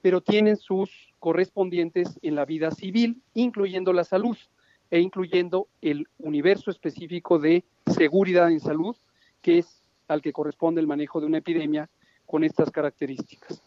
[0.00, 4.38] pero tienen sus correspondientes en la vida civil, incluyendo la salud
[4.94, 8.94] e incluyendo el universo específico de seguridad en salud,
[9.42, 11.90] que es al que corresponde el manejo de una epidemia
[12.26, 13.60] con estas características.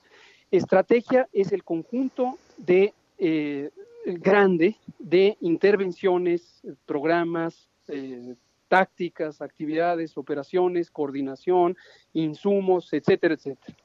[0.52, 3.72] Estrategia es el conjunto de eh,
[4.06, 8.36] grande de intervenciones, programas, eh,
[8.70, 11.76] tácticas, actividades, operaciones, coordinación,
[12.14, 13.76] insumos, etcétera, etcétera.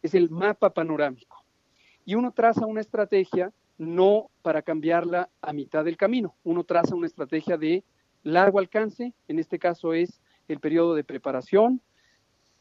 [0.00, 1.44] Es el mapa panorámico.
[2.06, 6.34] Y uno traza una estrategia no para cambiarla a mitad del camino.
[6.44, 7.84] Uno traza una estrategia de
[8.22, 11.80] largo alcance, en este caso es el periodo de preparación.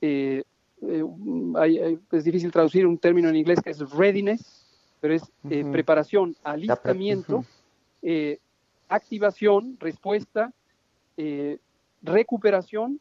[0.02, 0.44] Eh,
[0.82, 4.66] eh, es difícil traducir un término en inglés que es readiness,
[5.00, 7.46] pero es eh, preparación, alistamiento,
[8.90, 10.52] activación, respuesta,
[12.02, 13.00] recuperación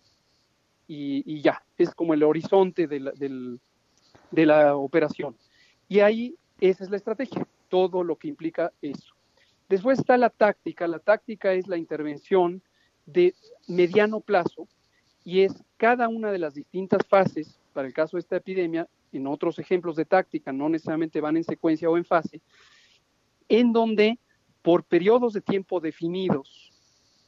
[0.87, 1.63] y, ya.
[1.77, 3.13] Es como el horizonte de la,
[4.31, 5.37] de la operación.
[5.89, 9.17] Y ahí esa es la estrategia todo lo que implica eso.
[9.69, 10.87] Después está la táctica.
[10.87, 12.63] La táctica es la intervención
[13.05, 13.35] de
[13.67, 14.69] mediano plazo
[15.25, 19.27] y es cada una de las distintas fases, para el caso de esta epidemia, en
[19.27, 22.41] otros ejemplos de táctica, no necesariamente van en secuencia o en fase,
[23.49, 24.21] en donde
[24.63, 26.71] por periodos de tiempo definidos,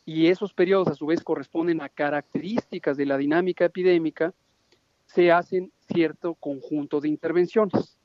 [0.05, 4.33] y esos periodos a su vez corresponden a características de la dinámica epidémica,
[5.07, 7.99] se hacen cierto conjunto de intervenciones.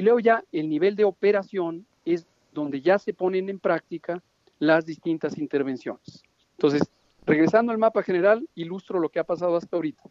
[0.00, 4.22] Y luego ya el nivel de operación es donde ya se ponen en práctica
[4.58, 6.22] las distintas intervenciones.
[6.52, 6.90] Entonces,
[7.26, 10.04] regresando al mapa general, ilustro lo que ha pasado hasta ahorita.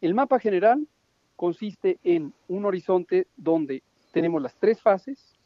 [0.00, 0.88] El mapa general
[1.36, 3.82] consiste en un horizonte donde
[4.12, 5.36] tenemos las tres fases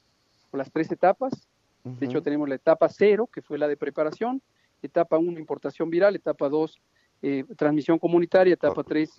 [0.52, 1.48] o las tres etapas.
[1.82, 4.40] De hecho, tenemos la etapa cero, que fue la de preparación,
[4.80, 6.78] etapa uno, importación viral, etapa dos,
[7.22, 9.10] eh, transmisión comunitaria, etapa tres,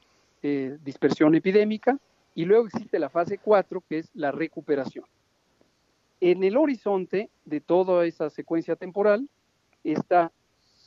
[0.42, 2.00] eh, dispersión epidémica,
[2.36, 5.06] y luego existe la fase 4, que es la recuperación.
[6.22, 9.30] En el horizonte de toda esa secuencia temporal
[9.84, 10.32] está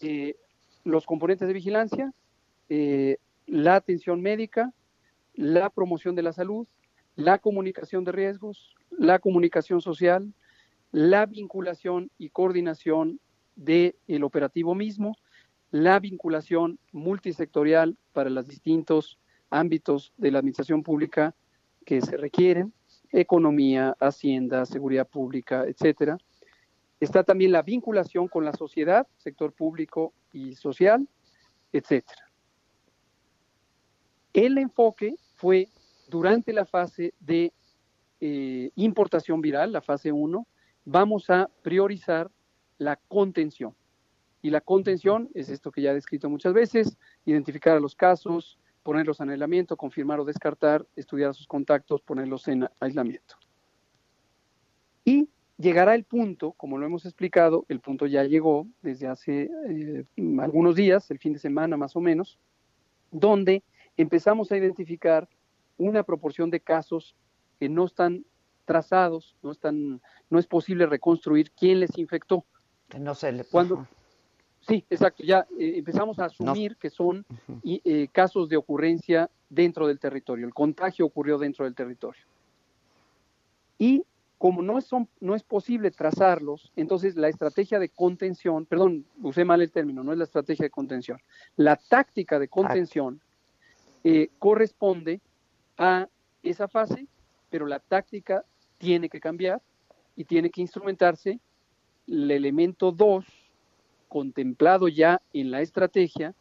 [0.01, 0.36] eh,
[0.85, 2.12] los componentes de vigilancia,
[2.69, 3.16] eh,
[3.47, 4.73] la atención médica,
[5.35, 6.66] la promoción de la salud,
[7.16, 10.32] la comunicación de riesgos, la comunicación social,
[10.90, 13.20] la vinculación y coordinación
[13.56, 15.16] del operativo mismo,
[15.70, 19.19] la vinculación multisectorial para los distintos
[19.53, 21.35] ámbitos de la administración pública
[21.85, 22.73] que se requieren,
[23.12, 26.19] economía, hacienda, seguridad pública, etcétera.
[26.99, 31.07] Está también la vinculación con la sociedad, sector público y social,
[31.73, 32.31] etcétera.
[34.33, 35.69] El enfoque fue
[36.09, 37.53] durante la fase de
[38.20, 40.47] eh, importación viral, la fase 1,
[40.85, 42.31] vamos a priorizar
[42.79, 43.74] la contención.
[44.41, 48.59] Y la contención es esto que ya he descrito muchas veces, identificar a los casos,
[48.83, 53.37] ponerlos en aislamiento, confirmar o descartar, estudiar sus contactos, ponerlos en aislamiento.
[55.05, 60.05] Y llegará el punto, como lo hemos explicado, el punto ya llegó desde hace eh,
[60.41, 62.39] algunos días, el fin de semana más o menos,
[63.11, 63.63] donde
[63.97, 65.29] empezamos a identificar
[65.79, 67.17] una proporción de casos
[67.59, 68.25] que no están
[68.65, 70.01] trazados, no están,
[70.31, 72.45] no es posible reconstruir quién les infectó.
[72.99, 73.87] no se le cuando
[74.67, 75.23] Sí, exacto.
[75.25, 77.25] Ya eh, empezamos a asumir que son
[77.65, 80.47] eh, casos de ocurrencia dentro del territorio.
[80.47, 82.23] El contagio ocurrió dentro del territorio.
[83.79, 84.05] Y
[84.39, 89.45] como no es, son, no es posible trazarlos, entonces la estrategia de contención, perdón, usé
[89.45, 91.21] mal el término, no es la estrategia de contención,
[91.55, 93.21] la táctica de contención
[94.03, 95.21] eh, corresponde
[95.79, 96.09] a
[96.43, 97.07] esa fase,
[97.51, 98.45] pero la táctica
[98.79, 99.63] tiene que cambiar
[100.17, 101.39] y tiene que instrumentarse
[102.09, 103.25] el elemento 2
[104.13, 106.35] contemplado ya en la estrategia,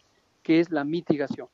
[0.43, 1.47] que es la mitigación.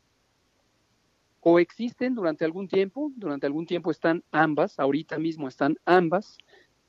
[1.42, 6.40] coexisten durante algún tiempo, durante algún tiempo están ambas, ahorita mismo están ambas.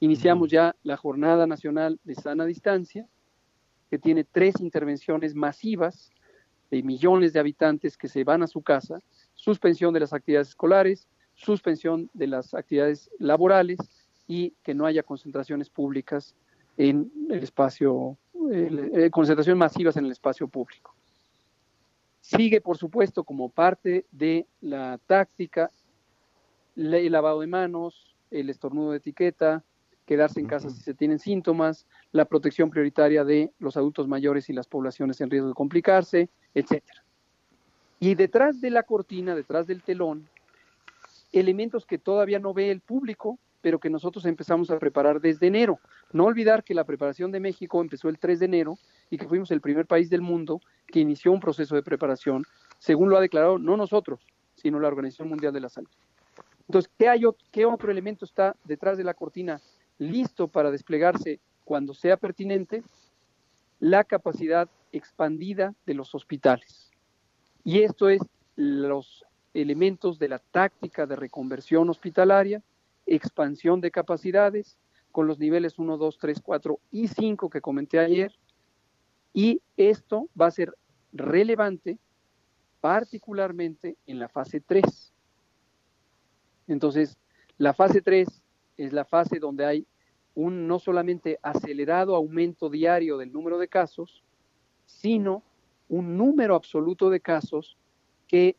[0.01, 3.07] Iniciamos ya la Jornada Nacional de Sana Distancia,
[3.91, 6.11] que tiene tres intervenciones masivas
[6.71, 9.03] de millones de habitantes que se van a su casa,
[9.35, 13.79] suspensión de las actividades escolares, suspensión de las actividades laborales
[14.27, 16.35] y que no haya concentraciones públicas
[16.79, 18.17] en el espacio,
[18.51, 20.95] eh, concentraciones masivas en el espacio público.
[22.20, 25.70] Sigue, por supuesto, como parte de la táctica,
[26.77, 29.65] el lavado de manos, el estornudo de etiqueta,
[30.05, 34.53] quedarse en casa si se tienen síntomas, la protección prioritaria de los adultos mayores y
[34.53, 37.05] las poblaciones en riesgo de complicarse, etcétera.
[38.01, 40.29] Y detrás de la cortina, detrás del telón,
[41.33, 45.78] elementos que todavía no ve el público, pero que nosotros empezamos a preparar desde enero.
[46.12, 48.78] No olvidar que la preparación de México empezó el 3 de enero
[49.10, 52.44] y que fuimos el primer país del mundo que inició un proceso de preparación,
[52.78, 54.20] según lo ha declarado no nosotros,
[54.55, 55.90] sino la Organización Mundial de la Salud.
[56.68, 59.60] Entonces, ¿qué, hay, qué otro elemento está detrás de la cortina
[59.98, 62.82] listo para desplegarse cuando sea pertinente?
[63.80, 66.90] La capacidad expandida de los hospitales.
[67.64, 68.20] Y esto es
[68.56, 69.24] los
[69.55, 72.62] elementos de la táctica de reconversión hospitalaria,
[73.09, 74.78] expansión de capacidades
[75.12, 78.32] con los niveles 1, 2, 3, 4 y 5 que comenté ayer.
[79.32, 80.74] Y esto va a ser
[81.12, 81.98] relevante
[82.80, 85.12] particularmente en la fase 3.
[86.68, 87.18] Entonces,
[87.56, 88.28] la fase 3
[88.76, 89.86] es la fase donde hay
[90.35, 94.22] un no solamente acelerado aumento diario del número de casos,
[94.86, 95.43] sino
[95.89, 97.76] un número absoluto de casos
[98.28, 98.55] que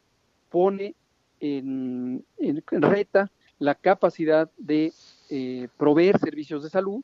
[0.50, 0.96] pone
[1.40, 4.94] en, en reta la capacidad de
[5.30, 7.04] eh, proveer servicios de salud.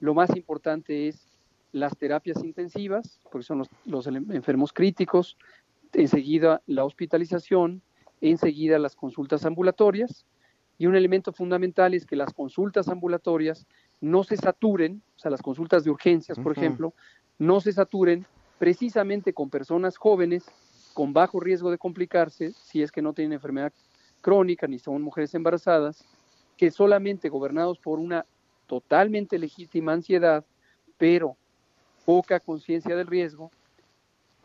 [0.00, 1.28] Lo más importante es
[1.72, 5.36] las terapias intensivas, porque son los, los enfermos críticos,
[5.92, 7.82] enseguida la hospitalización,
[8.20, 10.26] enseguida las consultas ambulatorias.
[10.78, 13.66] Y un elemento fundamental es que las consultas ambulatorias
[14.00, 16.92] no se saturen, o sea, las consultas de urgencias, por ejemplo,
[17.38, 18.26] no se saturen
[18.58, 20.44] precisamente con personas jóvenes
[20.94, 23.72] con bajo riesgo de complicarse si es que no tienen enfermedad
[24.26, 26.04] crónica ni son mujeres embarazadas,
[26.56, 28.26] que solamente gobernados por una
[28.66, 30.44] totalmente legítima ansiedad,
[30.98, 31.36] pero
[32.04, 33.52] poca conciencia del riesgo,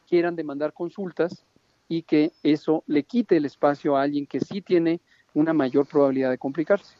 [0.07, 1.43] quieran demandar consultas
[1.87, 4.99] y que eso le quite el espacio a alguien que sí tiene
[5.33, 6.93] una mayor probabilidad de complicarse.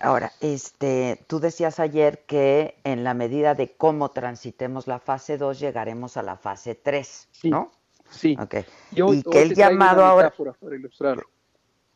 [0.00, 5.60] Ahora, este, tú decías ayer que en la medida de cómo transitemos la fase 2
[5.60, 7.70] llegaremos a la fase 3, ¿no?
[8.10, 8.36] Sí.
[8.40, 8.64] Okay.
[8.90, 10.34] y que el llamado ahora...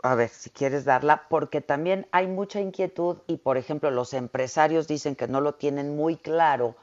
[0.03, 4.89] A ver, si quieres darla, porque también hay mucha inquietud y, por ejemplo, los empresarios
[4.89, 6.77] dicen que no lo tienen muy claro.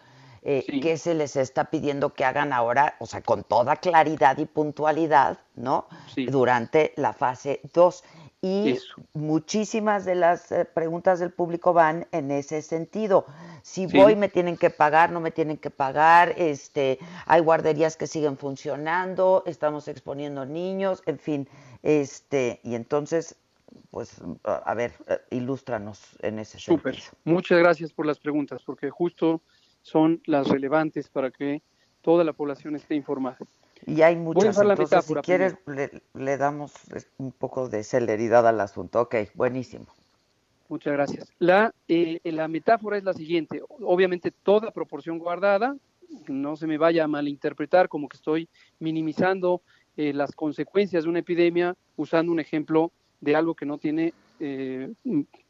[0.44, 4.46] Eh, qué se les está pidiendo que hagan ahora, o sea, con toda claridad y
[4.46, 5.88] puntualidad, ¿no?
[6.16, 8.04] Durante la fase 2.
[8.42, 8.78] Y
[9.14, 13.26] muchísimas de las eh, preguntas del público van en ese sentido.
[13.64, 18.06] Si voy, me tienen que pagar, no me tienen que pagar, este, hay guarderías que
[18.06, 21.50] siguen funcionando, estamos exponiendo niños, en fin,
[21.82, 23.36] este, y entonces,
[23.90, 27.02] pues, a ver, eh, ilústranos en ese Súper.
[27.24, 29.42] Muchas gracias por las preguntas, porque justo
[29.82, 31.64] son las relevantes para que
[32.02, 33.38] toda la población esté informada.
[33.86, 35.56] Y hay muchas, entonces si quieres
[36.14, 36.74] le, damos
[37.18, 39.02] un poco de celeridad al asunto.
[39.02, 39.86] Ok, buenísimo.
[40.70, 41.32] Muchas gracias.
[41.40, 43.62] La, eh, la metáfora es la siguiente.
[43.80, 45.76] Obviamente toda proporción guardada,
[46.28, 48.50] no se me vaya a malinterpretar como que estoy
[48.80, 49.62] minimizando
[49.96, 52.92] eh, las consecuencias de una epidemia usando un ejemplo
[53.22, 54.94] de algo que no tiene eh,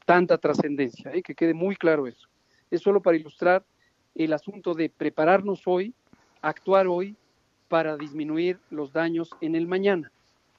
[0.06, 2.28] tanta trascendencia, que quede muy claro eso.
[2.72, 3.66] Es solo para ilustrar
[4.16, 5.94] el asunto de prepararnos hoy,
[6.42, 7.16] actuar hoy
[7.68, 10.12] para disminuir los daños en el mañana.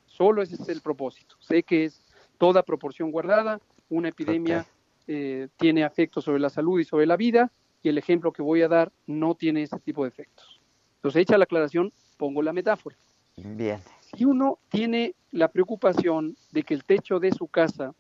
[0.07, 1.37] Solo ese es el propósito.
[1.41, 2.03] Sé que es
[2.39, 4.67] toda proporción guardada, una epidemia
[5.07, 7.51] eh, tiene efectos sobre la salud y sobre la vida,
[7.83, 10.61] y el ejemplo que voy a dar no tiene ese tipo de efectos.
[10.97, 12.97] Entonces, hecha la aclaración, pongo la metáfora.
[13.37, 13.81] Bien.
[14.15, 17.95] Si uno tiene la preocupación de que el techo de su casa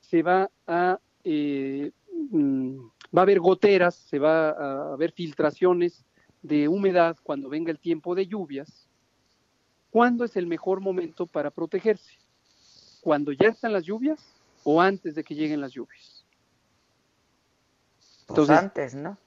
[0.00, 1.90] se va a, eh,
[2.30, 2.78] mm,
[3.16, 6.04] va a haber goteras, se va a haber filtraciones
[6.46, 8.86] de humedad cuando venga el tiempo de lluvias,
[9.90, 12.18] ¿cuándo es el mejor momento para protegerse?
[13.00, 16.24] ¿Cuando ya están las lluvias o antes de que lleguen las lluvias?
[18.26, 19.18] Pues Entonces, antes, ¿no?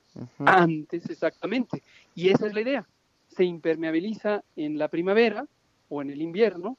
[0.46, 1.84] Antes, exactamente.
[2.16, 2.88] Y esa es la idea.
[3.28, 5.46] Se impermeabiliza en la primavera
[5.90, 6.78] o en el invierno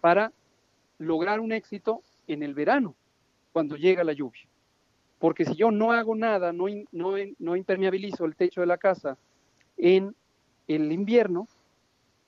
[0.00, 0.32] para
[0.98, 2.94] lograr un éxito en el verano,
[3.52, 4.46] cuando llega la lluvia.
[5.18, 9.16] Porque si yo no hago nada, no, no, no impermeabilizo el techo de la casa
[9.76, 10.14] en
[10.68, 11.48] el invierno,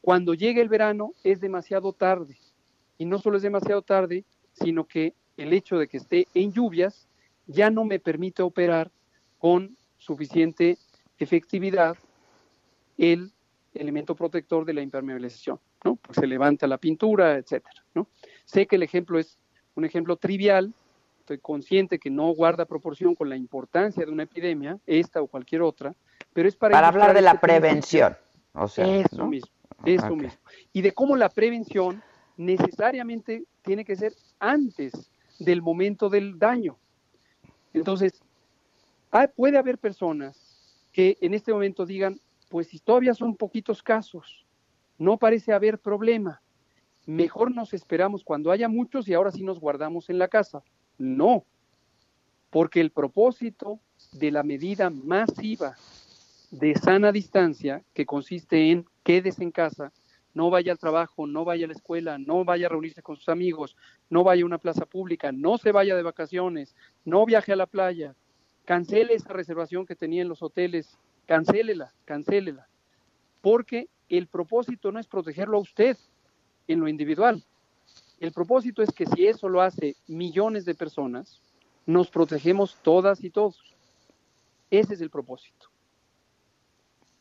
[0.01, 2.39] cuando llegue el verano es demasiado tarde.
[2.99, 7.07] y no solo es demasiado tarde, sino que el hecho de que esté en lluvias
[7.47, 8.91] ya no me permite operar
[9.39, 10.79] con suficiente
[11.19, 11.97] efectividad
[12.97, 13.33] el
[13.75, 15.97] elemento protector de la impermeabilización, ¿no?
[15.97, 18.09] Pues se levanta la pintura, etcétera, ¿no?
[18.45, 19.39] Sé que el ejemplo es
[19.75, 20.73] un ejemplo trivial,
[21.27, 25.63] estoy consciente que no guarda proporción con la importancia de una epidemia, esta o cualquier
[25.63, 25.93] otra,
[26.33, 28.17] pero es para, para hablar de la este prevención.
[28.53, 29.27] O sea, eso ¿no?
[29.27, 29.51] mismo,
[29.85, 30.39] eso mismo.
[30.73, 32.01] Y de cómo la prevención
[32.37, 36.79] necesariamente tiene que ser antes del momento del daño.
[37.75, 38.23] Entonces,
[39.11, 40.39] ah, puede haber personas
[40.93, 44.47] que en este momento digan, pues si todavía son poquitos casos,
[44.97, 46.41] no parece haber problema,
[47.05, 50.63] mejor nos esperamos cuando haya muchos y ahora sí nos guardamos en la casa.
[50.99, 51.45] No,
[52.51, 53.81] porque el propósito
[54.13, 55.77] de la medida masiva
[56.51, 59.93] de sana distancia, que consiste en quédese en casa,
[60.33, 63.29] no vaya al trabajo, no vaya a la escuela, no vaya a reunirse con sus
[63.29, 63.77] amigos,
[64.11, 66.75] no vaya a una plaza pública, no se vaya de vacaciones,
[67.05, 68.15] no viaje a la playa,
[68.65, 72.69] cancele esa reservación que tenía en los hoteles, cancélela, cancélela,
[73.41, 75.97] porque el propósito no es protegerlo a usted
[76.69, 77.43] en lo individual.
[78.21, 81.41] El propósito es que si eso lo hace millones de personas,
[81.85, 83.61] nos protegemos todas y todos.
[84.71, 85.67] Ese es el propósito.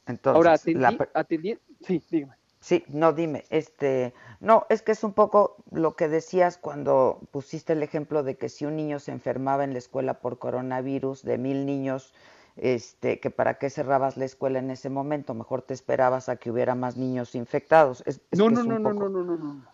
[0.07, 2.35] Entonces, Ahora, la atendi- pre- atendi- sí, dígame.
[2.59, 7.73] Sí, no, dime, este, no, es que es un poco lo que decías cuando pusiste
[7.73, 11.37] el ejemplo de que si un niño se enfermaba en la escuela por coronavirus, de
[11.37, 12.11] mil niños,
[12.55, 16.49] este, que para qué cerrabas la escuela en ese momento, mejor te esperabas a que
[16.49, 18.01] hubiera más niños infectados.
[18.07, 19.65] Es, No, no, es no, un no, poco- no, no, no, no, no,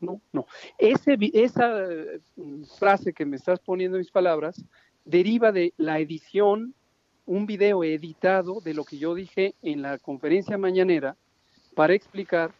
[0.00, 0.46] no, no.
[1.18, 2.20] Vi- esa eh,
[2.78, 4.64] frase que me estás poniendo en mis palabras
[5.04, 6.74] deriva de la edición,
[7.26, 11.16] un video editado de lo que yo dije en la conferencia mañanera
[11.74, 12.52] para explicar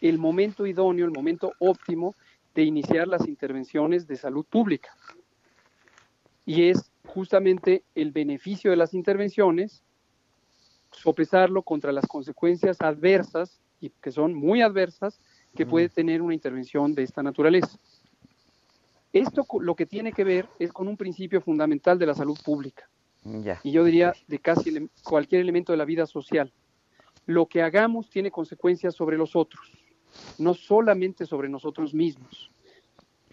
[0.00, 2.14] el momento idóneo, el momento óptimo
[2.54, 4.90] de iniciar las intervenciones de salud pública.
[6.46, 9.82] Y es justamente el beneficio de las intervenciones,
[10.92, 15.20] sopesarlo contra las consecuencias adversas, y que son muy adversas,
[15.56, 17.78] que puede tener una intervención de esta naturaleza.
[19.12, 22.88] Esto lo que tiene que ver es con un principio fundamental de la salud pública,
[23.24, 23.58] Ya.
[23.62, 26.52] y yo diría de casi cualquier elemento de la vida social.
[27.24, 29.72] Lo que hagamos tiene consecuencias sobre los otros,
[30.38, 32.50] no solamente sobre nosotros mismos.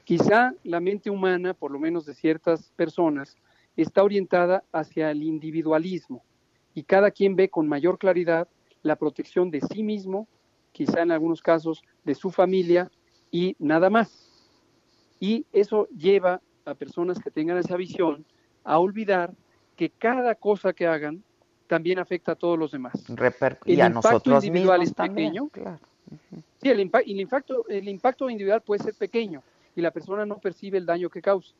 [0.04, 3.38] Quizá la mente humana, por lo menos de ciertas personas,
[3.76, 6.24] está orientada hacia el individualismo
[6.74, 8.48] y cada quien ve con mayor claridad
[8.82, 10.28] la protección de sí mismo,
[10.74, 12.92] quizá en algunos casos de su familia
[13.32, 14.30] y nada más.
[15.20, 18.26] Y eso lleva a personas que tengan esa visión
[18.66, 19.34] a olvidar
[19.78, 21.24] que cada cosa que hagan
[21.68, 22.94] también afecta a todos los demás.
[23.08, 25.50] Reper- El y a impacto nosotros individual mismos es también, pequeño.
[25.50, 25.80] claro.
[26.62, 29.42] Sí, el, impa- el impacto, el impacto individual puede ser pequeño
[29.76, 31.54] y la persona no percibe el daño que causa.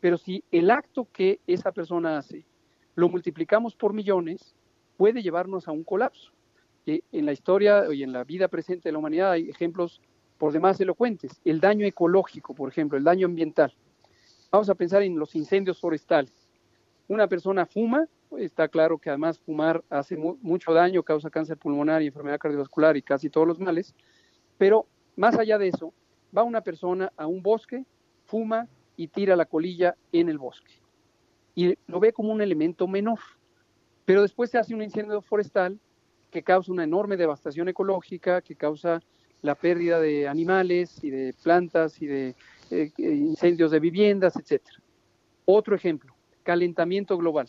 [0.00, 2.44] Pero si el acto que esa persona hace
[2.94, 4.54] lo multiplicamos por millones,
[4.96, 6.32] puede llevarnos a un colapso.
[6.86, 10.00] Y en la historia y en la vida presente de la humanidad hay ejemplos
[10.38, 11.40] por demás elocuentes.
[11.44, 13.74] El daño ecológico, por ejemplo, el daño ambiental.
[14.52, 16.48] Vamos a pensar en los incendios forestales.
[17.08, 18.06] Una persona fuma,
[18.38, 22.96] está claro que además fumar hace mu- mucho daño, causa cáncer pulmonar y enfermedad cardiovascular
[22.96, 23.94] y casi todos los males,
[24.56, 24.86] pero
[25.16, 25.92] más allá de eso,
[26.36, 27.84] va una persona a un bosque,
[28.26, 30.74] fuma y tira la colilla en el bosque.
[31.54, 33.18] Y lo ve como un elemento menor.
[34.04, 35.80] Pero después se hace un incendio forestal
[36.36, 39.00] que causa una enorme devastación ecológica, que causa
[39.40, 42.34] la pérdida de animales y de plantas y de
[42.70, 44.78] eh, eh, incendios de viviendas, etcétera.
[45.46, 47.48] Otro ejemplo, calentamiento global.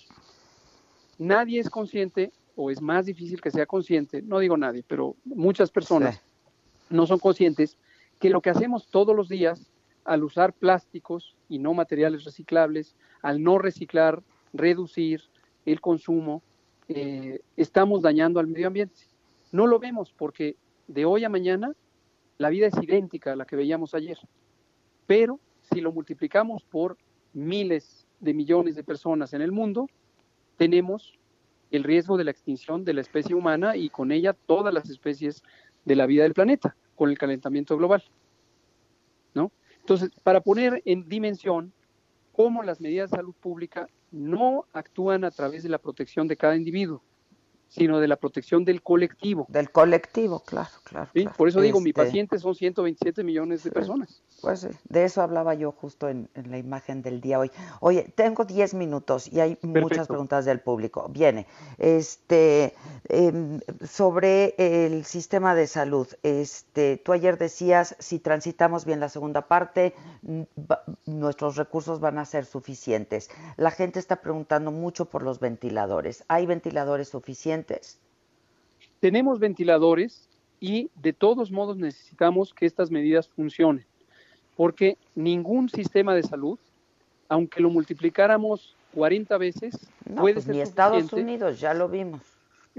[1.17, 5.69] Nadie es consciente, o es más difícil que sea consciente, no digo nadie, pero muchas
[5.69, 6.23] personas
[6.89, 7.77] no son conscientes
[8.19, 9.69] que lo que hacemos todos los días
[10.05, 14.23] al usar plásticos y no materiales reciclables, al no reciclar,
[14.53, 15.23] reducir
[15.65, 16.41] el consumo,
[16.89, 19.01] eh, estamos dañando al medio ambiente.
[19.51, 20.55] No lo vemos porque
[20.87, 21.73] de hoy a mañana
[22.37, 24.17] la vida es idéntica a la que veíamos ayer.
[25.05, 26.97] Pero si lo multiplicamos por
[27.33, 29.89] miles de millones de personas en el mundo,
[30.57, 31.17] tenemos
[31.71, 35.43] el riesgo de la extinción de la especie humana y con ella todas las especies
[35.85, 38.03] de la vida del planeta, con el calentamiento global.
[39.33, 39.51] ¿no?
[39.79, 41.73] Entonces, para poner en dimensión
[42.31, 46.55] cómo las medidas de salud pública no actúan a través de la protección de cada
[46.55, 47.01] individuo,
[47.67, 49.45] sino de la protección del colectivo.
[49.49, 51.09] Del colectivo, claro, claro.
[51.13, 51.27] ¿Sí?
[51.37, 54.21] Por eso digo, mi Este, paciente son 127 millones de personas.
[54.41, 57.51] Pues sí, de eso hablaba yo justo en, en la imagen del día hoy.
[57.79, 61.07] Oye, tengo 10 minutos y hay muchas preguntas del público.
[61.09, 62.73] Viene, este,
[63.09, 66.07] em, sobre el sistema de salud.
[66.23, 69.93] Este, tú ayer decías, si transitamos bien la segunda parte,
[71.05, 73.29] nuestros recursos van a ser suficientes.
[73.57, 76.23] La gente está preguntando mucho por los ventiladores.
[76.27, 77.56] ¿Hay ventiladores suficientes?
[78.99, 80.29] Tenemos ventiladores
[80.59, 83.85] y de todos modos necesitamos que estas medidas funcionen,
[84.55, 86.57] porque ningún sistema de salud,
[87.29, 91.13] aunque lo multiplicáramos 40 veces, No, puede pues ser ni Estados.
[91.13, 92.21] Unidos, ya lo vimos.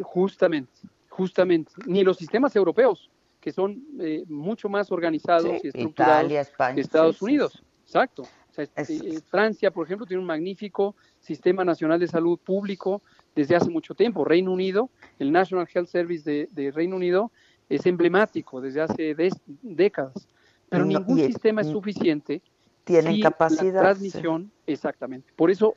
[0.00, 0.72] Justamente,
[1.08, 1.72] justamente.
[1.86, 3.10] Ni los sistemas europeos,
[3.40, 7.24] que son eh, mucho más organizados Sí, y estructurados Italia, España, que Estados sí, sí,
[7.26, 7.62] Unidos.
[7.84, 8.22] Exacto.
[8.22, 13.02] O sea, este, eh, Francia, por ejemplo, tiene un magnífico sistema nacional de salud público
[13.34, 14.24] desde hace mucho tiempo.
[14.24, 17.32] Reino Unido, el National Health Service de, de Reino Unido
[17.68, 20.28] es emblemático desde hace des- décadas.
[20.68, 22.42] Pero No, ningún sistema es suficiente.
[22.84, 25.32] tienen si capacidad, La transmisión, exactamente.
[25.36, 25.74] Por eso,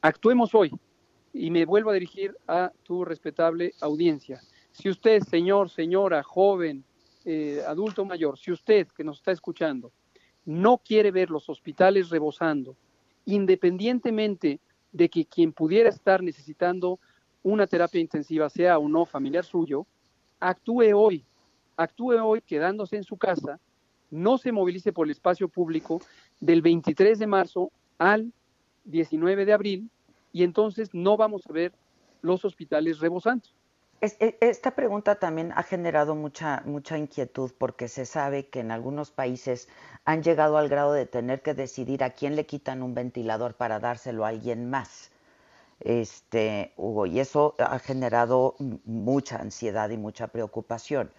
[0.00, 0.70] actuemos hoy.
[1.32, 4.40] Y me vuelvo a dirigir a tu respetable audiencia.
[4.72, 6.84] Si usted, señor, señora, joven,
[7.24, 9.92] eh, adulto mayor, si usted que nos está escuchando
[10.44, 12.76] no quiere ver los hospitales rebosando,
[13.26, 14.60] independientemente
[14.92, 16.98] de que quien pudiera estar necesitando
[17.42, 19.86] una terapia intensiva sea o no familiar suyo,
[20.40, 21.24] actúe hoy,
[21.76, 23.60] actúe hoy quedándose en su casa,
[24.10, 26.00] no se movilice por el espacio público
[26.40, 28.32] del 23 de marzo al
[28.84, 29.90] 19 de abril
[30.32, 31.72] y entonces no vamos a ver
[32.22, 33.48] los hospitales rebosando.
[34.00, 38.70] Es- e- Esta pregunta también ha generado mucha, mucha inquietud porque se sabe que en
[38.70, 39.68] algunos países
[40.04, 43.80] han llegado al grado de tener que decidir a quién le quitan un ventilador para
[43.80, 45.10] dárselo a alguien más.
[45.80, 48.54] Este, Hugo, y eso ha generado
[48.84, 51.12] mucha ansiedad y mucha preocupación.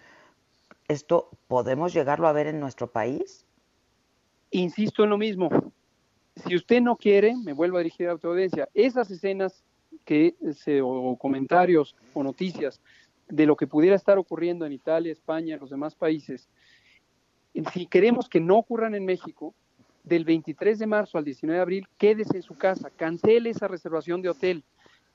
[0.88, 3.44] ¿Esto podemos llegarlo a ver en nuestro país?
[4.50, 5.50] Insisto en lo mismo.
[6.46, 9.62] Si usted no quiere, me vuelvo a dirigir a tu audiencia, esas escenas
[10.04, 12.80] que se, o comentarios o noticias
[13.28, 16.48] de lo que pudiera estar ocurriendo en Italia, España, en los demás países,
[17.72, 19.54] si queremos que no ocurran en México,
[20.04, 24.22] del 23 de marzo al 19 de abril, quédese en su casa, cancele esa reservación
[24.22, 24.64] de hotel,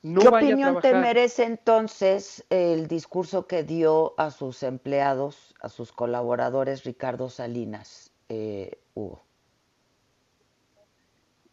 [0.02, 1.02] no ¿Qué vaya a opinión te trabajar.
[1.02, 8.78] merece entonces el discurso que dio a sus empleados, a sus colaboradores, Ricardo Salinas, eh,
[8.94, 9.24] Hugo?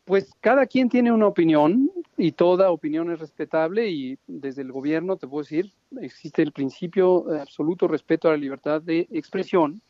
[0.06, 1.90] Pues cada quien tiene una opinión
[2.24, 7.26] y toda opinión es respetable y desde el gobierno te puedo decir, existe el principio
[7.28, 9.82] de absoluto respeto a la libertad de expresión,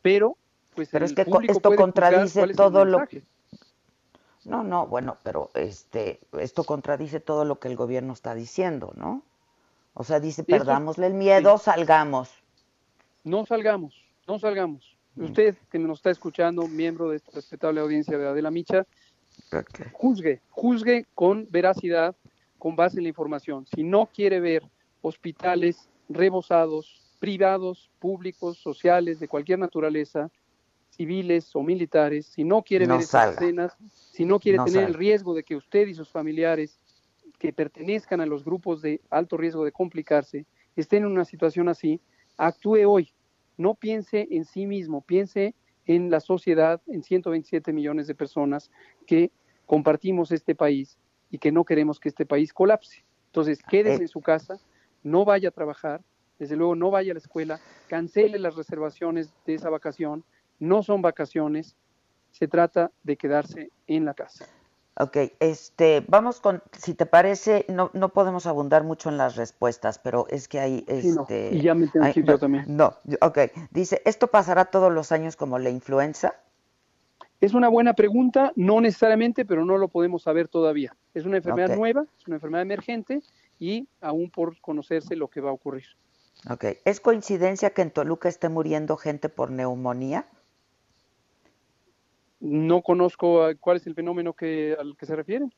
[0.00, 0.38] pero
[0.74, 3.02] pues Pero el es que público esto puede contradice todo lo.
[4.46, 9.22] No, no, bueno, pero este, esto contradice todo lo que el gobierno está diciendo, ¿no?
[9.92, 12.30] O sea, dice, Eso- perdámosle el miedo, salgamos.
[13.24, 13.94] No salgamos,
[14.26, 14.96] no salgamos.
[15.16, 18.86] Usted que nos está escuchando, miembro de esta respetable audiencia de Adela Micha,
[19.92, 22.16] juzgue, juzgue con veracidad,
[22.58, 23.66] con base en la información.
[23.66, 24.62] Si no quiere ver
[25.00, 30.30] hospitales rebosados, privados, públicos, sociales, de cualquier naturaleza,
[30.90, 34.84] civiles o militares, si no quiere No ver esas escenas, si no quiere No tener
[34.84, 36.78] el riesgo de que usted y sus familiares
[37.38, 42.00] que pertenezcan a los grupos de alto riesgo de complicarse estén en una situación así,
[42.36, 43.12] actúe hoy.
[43.56, 45.54] No piense en sí mismo, piense
[45.88, 48.70] en la sociedad, en 127 millones de personas
[49.06, 49.32] que
[49.66, 50.98] compartimos este país
[51.30, 53.04] y que no queremos que este país colapse.
[53.26, 54.02] Entonces, quédese Eh.
[54.02, 54.58] en su casa,
[55.02, 56.02] no vaya a trabajar,
[56.38, 57.58] desde luego no vaya a la escuela,
[57.88, 60.24] cancele las reservaciones de esa vacación,
[60.60, 61.74] no son vacaciones,
[62.30, 64.46] se trata de quedarse en la casa.
[65.00, 70.00] Ok, este, vamos con, si te parece, no, no podemos abundar mucho en las respuestas,
[70.00, 72.38] pero es que hay, Sí, no, este, y ya me tengo hay- que ir yo
[72.38, 72.64] también.
[72.66, 73.38] No, ok,
[73.70, 76.34] dice, ¿esto pasará todos los años como la influenza?
[77.40, 80.96] Es una buena pregunta, no necesariamente, pero no lo podemos saber todavía.
[81.14, 83.22] Es una enfermedad nueva, es una enfermedad emergente
[83.60, 85.86] y aún por conocerse lo que va a ocurrir.
[86.50, 90.26] Ok, ¿es coincidencia que en Toluca esté muriendo gente por neumonía?
[92.40, 95.52] No conozco cuál es el fenómeno que, al que se refieren.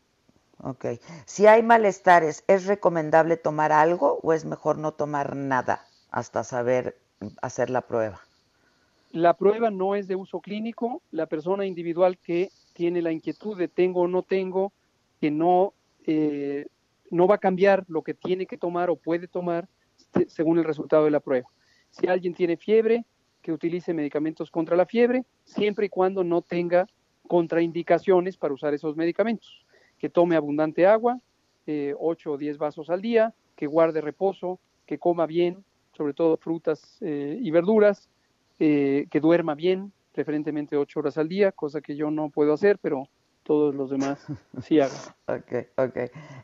[0.63, 0.87] Ok,
[1.25, 6.99] si hay malestares, ¿es recomendable tomar algo o es mejor no tomar nada hasta saber
[7.41, 8.21] hacer la prueba?
[9.13, 11.03] La prueba no es de uso clínico.
[11.11, 14.73] La persona individual que tiene la inquietud de tengo o no tengo,
[15.21, 15.73] que no,
[16.07, 16.67] eh,
[17.11, 19.69] no va a cambiar lo que tiene que tomar o puede tomar
[20.15, 21.49] se- según el resultado de la prueba.
[21.91, 23.05] Si alguien tiene fiebre,
[23.43, 26.87] que utilice medicamentos contra la fiebre, siempre y cuando no tenga
[27.27, 29.65] contraindicaciones para usar esos medicamentos.
[29.99, 31.19] Que tome abundante agua,
[31.67, 36.37] eh, 8 o 10 vasos al día, que guarde reposo, que coma bien, sobre todo
[36.37, 38.09] frutas eh, y verduras,
[38.59, 42.79] eh, que duerma bien, preferentemente ocho horas al día, cosa que yo no puedo hacer,
[42.79, 43.09] pero
[43.43, 44.27] todos los demás
[44.63, 44.97] sí hagan.
[45.29, 45.99] ok, ok.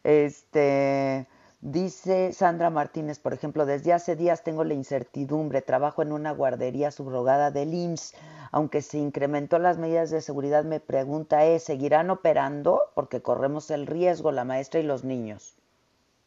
[0.05, 1.27] Este,
[1.67, 6.93] dice Sandra Martínez, por ejemplo, desde hace días tengo la incertidumbre, trabajo en una guardería
[6.93, 8.15] subrogada del IMSS,
[8.53, 12.83] aunque se incrementó las medidas de seguridad, me pregunta es, ¿seguirán operando?
[12.95, 15.57] Porque corremos el riesgo, la maestra y los niños.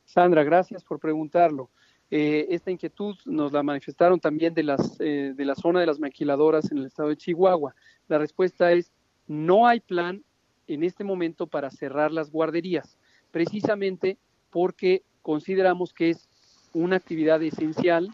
[0.03, 1.69] Sandra, gracias por preguntarlo.
[2.11, 5.99] Eh, esta inquietud nos la manifestaron también de, las, eh, de la zona de las
[5.99, 7.73] maquiladoras en el estado de Chihuahua.
[8.09, 8.91] La respuesta es,
[9.27, 10.21] no hay plan
[10.67, 12.97] en este momento para cerrar las guarderías,
[13.31, 14.17] precisamente
[14.49, 16.29] porque consideramos que es
[16.73, 18.09] una actividad esencial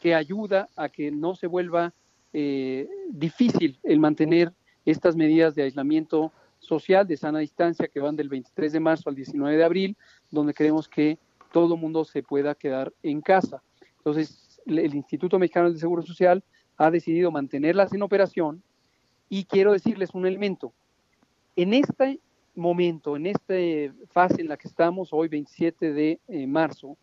[0.00, 1.92] que ayuda a que no se vuelva
[2.32, 4.52] eh, difícil el mantener
[4.84, 9.14] estas medidas de aislamiento social de sana distancia que van del 23 de marzo al
[9.14, 9.96] 19 de abril,
[10.30, 11.18] donde creemos que
[11.52, 13.62] todo mundo se pueda quedar en casa.
[13.98, 16.42] Entonces, el Instituto Mexicano de Seguro Social
[16.76, 18.62] ha decidido mantenerlas en operación
[19.28, 20.72] y quiero decirles un elemento.
[21.56, 22.20] En este
[22.54, 23.54] momento, en esta
[24.10, 26.96] fase en la que estamos hoy, 27 de eh, marzo,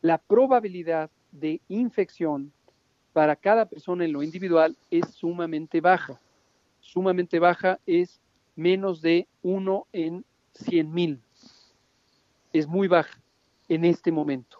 [0.00, 2.52] la probabilidad de infección
[3.12, 6.20] para cada persona en lo individual es sumamente baja.
[6.80, 8.20] Sumamente baja es
[8.56, 11.20] menos de uno en 100 mil.
[12.52, 13.18] Es muy baja
[13.68, 14.58] en este momento.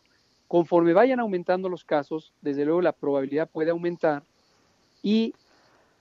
[0.48, 4.22] Conforme vayan aumentando los casos, desde luego la probabilidad puede aumentar
[5.02, 5.34] y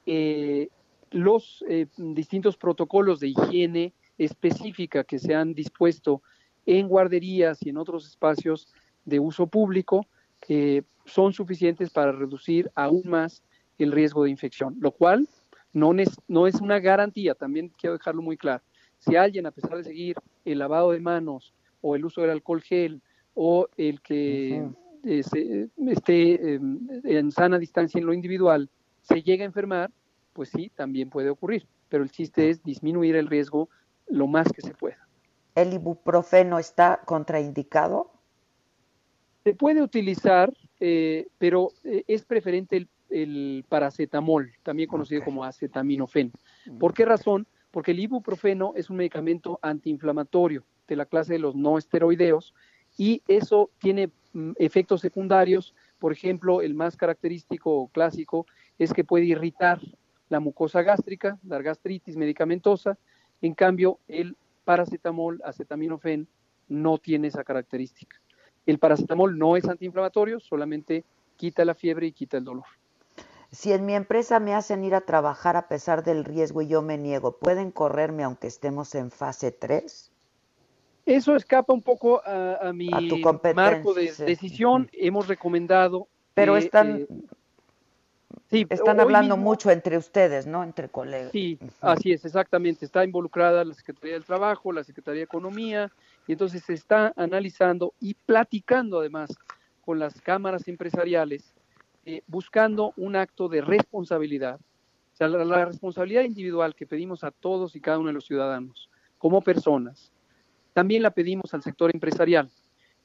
[0.05, 0.69] eh,
[1.11, 6.21] los eh, distintos protocolos de higiene específica que se han dispuesto
[6.65, 8.67] en guarderías y en otros espacios
[9.05, 10.05] de uso público
[10.47, 13.43] eh, son suficientes para reducir aún más
[13.77, 15.27] el riesgo de infección, lo cual
[15.73, 18.63] no es, no es una garantía, también quiero dejarlo muy claro.
[18.99, 20.15] Si alguien, a pesar de seguir
[20.45, 23.01] el lavado de manos o el uso del alcohol gel
[23.33, 24.65] o el que
[25.03, 28.69] esté em, en sana distancia en lo individual,
[29.01, 29.91] se llega a enfermar,
[30.31, 31.65] pues sí, también puede ocurrir.
[31.89, 33.69] Pero el chiste es disminuir el riesgo
[34.07, 35.07] lo más que se pueda.
[35.55, 38.11] ¿El ibuprofeno está contraindicado?
[39.43, 46.31] Se puede utilizar, eh, pero eh, es preferente el, paracetamol, también conocido como acetaminofén.
[46.79, 47.45] ¿Por qué razón?
[47.69, 52.55] Porque el ibuprofeno es un medicamento antiinflamatorio de la clase de los no esteroideos
[52.97, 55.75] y eso tiene mm, efectos secundarios.
[55.99, 58.47] Por ejemplo, el más característico clásico
[58.79, 59.79] es que puede irritar
[60.29, 62.97] la mucosa gástrica, dar gastritis medicamentosa.
[63.43, 66.27] En cambio, el paracetamol, acetaminofén,
[66.69, 68.15] no tiene esa característica.
[68.65, 71.03] El paracetamol no es antiinflamatorio, solamente
[71.35, 72.63] quita la fiebre y quita el dolor.
[73.51, 76.81] Si en mi empresa me hacen ir a trabajar a pesar del riesgo y yo
[76.81, 80.09] me niego, ¿pueden correrme aunque estemos en fase 3?
[81.05, 82.89] Eso escapa un poco a, mi
[83.53, 84.89] marco de decisión.
[84.93, 86.07] Hemos recomendado.
[86.33, 87.01] Pero están.
[87.01, 87.07] Eh,
[88.69, 90.63] están hablando mucho entre ustedes, ¿no?
[90.63, 91.31] Entre colegas.
[91.31, 92.85] Sí, así es, exactamente.
[92.85, 95.91] Está involucrada la Secretaría del Trabajo, la Secretaría de Economía,
[96.27, 99.35] y entonces se está analizando y platicando además
[99.81, 101.53] con las cámaras empresariales,
[102.05, 104.59] eh, buscando un acto de responsabilidad.
[105.13, 108.89] O sea, la responsabilidad individual que pedimos a todos y cada uno de los ciudadanos,
[109.17, 110.11] como personas,
[110.73, 112.49] también la pedimos al sector empresarial.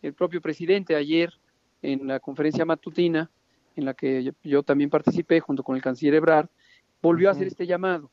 [0.01, 1.33] El propio presidente ayer
[1.83, 3.31] en la conferencia matutina,
[3.79, 6.49] en la que yo, también participé junto con el canciller Ebrard,
[7.01, 8.11] volvió a hacer este llamado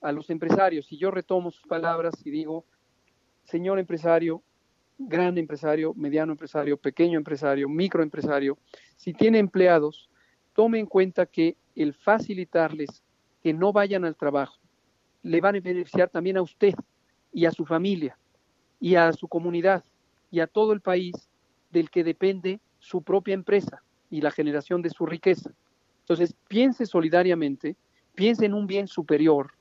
[0.00, 0.90] a los empresarios.
[0.90, 2.64] Y yo retomo sus palabras y digo,
[3.44, 4.42] señor empresario,
[4.98, 8.58] gran empresario, mediano empresario, pequeño empresario, microempresario,
[8.96, 10.10] si tiene empleados,
[10.54, 13.04] tome en cuenta que el facilitarles
[13.42, 14.58] que no vayan al trabajo
[15.22, 16.74] le van a beneficiar también a usted
[17.32, 18.18] y a su familia
[18.80, 19.84] y a su comunidad
[20.32, 21.14] y a todo el país
[21.70, 25.50] del que depende su propia empresa y la generación de su riqueza.
[26.00, 27.76] Entonces, piense solidariamente,
[28.14, 29.52] piense en un bien superior,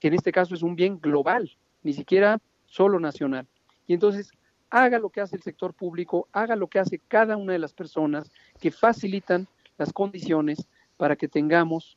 [0.00, 1.50] que en este caso es un bien global,
[1.82, 3.46] ni siquiera solo nacional.
[3.86, 4.30] Y entonces,
[4.70, 7.72] haga lo que hace el sector público, haga lo que hace cada una de las
[7.72, 8.30] personas
[8.60, 9.46] que facilitan
[9.78, 11.96] las condiciones para que tengamos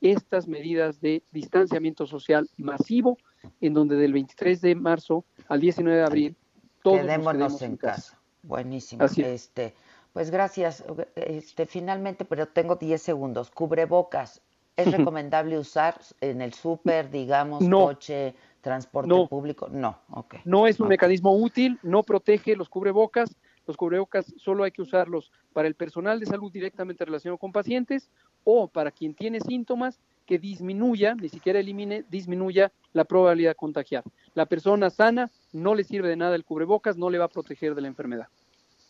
[0.00, 3.18] estas medidas de distanciamiento social masivo,
[3.60, 6.36] en donde del 23 de marzo al 19 de abril
[6.82, 8.18] todos quedémonos en casa.
[8.42, 9.04] Buenísimo.
[9.04, 9.74] Este,
[10.12, 10.84] pues gracias.
[11.14, 13.50] Este, finalmente, pero tengo 10 segundos.
[13.50, 14.40] Cubrebocas.
[14.74, 19.68] ¿Es recomendable usar en el súper, digamos, coche, transporte público?
[19.70, 20.36] No, ok.
[20.44, 23.36] No es un mecanismo útil, no protege los cubrebocas.
[23.66, 28.08] Los cubrebocas solo hay que usarlos para el personal de salud directamente relacionado con pacientes
[28.44, 34.04] o para quien tiene síntomas que disminuya, ni siquiera elimine, disminuya la probabilidad de contagiar.
[34.34, 37.74] La persona sana no le sirve de nada el cubrebocas, no le va a proteger
[37.74, 38.28] de la enfermedad.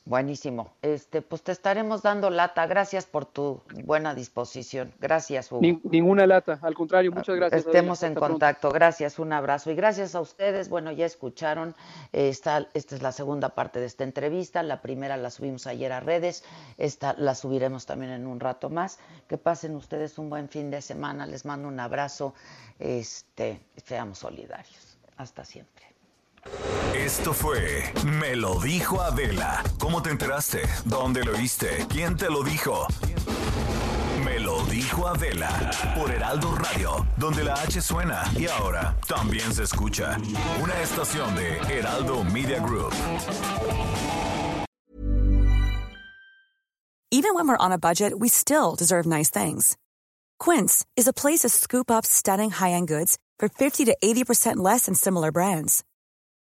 [0.04, 0.72] Buenísimo.
[0.82, 2.66] Este, pues te estaremos dando lata.
[2.66, 4.92] Gracias por tu buena disposición.
[4.98, 5.60] Gracias, Hugo.
[5.84, 7.66] ninguna lata, al contrario, muchas gracias.
[7.66, 8.70] Estemos en contacto.
[8.70, 9.70] Gracias, un abrazo.
[9.70, 10.68] Y gracias a ustedes.
[10.68, 11.76] Bueno, ya escucharon,
[12.12, 14.64] esta, esta es la segunda parte de esta entrevista.
[14.64, 16.42] La primera la subimos ayer a redes.
[16.78, 18.98] Esta la subiremos también en un rato más.
[19.28, 21.26] Que pasen ustedes un buen fin de semana.
[21.26, 22.34] Les mando un abrazo.
[22.80, 24.98] Este, seamos solidarios.
[25.16, 25.91] Hasta siempre.
[26.94, 29.62] Esto fue Me lo dijo Adela.
[29.78, 30.62] ¿Cómo te enteraste?
[30.84, 31.86] ¿Dónde lo oíste?
[31.88, 32.86] ¿Quién te lo dijo?
[34.24, 39.64] Me lo dijo Adela por Heraldo Radio, donde la H suena y ahora también se
[39.64, 40.16] escucha.
[40.62, 42.92] Una estación de Heraldo Media Group.
[47.10, 49.76] Even when we're on a budget, we still deserve nice things.
[50.38, 54.86] Quince is a place to scoop up stunning high-end goods for 50 to 80% less
[54.86, 55.84] than similar brands.